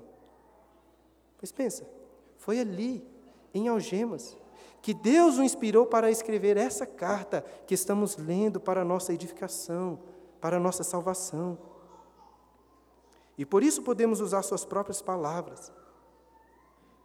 Pois 1.37 1.51
pensa, 1.51 1.87
foi 2.37 2.59
ali, 2.59 3.05
em 3.53 3.67
algemas, 3.67 4.37
que 4.81 4.93
Deus 4.93 5.37
o 5.37 5.43
inspirou 5.43 5.85
para 5.85 6.11
escrever 6.11 6.57
essa 6.57 6.85
carta 6.85 7.41
que 7.65 7.73
estamos 7.73 8.17
lendo 8.17 8.59
para 8.59 8.81
a 8.81 8.85
nossa 8.85 9.13
edificação, 9.13 9.99
para 10.39 10.57
a 10.57 10.59
nossa 10.59 10.83
salvação. 10.83 11.57
E 13.37 13.45
por 13.45 13.63
isso 13.63 13.81
podemos 13.81 14.19
usar 14.19 14.41
suas 14.41 14.65
próprias 14.65 15.01
palavras 15.01 15.71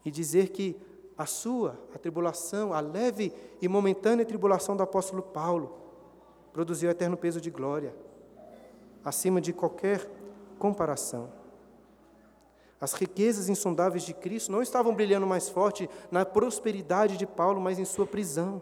e 0.05 0.11
dizer 0.11 0.49
que 0.49 0.77
a 1.17 1.27
sua, 1.27 1.79
a 1.95 1.99
tribulação, 1.99 2.73
a 2.73 2.81
leve 2.81 3.33
e 3.61 3.69
momentânea 3.69 4.25
tribulação 4.25 4.77
do 4.77 4.83
apóstolo 4.83 5.23
Paulo, 5.23 5.79
produziu 6.53 6.91
eterno 6.91 7.17
peso 7.17 7.41
de 7.41 7.51
glória, 7.51 7.95
acima 9.05 9.41
de 9.41 9.53
qualquer 9.53 10.09
comparação. 10.59 11.31
As 12.81 12.95
riquezas 12.95 13.49
insondáveis 13.49 14.03
de 14.03 14.13
Cristo 14.13 14.51
não 14.51 14.61
estavam 14.61 14.95
brilhando 14.95 15.27
mais 15.27 15.49
forte 15.49 15.89
na 16.11 16.25
prosperidade 16.25 17.17
de 17.17 17.27
Paulo, 17.27 17.61
mas 17.61 17.79
em 17.79 17.85
sua 17.85 18.07
prisão, 18.07 18.61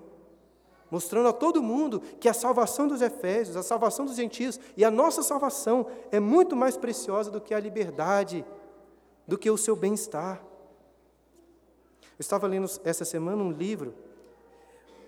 mostrando 0.91 1.29
a 1.29 1.33
todo 1.33 1.63
mundo 1.63 2.01
que 2.21 2.29
a 2.29 2.35
salvação 2.35 2.87
dos 2.87 3.01
Efésios, 3.01 3.57
a 3.57 3.63
salvação 3.63 4.05
dos 4.05 4.17
gentios 4.17 4.61
e 4.77 4.85
a 4.85 4.91
nossa 4.91 5.23
salvação 5.23 5.87
é 6.11 6.21
muito 6.21 6.55
mais 6.55 6.77
preciosa 6.77 7.31
do 7.31 7.41
que 7.41 7.55
a 7.55 7.61
liberdade, 7.61 8.45
do 9.27 9.39
que 9.39 9.51
o 9.51 9.57
seu 9.57 9.75
bem-estar. 9.75 10.43
Eu 12.03 12.21
estava 12.21 12.47
lendo 12.47 12.69
essa 12.85 13.07
semana 13.07 13.43
um 13.43 13.51
livro, 13.51 13.95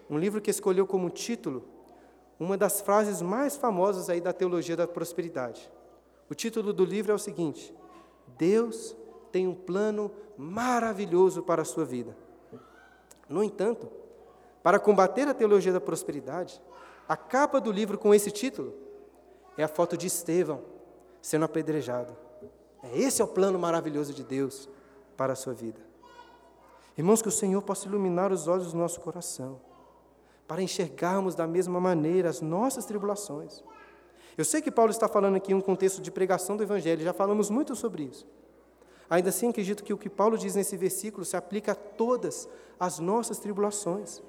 um 0.09 0.17
livro 0.17 0.41
que 0.41 0.51
escolheu 0.51 0.87
como 0.87 1.11
título 1.11 1.63
uma 2.43 2.57
das 2.57 2.81
frases 2.81 3.23
mais 3.23 3.57
famosas 3.57 4.11
aí 4.11 4.21
da 4.21 4.33
teologia 4.33 4.77
da 4.77 4.87
prosperidade. 4.87 5.71
O 6.29 6.35
título 6.35 6.73
do 6.73 6.85
livro 6.85 7.13
é 7.13 7.15
o 7.15 7.19
seguinte: 7.19 7.75
Deus 8.37 8.97
tem 9.31 9.47
um 9.47 9.55
plano 9.55 10.11
maravilhoso 10.37 11.43
para 11.43 11.63
a 11.63 11.65
sua 11.65 11.85
vida. 11.85 12.17
No 13.29 13.43
entanto, 13.43 13.89
para 14.63 14.79
combater 14.79 15.27
a 15.29 15.35
teologia 15.35 15.73
da 15.73 15.81
prosperidade, 15.81 16.61
a 17.09 17.17
capa 17.17 17.61
do 17.61 17.71
livro 17.71 17.97
com 17.97 18.15
esse 18.15 18.31
título 18.31 18.75
é 19.57 19.63
a 19.63 19.69
foto 19.69 19.97
de 19.97 20.07
Estevão 20.07 20.63
sendo 21.21 21.45
apedrejado. 21.45 22.17
É, 22.83 22.99
esse 22.99 23.23
é 23.23 23.25
o 23.25 23.29
plano 23.29 23.59
maravilhoso 23.59 24.13
de 24.13 24.25
Deus 24.25 24.69
para 25.17 25.33
a 25.33 25.37
sua 25.37 25.55
vida. 25.55 25.81
Irmãos, 26.99 27.23
que 27.23 27.29
o 27.29 27.33
Senhor 27.33 27.63
possa 27.63 27.87
iluminar 27.87 28.33
os 28.33 28.49
olhos 28.49 28.73
do 28.73 28.79
nosso 28.79 29.01
coração, 29.01 29.61
para 30.53 30.63
enxergarmos 30.63 31.35
da 31.35 31.47
mesma 31.47 31.81
maneira 31.81 32.29
as 32.29 32.43
nossas 32.43 32.85
tribulações. 32.85 33.65
Eu 34.37 34.45
sei 34.45 34.61
que 34.61 34.71
Paulo 34.71 34.91
está 34.91 35.09
falando 35.09 35.35
aqui 35.35 35.53
em 35.53 35.55
um 35.55 35.63
contexto 35.63 36.03
de 36.03 36.11
pregação 36.11 36.59
do 36.59 36.63
Evangelho, 36.63 37.03
já 37.03 37.15
falamos 37.15 37.49
muito 37.49 37.75
sobre 37.75 38.03
isso. 38.03 38.27
Ainda 39.09 39.31
assim, 39.31 39.49
acredito 39.49 39.83
que 39.83 39.95
o 39.95 39.97
que 39.97 40.11
Paulo 40.11 40.37
diz 40.37 40.55
nesse 40.55 40.77
versículo 40.77 41.25
se 41.25 41.39
aplica 41.39 41.73
a 41.73 41.75
todas 41.75 42.51
as 42.79 42.99
nossas 42.99 43.39
tribulações. 43.39 44.23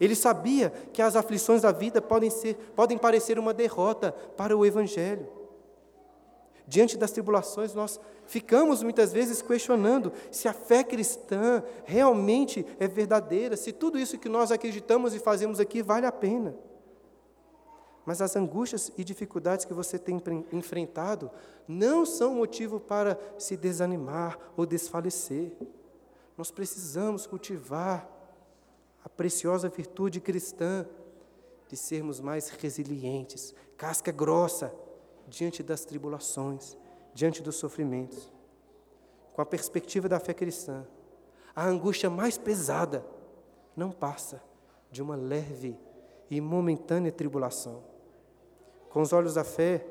Ele 0.00 0.14
sabia 0.14 0.70
que 0.92 1.02
as 1.02 1.16
aflições 1.16 1.62
da 1.62 1.72
vida 1.72 2.00
podem, 2.00 2.30
ser, 2.30 2.54
podem 2.76 2.96
parecer 2.96 3.36
uma 3.36 3.52
derrota 3.52 4.12
para 4.36 4.56
o 4.56 4.64
Evangelho. 4.64 5.26
Diante 6.66 6.96
das 6.96 7.12
tribulações, 7.12 7.74
nós 7.74 8.00
ficamos 8.26 8.82
muitas 8.82 9.12
vezes 9.12 9.40
questionando 9.40 10.12
se 10.32 10.48
a 10.48 10.52
fé 10.52 10.82
cristã 10.82 11.62
realmente 11.84 12.66
é 12.80 12.88
verdadeira, 12.88 13.56
se 13.56 13.72
tudo 13.72 13.98
isso 13.98 14.18
que 14.18 14.28
nós 14.28 14.50
acreditamos 14.50 15.14
e 15.14 15.20
fazemos 15.20 15.60
aqui 15.60 15.80
vale 15.80 16.06
a 16.06 16.12
pena. 16.12 16.56
Mas 18.04 18.20
as 18.20 18.34
angústias 18.34 18.90
e 18.98 19.04
dificuldades 19.04 19.64
que 19.64 19.74
você 19.74 19.96
tem 19.98 20.20
enfrentado 20.52 21.30
não 21.68 22.04
são 22.04 22.34
motivo 22.34 22.80
para 22.80 23.18
se 23.38 23.56
desanimar 23.56 24.38
ou 24.56 24.66
desfalecer. 24.66 25.52
Nós 26.36 26.50
precisamos 26.50 27.26
cultivar 27.26 28.08
a 29.04 29.08
preciosa 29.08 29.68
virtude 29.68 30.20
cristã 30.20 30.84
de 31.68 31.76
sermos 31.76 32.20
mais 32.20 32.48
resilientes, 32.48 33.54
casca 33.76 34.10
grossa 34.10 34.72
diante 35.26 35.62
das 35.62 35.84
tribulações, 35.84 36.76
diante 37.14 37.42
dos 37.42 37.56
sofrimentos. 37.56 38.32
Com 39.32 39.42
a 39.42 39.46
perspectiva 39.46 40.08
da 40.08 40.18
fé 40.18 40.32
cristã, 40.32 40.86
a 41.54 41.66
angústia 41.66 42.08
mais 42.08 42.38
pesada 42.38 43.04
não 43.76 43.90
passa 43.90 44.42
de 44.90 45.02
uma 45.02 45.16
leve 45.16 45.78
e 46.30 46.40
momentânea 46.40 47.12
tribulação 47.12 47.96
com 48.96 49.02
os 49.02 49.12
olhos 49.12 49.34
da 49.34 49.44
fé, 49.44 49.86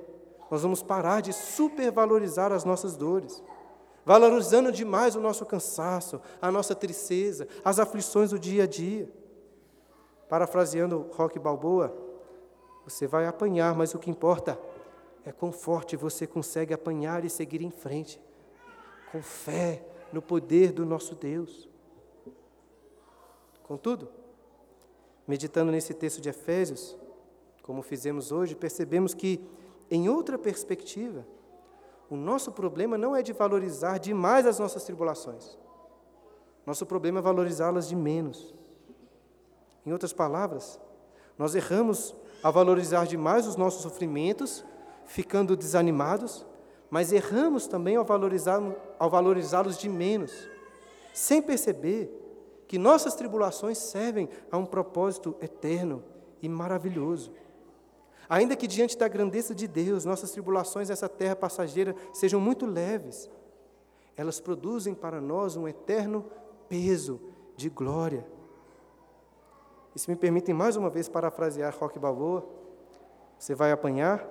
nós 0.50 0.64
vamos 0.64 0.82
parar 0.82 1.22
de 1.22 1.32
supervalorizar 1.32 2.52
as 2.52 2.64
nossas 2.64 2.98
dores, 2.98 3.44
valorizando 4.04 4.72
demais 4.72 5.16
o 5.16 5.22
nosso 5.22 5.46
cansaço, 5.46 6.20
a 6.42 6.52
nossa 6.52 6.74
tristeza, 6.74 7.48
as 7.64 7.78
aflições 7.78 8.32
do 8.32 8.40
dia 8.40 8.64
a 8.64 8.66
dia. 8.66 9.08
Parafraseando 10.28 11.08
Rock 11.14 11.38
Balboa, 11.38 11.96
você 12.84 13.06
vai 13.06 13.28
apanhar, 13.28 13.76
mas 13.76 13.94
o 13.94 14.00
que 14.00 14.10
importa 14.10 14.60
é 15.26 15.32
quão 15.32 15.52
forte 15.52 15.96
você 15.96 16.28
consegue 16.28 16.74
apanhar 16.74 17.26
e 17.26 17.30
seguir 17.30 17.62
em 17.62 17.72
frente, 17.72 18.22
com 19.12 19.22
fé 19.22 19.84
no 20.14 20.22
poder 20.22 20.72
do 20.72 20.86
nosso 20.86 21.16
Deus. 21.16 21.68
Contudo, 23.64 24.10
meditando 25.28 25.72
nesse 25.72 25.94
texto 25.94 26.22
de 26.22 26.30
Efésios, 26.30 26.96
como 27.64 27.82
fizemos 27.82 28.32
hoje, 28.32 28.56
percebemos 28.56 29.16
que, 29.16 29.44
em 29.90 30.08
outra 30.08 30.38
perspectiva, 30.38 31.26
o 32.08 32.16
nosso 32.16 32.52
problema 32.52 32.96
não 32.96 33.16
é 33.16 33.24
de 33.24 33.34
valorizar 33.34 33.98
demais 33.98 34.46
as 34.46 34.60
nossas 34.60 34.84
tribulações. 34.84 35.58
Nosso 36.64 36.86
problema 36.86 37.20
é 37.20 37.24
valorizá-las 37.24 37.88
de 37.88 37.96
menos. 37.96 38.54
Em 39.84 39.92
outras 39.92 40.14
palavras, 40.14 40.80
nós 41.38 41.56
erramos 41.56 42.16
a 42.44 42.52
valorizar 42.52 43.06
demais 43.06 43.48
os 43.48 43.56
nossos 43.56 43.82
sofrimentos, 43.82 44.64
ficando 45.06 45.56
desanimados, 45.56 46.46
mas 46.90 47.12
erramos 47.12 47.68
também 47.68 47.96
ao 47.96 48.06
valorizá-los 48.06 48.76
valorizá 49.00 49.62
de 49.64 49.90
menos, 49.90 50.50
sem 51.14 51.42
perceber 51.42 52.10
que 52.68 52.78
nossas 52.78 53.16
tribulações 53.16 53.78
servem 53.78 54.30
a 54.52 54.58
um 54.58 54.66
propósito 54.66 55.36
eterno 55.42 56.04
e 56.42 56.50
maravilhoso. 56.50 57.32
Ainda 58.28 58.56
que 58.56 58.68
diante 58.68 58.98
da 58.98 59.08
grandeza 59.08 59.54
de 59.54 59.68
Deus, 59.68 60.04
nossas 60.04 60.32
tribulações 60.32 60.90
nessa 60.90 61.08
terra 61.08 61.36
passageira 61.36 61.96
sejam 62.12 62.40
muito 62.40 62.66
leves, 62.66 63.30
elas 64.18 64.40
produzem 64.40 64.94
para 64.94 65.22
nós 65.22 65.56
um 65.56 65.68
eterno 65.68 66.26
peso 66.68 67.22
de 67.56 67.70
glória. 67.70 68.26
E 69.96 70.00
se 70.00 70.10
me 70.10 70.16
permitem 70.16 70.54
mais 70.54 70.76
uma 70.76 70.90
vez 70.90 71.08
parafrasear 71.08 71.76
Roque 71.78 72.00
Balboa, 72.00 72.46
você 73.38 73.54
vai 73.54 73.72
apanhar, 73.72 74.28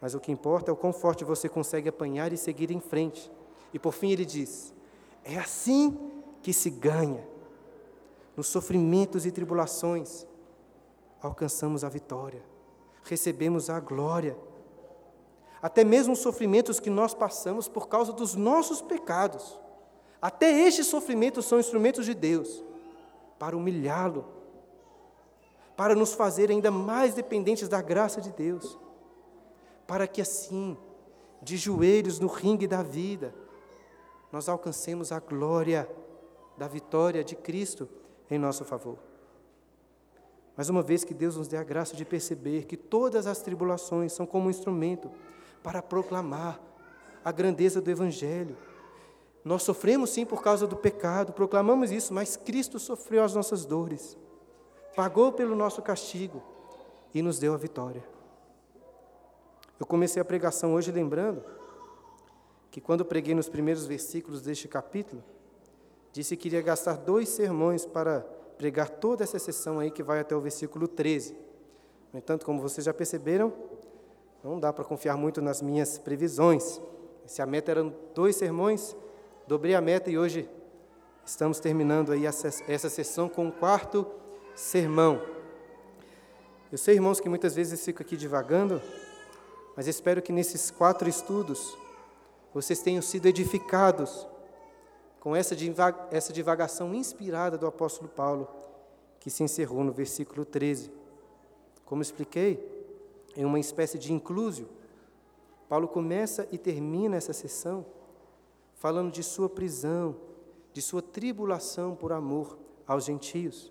mas 0.00 0.14
o 0.14 0.20
que 0.20 0.32
importa 0.32 0.70
é 0.70 0.72
o 0.72 0.76
quão 0.76 0.92
forte 0.92 1.24
você 1.24 1.48
consegue 1.48 1.88
apanhar 1.88 2.32
e 2.32 2.36
seguir 2.36 2.70
em 2.70 2.80
frente. 2.80 3.30
E 3.72 3.78
por 3.78 3.92
fim 3.92 4.10
ele 4.10 4.24
diz: 4.24 4.72
é 5.24 5.36
assim 5.38 5.98
que 6.42 6.52
se 6.52 6.70
ganha. 6.70 7.28
Nos 8.36 8.46
sofrimentos 8.46 9.26
e 9.26 9.30
tribulações, 9.30 10.26
alcançamos 11.20 11.84
a 11.84 11.88
vitória 11.88 12.42
recebemos 13.04 13.70
a 13.70 13.80
glória. 13.80 14.36
Até 15.62 15.84
mesmo 15.84 16.14
os 16.14 16.20
sofrimentos 16.20 16.80
que 16.80 16.90
nós 16.90 17.14
passamos 17.14 17.68
por 17.68 17.88
causa 17.88 18.12
dos 18.12 18.34
nossos 18.34 18.80
pecados, 18.80 19.58
até 20.20 20.50
estes 20.66 20.86
sofrimentos 20.86 21.46
são 21.46 21.58
instrumentos 21.58 22.06
de 22.06 22.14
Deus 22.14 22.64
para 23.38 23.56
humilhá-lo, 23.56 24.24
para 25.76 25.94
nos 25.94 26.12
fazer 26.12 26.50
ainda 26.50 26.70
mais 26.70 27.14
dependentes 27.14 27.68
da 27.68 27.80
graça 27.80 28.20
de 28.20 28.30
Deus, 28.30 28.78
para 29.90 30.06
que 30.06 30.20
assim, 30.20 30.76
de 31.42 31.56
joelhos 31.56 32.20
no 32.20 32.28
ringue 32.28 32.68
da 32.68 32.80
vida, 32.80 33.34
nós 34.30 34.48
alcancemos 34.48 35.10
a 35.10 35.18
glória 35.18 35.90
da 36.56 36.68
vitória 36.68 37.24
de 37.24 37.34
Cristo 37.34 37.88
em 38.30 38.38
nosso 38.38 38.64
favor. 38.64 38.98
Mais 40.56 40.68
uma 40.68 40.80
vez 40.80 41.02
que 41.02 41.12
Deus 41.12 41.36
nos 41.36 41.48
dê 41.48 41.56
a 41.56 41.64
graça 41.64 41.96
de 41.96 42.04
perceber 42.04 42.66
que 42.66 42.76
todas 42.76 43.26
as 43.26 43.42
tribulações 43.42 44.12
são 44.12 44.26
como 44.26 44.46
um 44.46 44.50
instrumento 44.50 45.10
para 45.60 45.82
proclamar 45.82 46.60
a 47.24 47.32
grandeza 47.32 47.80
do 47.80 47.90
Evangelho. 47.90 48.56
Nós 49.44 49.64
sofremos 49.64 50.10
sim 50.10 50.24
por 50.24 50.40
causa 50.40 50.68
do 50.68 50.76
pecado, 50.76 51.32
proclamamos 51.32 51.90
isso, 51.90 52.14
mas 52.14 52.36
Cristo 52.36 52.78
sofreu 52.78 53.24
as 53.24 53.34
nossas 53.34 53.66
dores, 53.66 54.16
pagou 54.94 55.32
pelo 55.32 55.56
nosso 55.56 55.82
castigo 55.82 56.40
e 57.12 57.20
nos 57.20 57.40
deu 57.40 57.54
a 57.54 57.56
vitória. 57.56 58.19
Eu 59.80 59.86
comecei 59.86 60.20
a 60.20 60.24
pregação 60.24 60.74
hoje 60.74 60.92
lembrando 60.92 61.42
que 62.70 62.82
quando 62.82 63.02
preguei 63.02 63.34
nos 63.34 63.48
primeiros 63.48 63.86
versículos 63.86 64.42
deste 64.42 64.68
capítulo, 64.68 65.24
disse 66.12 66.36
que 66.36 66.48
iria 66.48 66.60
gastar 66.60 66.98
dois 66.98 67.30
sermões 67.30 67.86
para 67.86 68.20
pregar 68.58 68.90
toda 68.90 69.24
essa 69.24 69.38
sessão 69.38 69.78
aí 69.78 69.90
que 69.90 70.02
vai 70.02 70.20
até 70.20 70.36
o 70.36 70.40
versículo 70.40 70.86
13. 70.86 71.34
No 72.12 72.18
entanto, 72.18 72.44
como 72.44 72.60
vocês 72.60 72.84
já 72.84 72.92
perceberam, 72.92 73.54
não 74.44 74.60
dá 74.60 74.70
para 74.70 74.84
confiar 74.84 75.16
muito 75.16 75.40
nas 75.40 75.62
minhas 75.62 75.96
previsões. 75.96 76.78
Se 77.24 77.40
a 77.40 77.46
meta 77.46 77.70
eram 77.70 77.94
dois 78.14 78.36
sermões, 78.36 78.94
dobrei 79.46 79.74
a 79.74 79.80
meta 79.80 80.10
e 80.10 80.18
hoje 80.18 80.46
estamos 81.24 81.58
terminando 81.58 82.12
aí 82.12 82.26
essa 82.26 82.90
sessão 82.90 83.30
com 83.30 83.48
o 83.48 83.52
quarto 83.52 84.06
sermão. 84.54 85.22
Eu 86.70 86.76
sei, 86.76 86.96
irmãos, 86.96 87.18
que 87.18 87.30
muitas 87.30 87.54
vezes 87.54 87.82
fico 87.82 88.02
aqui 88.02 88.16
divagando, 88.16 88.82
mas 89.76 89.86
espero 89.86 90.20
que 90.20 90.32
nesses 90.32 90.70
quatro 90.70 91.08
estudos 91.08 91.76
vocês 92.52 92.80
tenham 92.80 93.02
sido 93.02 93.26
edificados 93.26 94.26
com 95.20 95.36
essa, 95.36 95.54
essa 96.10 96.32
divagação 96.32 96.94
inspirada 96.94 97.56
do 97.58 97.66
apóstolo 97.66 98.08
Paulo, 98.08 98.48
que 99.20 99.30
se 99.30 99.42
encerrou 99.42 99.84
no 99.84 99.92
versículo 99.92 100.44
13. 100.44 100.90
Como 101.84 102.02
expliquei, 102.02 102.58
em 103.36 103.44
uma 103.44 103.60
espécie 103.60 103.98
de 103.98 104.12
inclusio, 104.12 104.66
Paulo 105.68 105.86
começa 105.86 106.48
e 106.50 106.58
termina 106.58 107.16
essa 107.16 107.32
sessão 107.32 107.86
falando 108.74 109.12
de 109.12 109.22
sua 109.22 109.48
prisão, 109.48 110.16
de 110.72 110.80
sua 110.80 111.02
tribulação 111.02 111.94
por 111.94 112.12
amor 112.12 112.58
aos 112.86 113.04
gentios. 113.04 113.70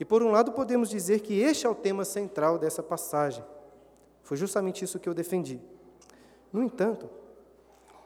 E 0.00 0.04
por 0.04 0.22
um 0.22 0.30
lado, 0.30 0.52
podemos 0.52 0.90
dizer 0.90 1.20
que 1.20 1.40
este 1.40 1.66
é 1.66 1.70
o 1.70 1.74
tema 1.74 2.04
central 2.04 2.58
dessa 2.58 2.82
passagem. 2.82 3.44
Foi 4.28 4.36
justamente 4.36 4.84
isso 4.84 4.98
que 4.98 5.08
eu 5.08 5.14
defendi. 5.14 5.58
No 6.52 6.62
entanto, 6.62 7.08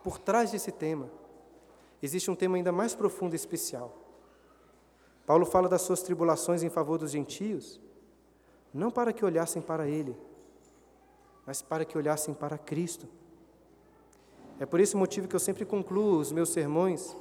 por 0.05 0.21
trás 0.21 0.53
desse 0.53 0.71
tema, 0.71 1.11
existe 2.01 2.31
um 2.31 2.37
tema 2.37 2.57
ainda 2.57 2.71
mais 2.71 2.95
profundo 2.95 3.33
e 3.33 3.37
especial. 3.37 3.99
Paulo 5.27 5.45
fala 5.45 5.69
das 5.69 5.83
suas 5.83 6.01
tribulações 6.01 6.63
em 6.63 6.71
favor 6.71 6.97
dos 6.97 7.11
gentios, 7.11 7.81
não 8.73 8.89
para 8.89 9.13
que 9.13 9.25
olhassem 9.25 9.61
para 9.61 9.89
ele, 9.89 10.17
mas 11.45 11.61
para 11.61 11.85
que 11.85 11.99
olhassem 11.99 12.33
para 12.33 12.57
Cristo. 12.57 13.09
É 14.61 14.65
por 14.65 14.79
esse 14.79 14.97
motivo 14.97 15.27
que 15.27 15.35
eu 15.35 15.41
sempre 15.41 15.65
concluo 15.65 16.21
os 16.21 16.31
meus 16.31 16.51
sermões 16.51 17.17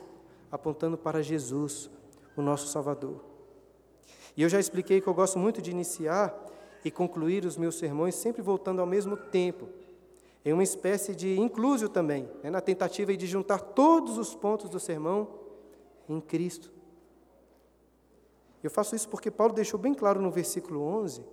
apontando 0.51 0.95
para 0.95 1.23
Jesus, 1.23 1.89
o 2.37 2.41
nosso 2.43 2.67
Salvador. 2.67 3.19
E 4.37 4.43
eu 4.43 4.49
já 4.49 4.59
expliquei 4.59 5.01
que 5.01 5.07
eu 5.07 5.13
gosto 5.15 5.39
muito 5.39 5.59
de 5.59 5.71
iniciar 5.71 6.50
e 6.83 6.91
concluir 6.91 7.45
os 7.45 7.57
meus 7.57 7.75
sermões 7.75 8.15
sempre 8.15 8.41
voltando 8.41 8.79
ao 8.79 8.87
mesmo 8.87 9.15
tempo 9.15 9.67
em 10.43 10.53
uma 10.53 10.63
espécie 10.63 11.15
de 11.15 11.39
inclusio 11.39 11.87
também, 11.87 12.27
né, 12.43 12.49
na 12.49 12.61
tentativa 12.61 13.15
de 13.15 13.27
juntar 13.27 13.59
todos 13.59 14.17
os 14.17 14.33
pontos 14.33 14.69
do 14.69 14.79
sermão 14.79 15.27
em 16.09 16.19
Cristo. 16.19 16.71
Eu 18.63 18.69
faço 18.69 18.95
isso 18.95 19.07
porque 19.07 19.29
Paulo 19.31 19.53
deixou 19.53 19.79
bem 19.79 19.93
claro 19.93 20.21
no 20.21 20.31
versículo 20.31 20.81
11 20.81 21.23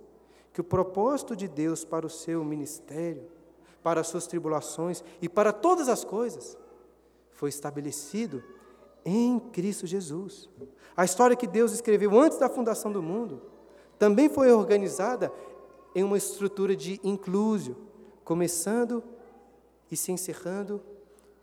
que 0.53 0.61
o 0.61 0.63
propósito 0.63 1.35
de 1.35 1.47
Deus 1.47 1.83
para 1.83 2.05
o 2.05 2.09
seu 2.09 2.43
ministério, 2.43 3.23
para 3.83 4.01
as 4.01 4.07
suas 4.07 4.27
tribulações 4.27 5.03
e 5.21 5.29
para 5.29 5.53
todas 5.53 5.87
as 5.89 6.03
coisas 6.03 6.57
foi 7.31 7.49
estabelecido 7.49 8.43
em 9.05 9.39
Cristo 9.39 9.87
Jesus. 9.87 10.49
A 10.95 11.05
história 11.05 11.35
que 11.35 11.47
Deus 11.47 11.71
escreveu 11.71 12.19
antes 12.19 12.37
da 12.37 12.49
fundação 12.49 12.91
do 12.91 13.01
mundo 13.01 13.41
também 13.99 14.29
foi 14.29 14.51
organizada 14.51 15.31
em 15.93 16.03
uma 16.03 16.17
estrutura 16.17 16.73
de 16.75 17.01
inclusio, 17.03 17.75
começando 18.23 19.03
e 19.91 19.97
se 19.97 20.11
encerrando 20.11 20.81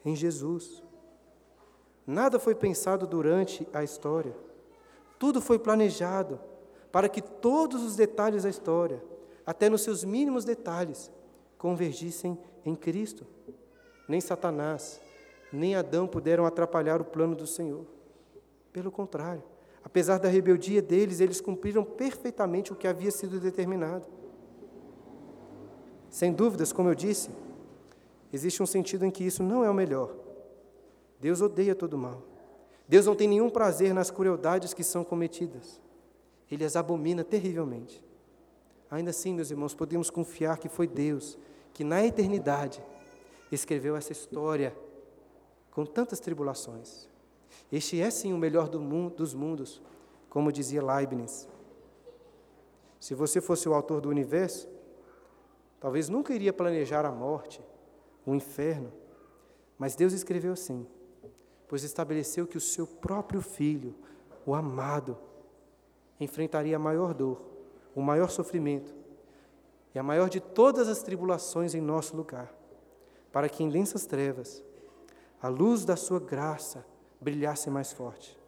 em 0.02 0.16
Jesus. 0.16 0.82
Nada 2.07 2.38
foi 2.38 2.54
pensado 2.54 3.07
durante 3.07 3.68
a 3.72 3.84
história. 3.84 4.34
Tudo 5.18 5.40
foi 5.40 5.59
planejado 5.59 6.40
para 6.90 7.09
que 7.09 7.20
todos 7.20 7.82
os 7.82 7.94
detalhes 7.94 8.44
da 8.44 8.48
história, 8.48 9.04
até 9.44 9.68
nos 9.68 9.82
seus 9.82 10.02
mínimos 10.02 10.44
detalhes, 10.44 11.11
convergissem 11.59 12.38
em 12.64 12.74
Cristo. 12.74 13.26
Nem 14.09 14.20
Satanás, 14.20 15.00
nem 15.52 15.74
Adão 15.74 16.07
puderam 16.07 16.46
atrapalhar 16.46 17.00
o 17.00 17.04
plano 17.04 17.34
do 17.34 17.46
Senhor. 17.46 17.84
Pelo 18.72 18.90
contrário, 18.90 19.42
apesar 19.87 20.18
da 20.18 20.28
rebeldia 20.28 20.82
deles, 20.82 21.20
eles 21.20 21.41
cumpriram 21.41 21.84
perfeitamente 21.84 22.72
o 22.72 22.74
que 22.74 22.89
havia 22.89 23.12
sido 23.12 23.39
determinado. 23.39 24.05
Sem 26.11 26.32
dúvidas, 26.32 26.72
como 26.72 26.89
eu 26.89 26.95
disse, 26.95 27.30
existe 28.32 28.61
um 28.61 28.66
sentido 28.66 29.07
em 29.07 29.12
que 29.12 29.22
isso 29.22 29.45
não 29.45 29.64
é 29.64 29.70
o 29.70 29.74
melhor. 29.74 30.12
Deus 31.20 31.41
odeia 31.41 31.72
todo 31.72 31.97
mal. 31.97 32.20
Deus 32.89 33.07
não 33.07 33.14
tem 33.14 33.28
nenhum 33.28 33.49
prazer 33.49 33.95
nas 33.95 34.11
crueldades 34.11 34.74
que 34.74 34.82
são 34.82 35.05
cometidas. 35.05 35.80
Ele 36.51 36.64
as 36.64 36.74
abomina 36.74 37.22
terrivelmente. 37.22 38.05
Ainda 38.91 39.11
assim, 39.11 39.34
meus 39.34 39.53
irmãos, 39.53 39.72
podemos 39.72 40.11
confiar 40.11 40.59
que 40.59 40.68
foi 40.68 40.89
Deus 40.89 41.39
que, 41.72 41.84
na 41.84 42.05
eternidade, 42.05 42.82
escreveu 43.53 43.95
essa 43.95 44.11
história 44.11 44.76
com 45.70 45.87
tantas 45.87 46.18
tribulações. 46.18 47.09
Este 47.71 48.01
é 48.01 48.11
sim 48.11 48.33
o 48.33 48.39
melhor 48.39 48.69
do 48.69 48.81
mundo, 48.81 49.17
dos 49.17 49.35
mundos, 49.35 49.83
como 50.29 50.53
dizia 50.53 50.85
Leibniz. 50.85 51.49
Se 53.01 53.14
você 53.14 53.41
fosse 53.41 53.69
o 53.69 53.75
autor 53.75 54.01
do 54.01 54.09
universo, 54.09 54.69
Talvez 55.81 56.09
nunca 56.09 56.35
iria 56.35 56.53
planejar 56.53 57.05
a 57.05 57.12
morte, 57.12 57.62
o 58.25 58.35
inferno, 58.35 58.93
mas 59.79 59.95
Deus 59.95 60.12
escreveu 60.12 60.53
assim, 60.53 60.87
pois 61.69 61.85
estabeleceu 61.85 62.47
que 62.47 62.57
o 62.57 62.61
seu 62.61 62.87
próprio 62.87 63.41
filho, 63.41 63.95
o 64.45 64.55
amado, 64.55 65.19
enfrentaria 66.19 66.77
a 66.77 66.79
maior 66.79 67.12
dor, 67.12 67.41
o 67.95 68.01
maior 68.01 68.31
sofrimento 68.31 68.95
e 69.95 69.99
a 69.99 70.03
maior 70.03 70.29
de 70.29 70.41
todas 70.41 70.89
as 70.89 71.03
tribulações 71.03 71.75
em 71.75 71.81
nosso 71.81 72.17
lugar, 72.17 72.53
para 73.31 73.49
que 73.49 73.62
em 73.62 73.69
densas 73.69 74.07
trevas 74.07 74.64
a 75.41 75.49
luz 75.49 75.85
da 75.85 75.95
sua 75.95 76.19
graça 76.19 76.85
brilhasse 77.21 77.71
mais 77.71 77.93
forte. 77.93 78.39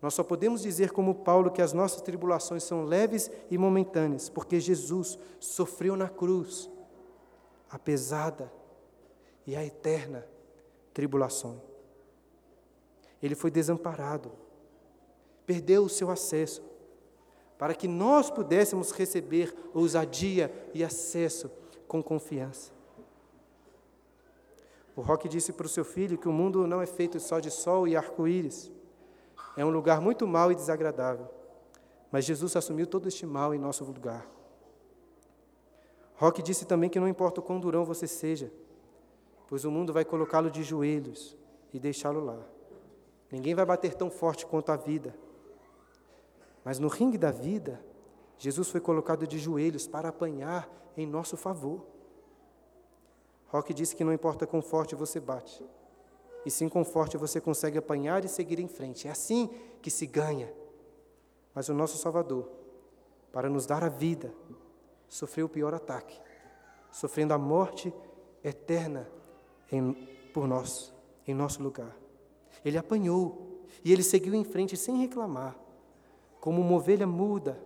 Nós 0.00 0.14
só 0.14 0.24
podemos 0.24 0.62
dizer, 0.62 0.92
como 0.92 1.14
Paulo, 1.14 1.50
que 1.50 1.60
as 1.60 1.72
nossas 1.72 2.00
tribulações 2.00 2.62
são 2.62 2.84
leves 2.84 3.30
e 3.50 3.58
momentâneas, 3.58 4.28
porque 4.28 4.58
Jesus 4.58 5.18
sofreu 5.38 5.94
na 5.94 6.08
cruz 6.08 6.70
a 7.68 7.78
pesada 7.78 8.50
e 9.46 9.54
a 9.54 9.64
eterna 9.64 10.26
tribulação. 10.94 11.60
Ele 13.22 13.34
foi 13.34 13.50
desamparado, 13.50 14.32
perdeu 15.44 15.84
o 15.84 15.88
seu 15.88 16.10
acesso, 16.10 16.62
para 17.58 17.74
que 17.74 17.86
nós 17.86 18.30
pudéssemos 18.30 18.90
receber 18.92 19.54
ousadia 19.74 20.50
e 20.72 20.82
acesso 20.82 21.50
com 21.86 22.02
confiança. 22.02 22.79
O 24.96 25.00
Roque 25.00 25.28
disse 25.28 25.52
para 25.52 25.66
o 25.66 25.68
seu 25.68 25.84
filho 25.84 26.18
que 26.18 26.28
o 26.28 26.32
mundo 26.32 26.66
não 26.66 26.82
é 26.82 26.86
feito 26.86 27.18
só 27.20 27.40
de 27.40 27.50
sol 27.50 27.86
e 27.86 27.96
arco-íris 27.96 28.72
é 29.56 29.64
um 29.64 29.70
lugar 29.70 30.00
muito 30.00 30.26
mau 30.26 30.50
e 30.50 30.54
desagradável. 30.54 31.28
Mas 32.10 32.24
Jesus 32.24 32.56
assumiu 32.56 32.86
todo 32.86 33.08
este 33.08 33.26
mal 33.26 33.54
em 33.54 33.58
nosso 33.58 33.84
lugar. 33.84 34.26
Roque 36.14 36.42
disse 36.42 36.64
também 36.64 36.90
que 36.90 37.00
não 37.00 37.08
importa 37.08 37.40
o 37.40 37.42
quão 37.42 37.58
durão 37.58 37.84
você 37.84 38.06
seja, 38.06 38.52
pois 39.46 39.64
o 39.64 39.70
mundo 39.70 39.92
vai 39.92 40.04
colocá-lo 40.04 40.50
de 40.50 40.62
joelhos 40.62 41.36
e 41.72 41.78
deixá-lo 41.78 42.24
lá. 42.24 42.38
Ninguém 43.30 43.54
vai 43.54 43.64
bater 43.64 43.94
tão 43.94 44.10
forte 44.10 44.44
quanto 44.44 44.70
a 44.70 44.76
vida. 44.76 45.14
Mas 46.64 46.78
no 46.78 46.88
ringue 46.88 47.16
da 47.16 47.30
vida, 47.30 47.82
Jesus 48.36 48.68
foi 48.68 48.80
colocado 48.80 49.26
de 49.26 49.38
joelhos 49.38 49.86
para 49.86 50.08
apanhar 50.08 50.68
em 50.96 51.06
nosso 51.06 51.36
favor. 51.36 51.86
Roque 53.50 53.74
disse 53.74 53.96
que 53.96 54.04
não 54.04 54.12
importa 54.12 54.46
quão 54.46 54.62
forte 54.62 54.94
você 54.94 55.18
bate, 55.18 55.64
e 56.46 56.50
sim 56.50 56.68
com 56.68 56.84
forte 56.84 57.16
você 57.16 57.40
consegue 57.40 57.76
apanhar 57.76 58.24
e 58.24 58.28
seguir 58.28 58.60
em 58.60 58.68
frente. 58.68 59.08
É 59.08 59.10
assim 59.10 59.50
que 59.82 59.90
se 59.90 60.06
ganha. 60.06 60.52
Mas 61.54 61.68
o 61.68 61.74
nosso 61.74 61.98
Salvador, 61.98 62.48
para 63.32 63.50
nos 63.50 63.66
dar 63.66 63.82
a 63.82 63.88
vida, 63.88 64.32
sofreu 65.08 65.46
o 65.46 65.48
pior 65.48 65.74
ataque, 65.74 66.18
sofrendo 66.92 67.34
a 67.34 67.38
morte 67.38 67.92
eterna 68.42 69.10
em, 69.70 69.92
por 70.32 70.46
nós, 70.46 70.94
em 71.26 71.34
nosso 71.34 71.60
lugar. 71.60 71.94
Ele 72.64 72.78
apanhou 72.78 73.64
e 73.84 73.92
ele 73.92 74.04
seguiu 74.04 74.32
em 74.32 74.44
frente 74.44 74.76
sem 74.76 74.96
reclamar, 74.96 75.56
como 76.40 76.60
uma 76.60 76.76
ovelha 76.76 77.06
muda, 77.06 77.60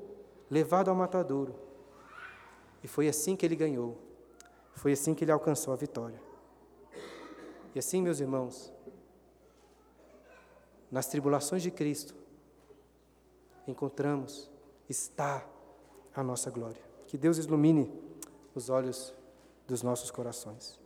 levado 0.51 0.89
ao 0.89 0.97
matadouro. 0.97 1.55
E 2.83 2.89
foi 2.89 3.07
assim 3.07 3.37
que 3.37 3.45
ele 3.45 3.55
ganhou, 3.55 3.99
foi 4.75 4.93
assim 4.93 5.15
que 5.15 5.25
ele 5.25 5.33
alcançou 5.33 5.73
a 5.73 5.77
vitória. 5.77 6.21
E 7.75 7.79
assim, 7.79 8.03
meus 8.03 8.21
irmãos, 8.21 8.73
nas 10.91 11.07
tribulações 11.07 11.63
de 11.63 11.71
Cristo, 11.71 12.15
encontramos, 13.67 14.51
está 14.89 15.45
a 16.15 16.23
nossa 16.23 16.51
glória. 16.51 16.83
Que 17.07 17.19
Deus 17.19 17.39
ilumine 17.39 17.91
os 18.55 18.69
olhos 18.69 19.13
dos 19.67 19.83
nossos 19.83 20.11
corações. 20.11 20.79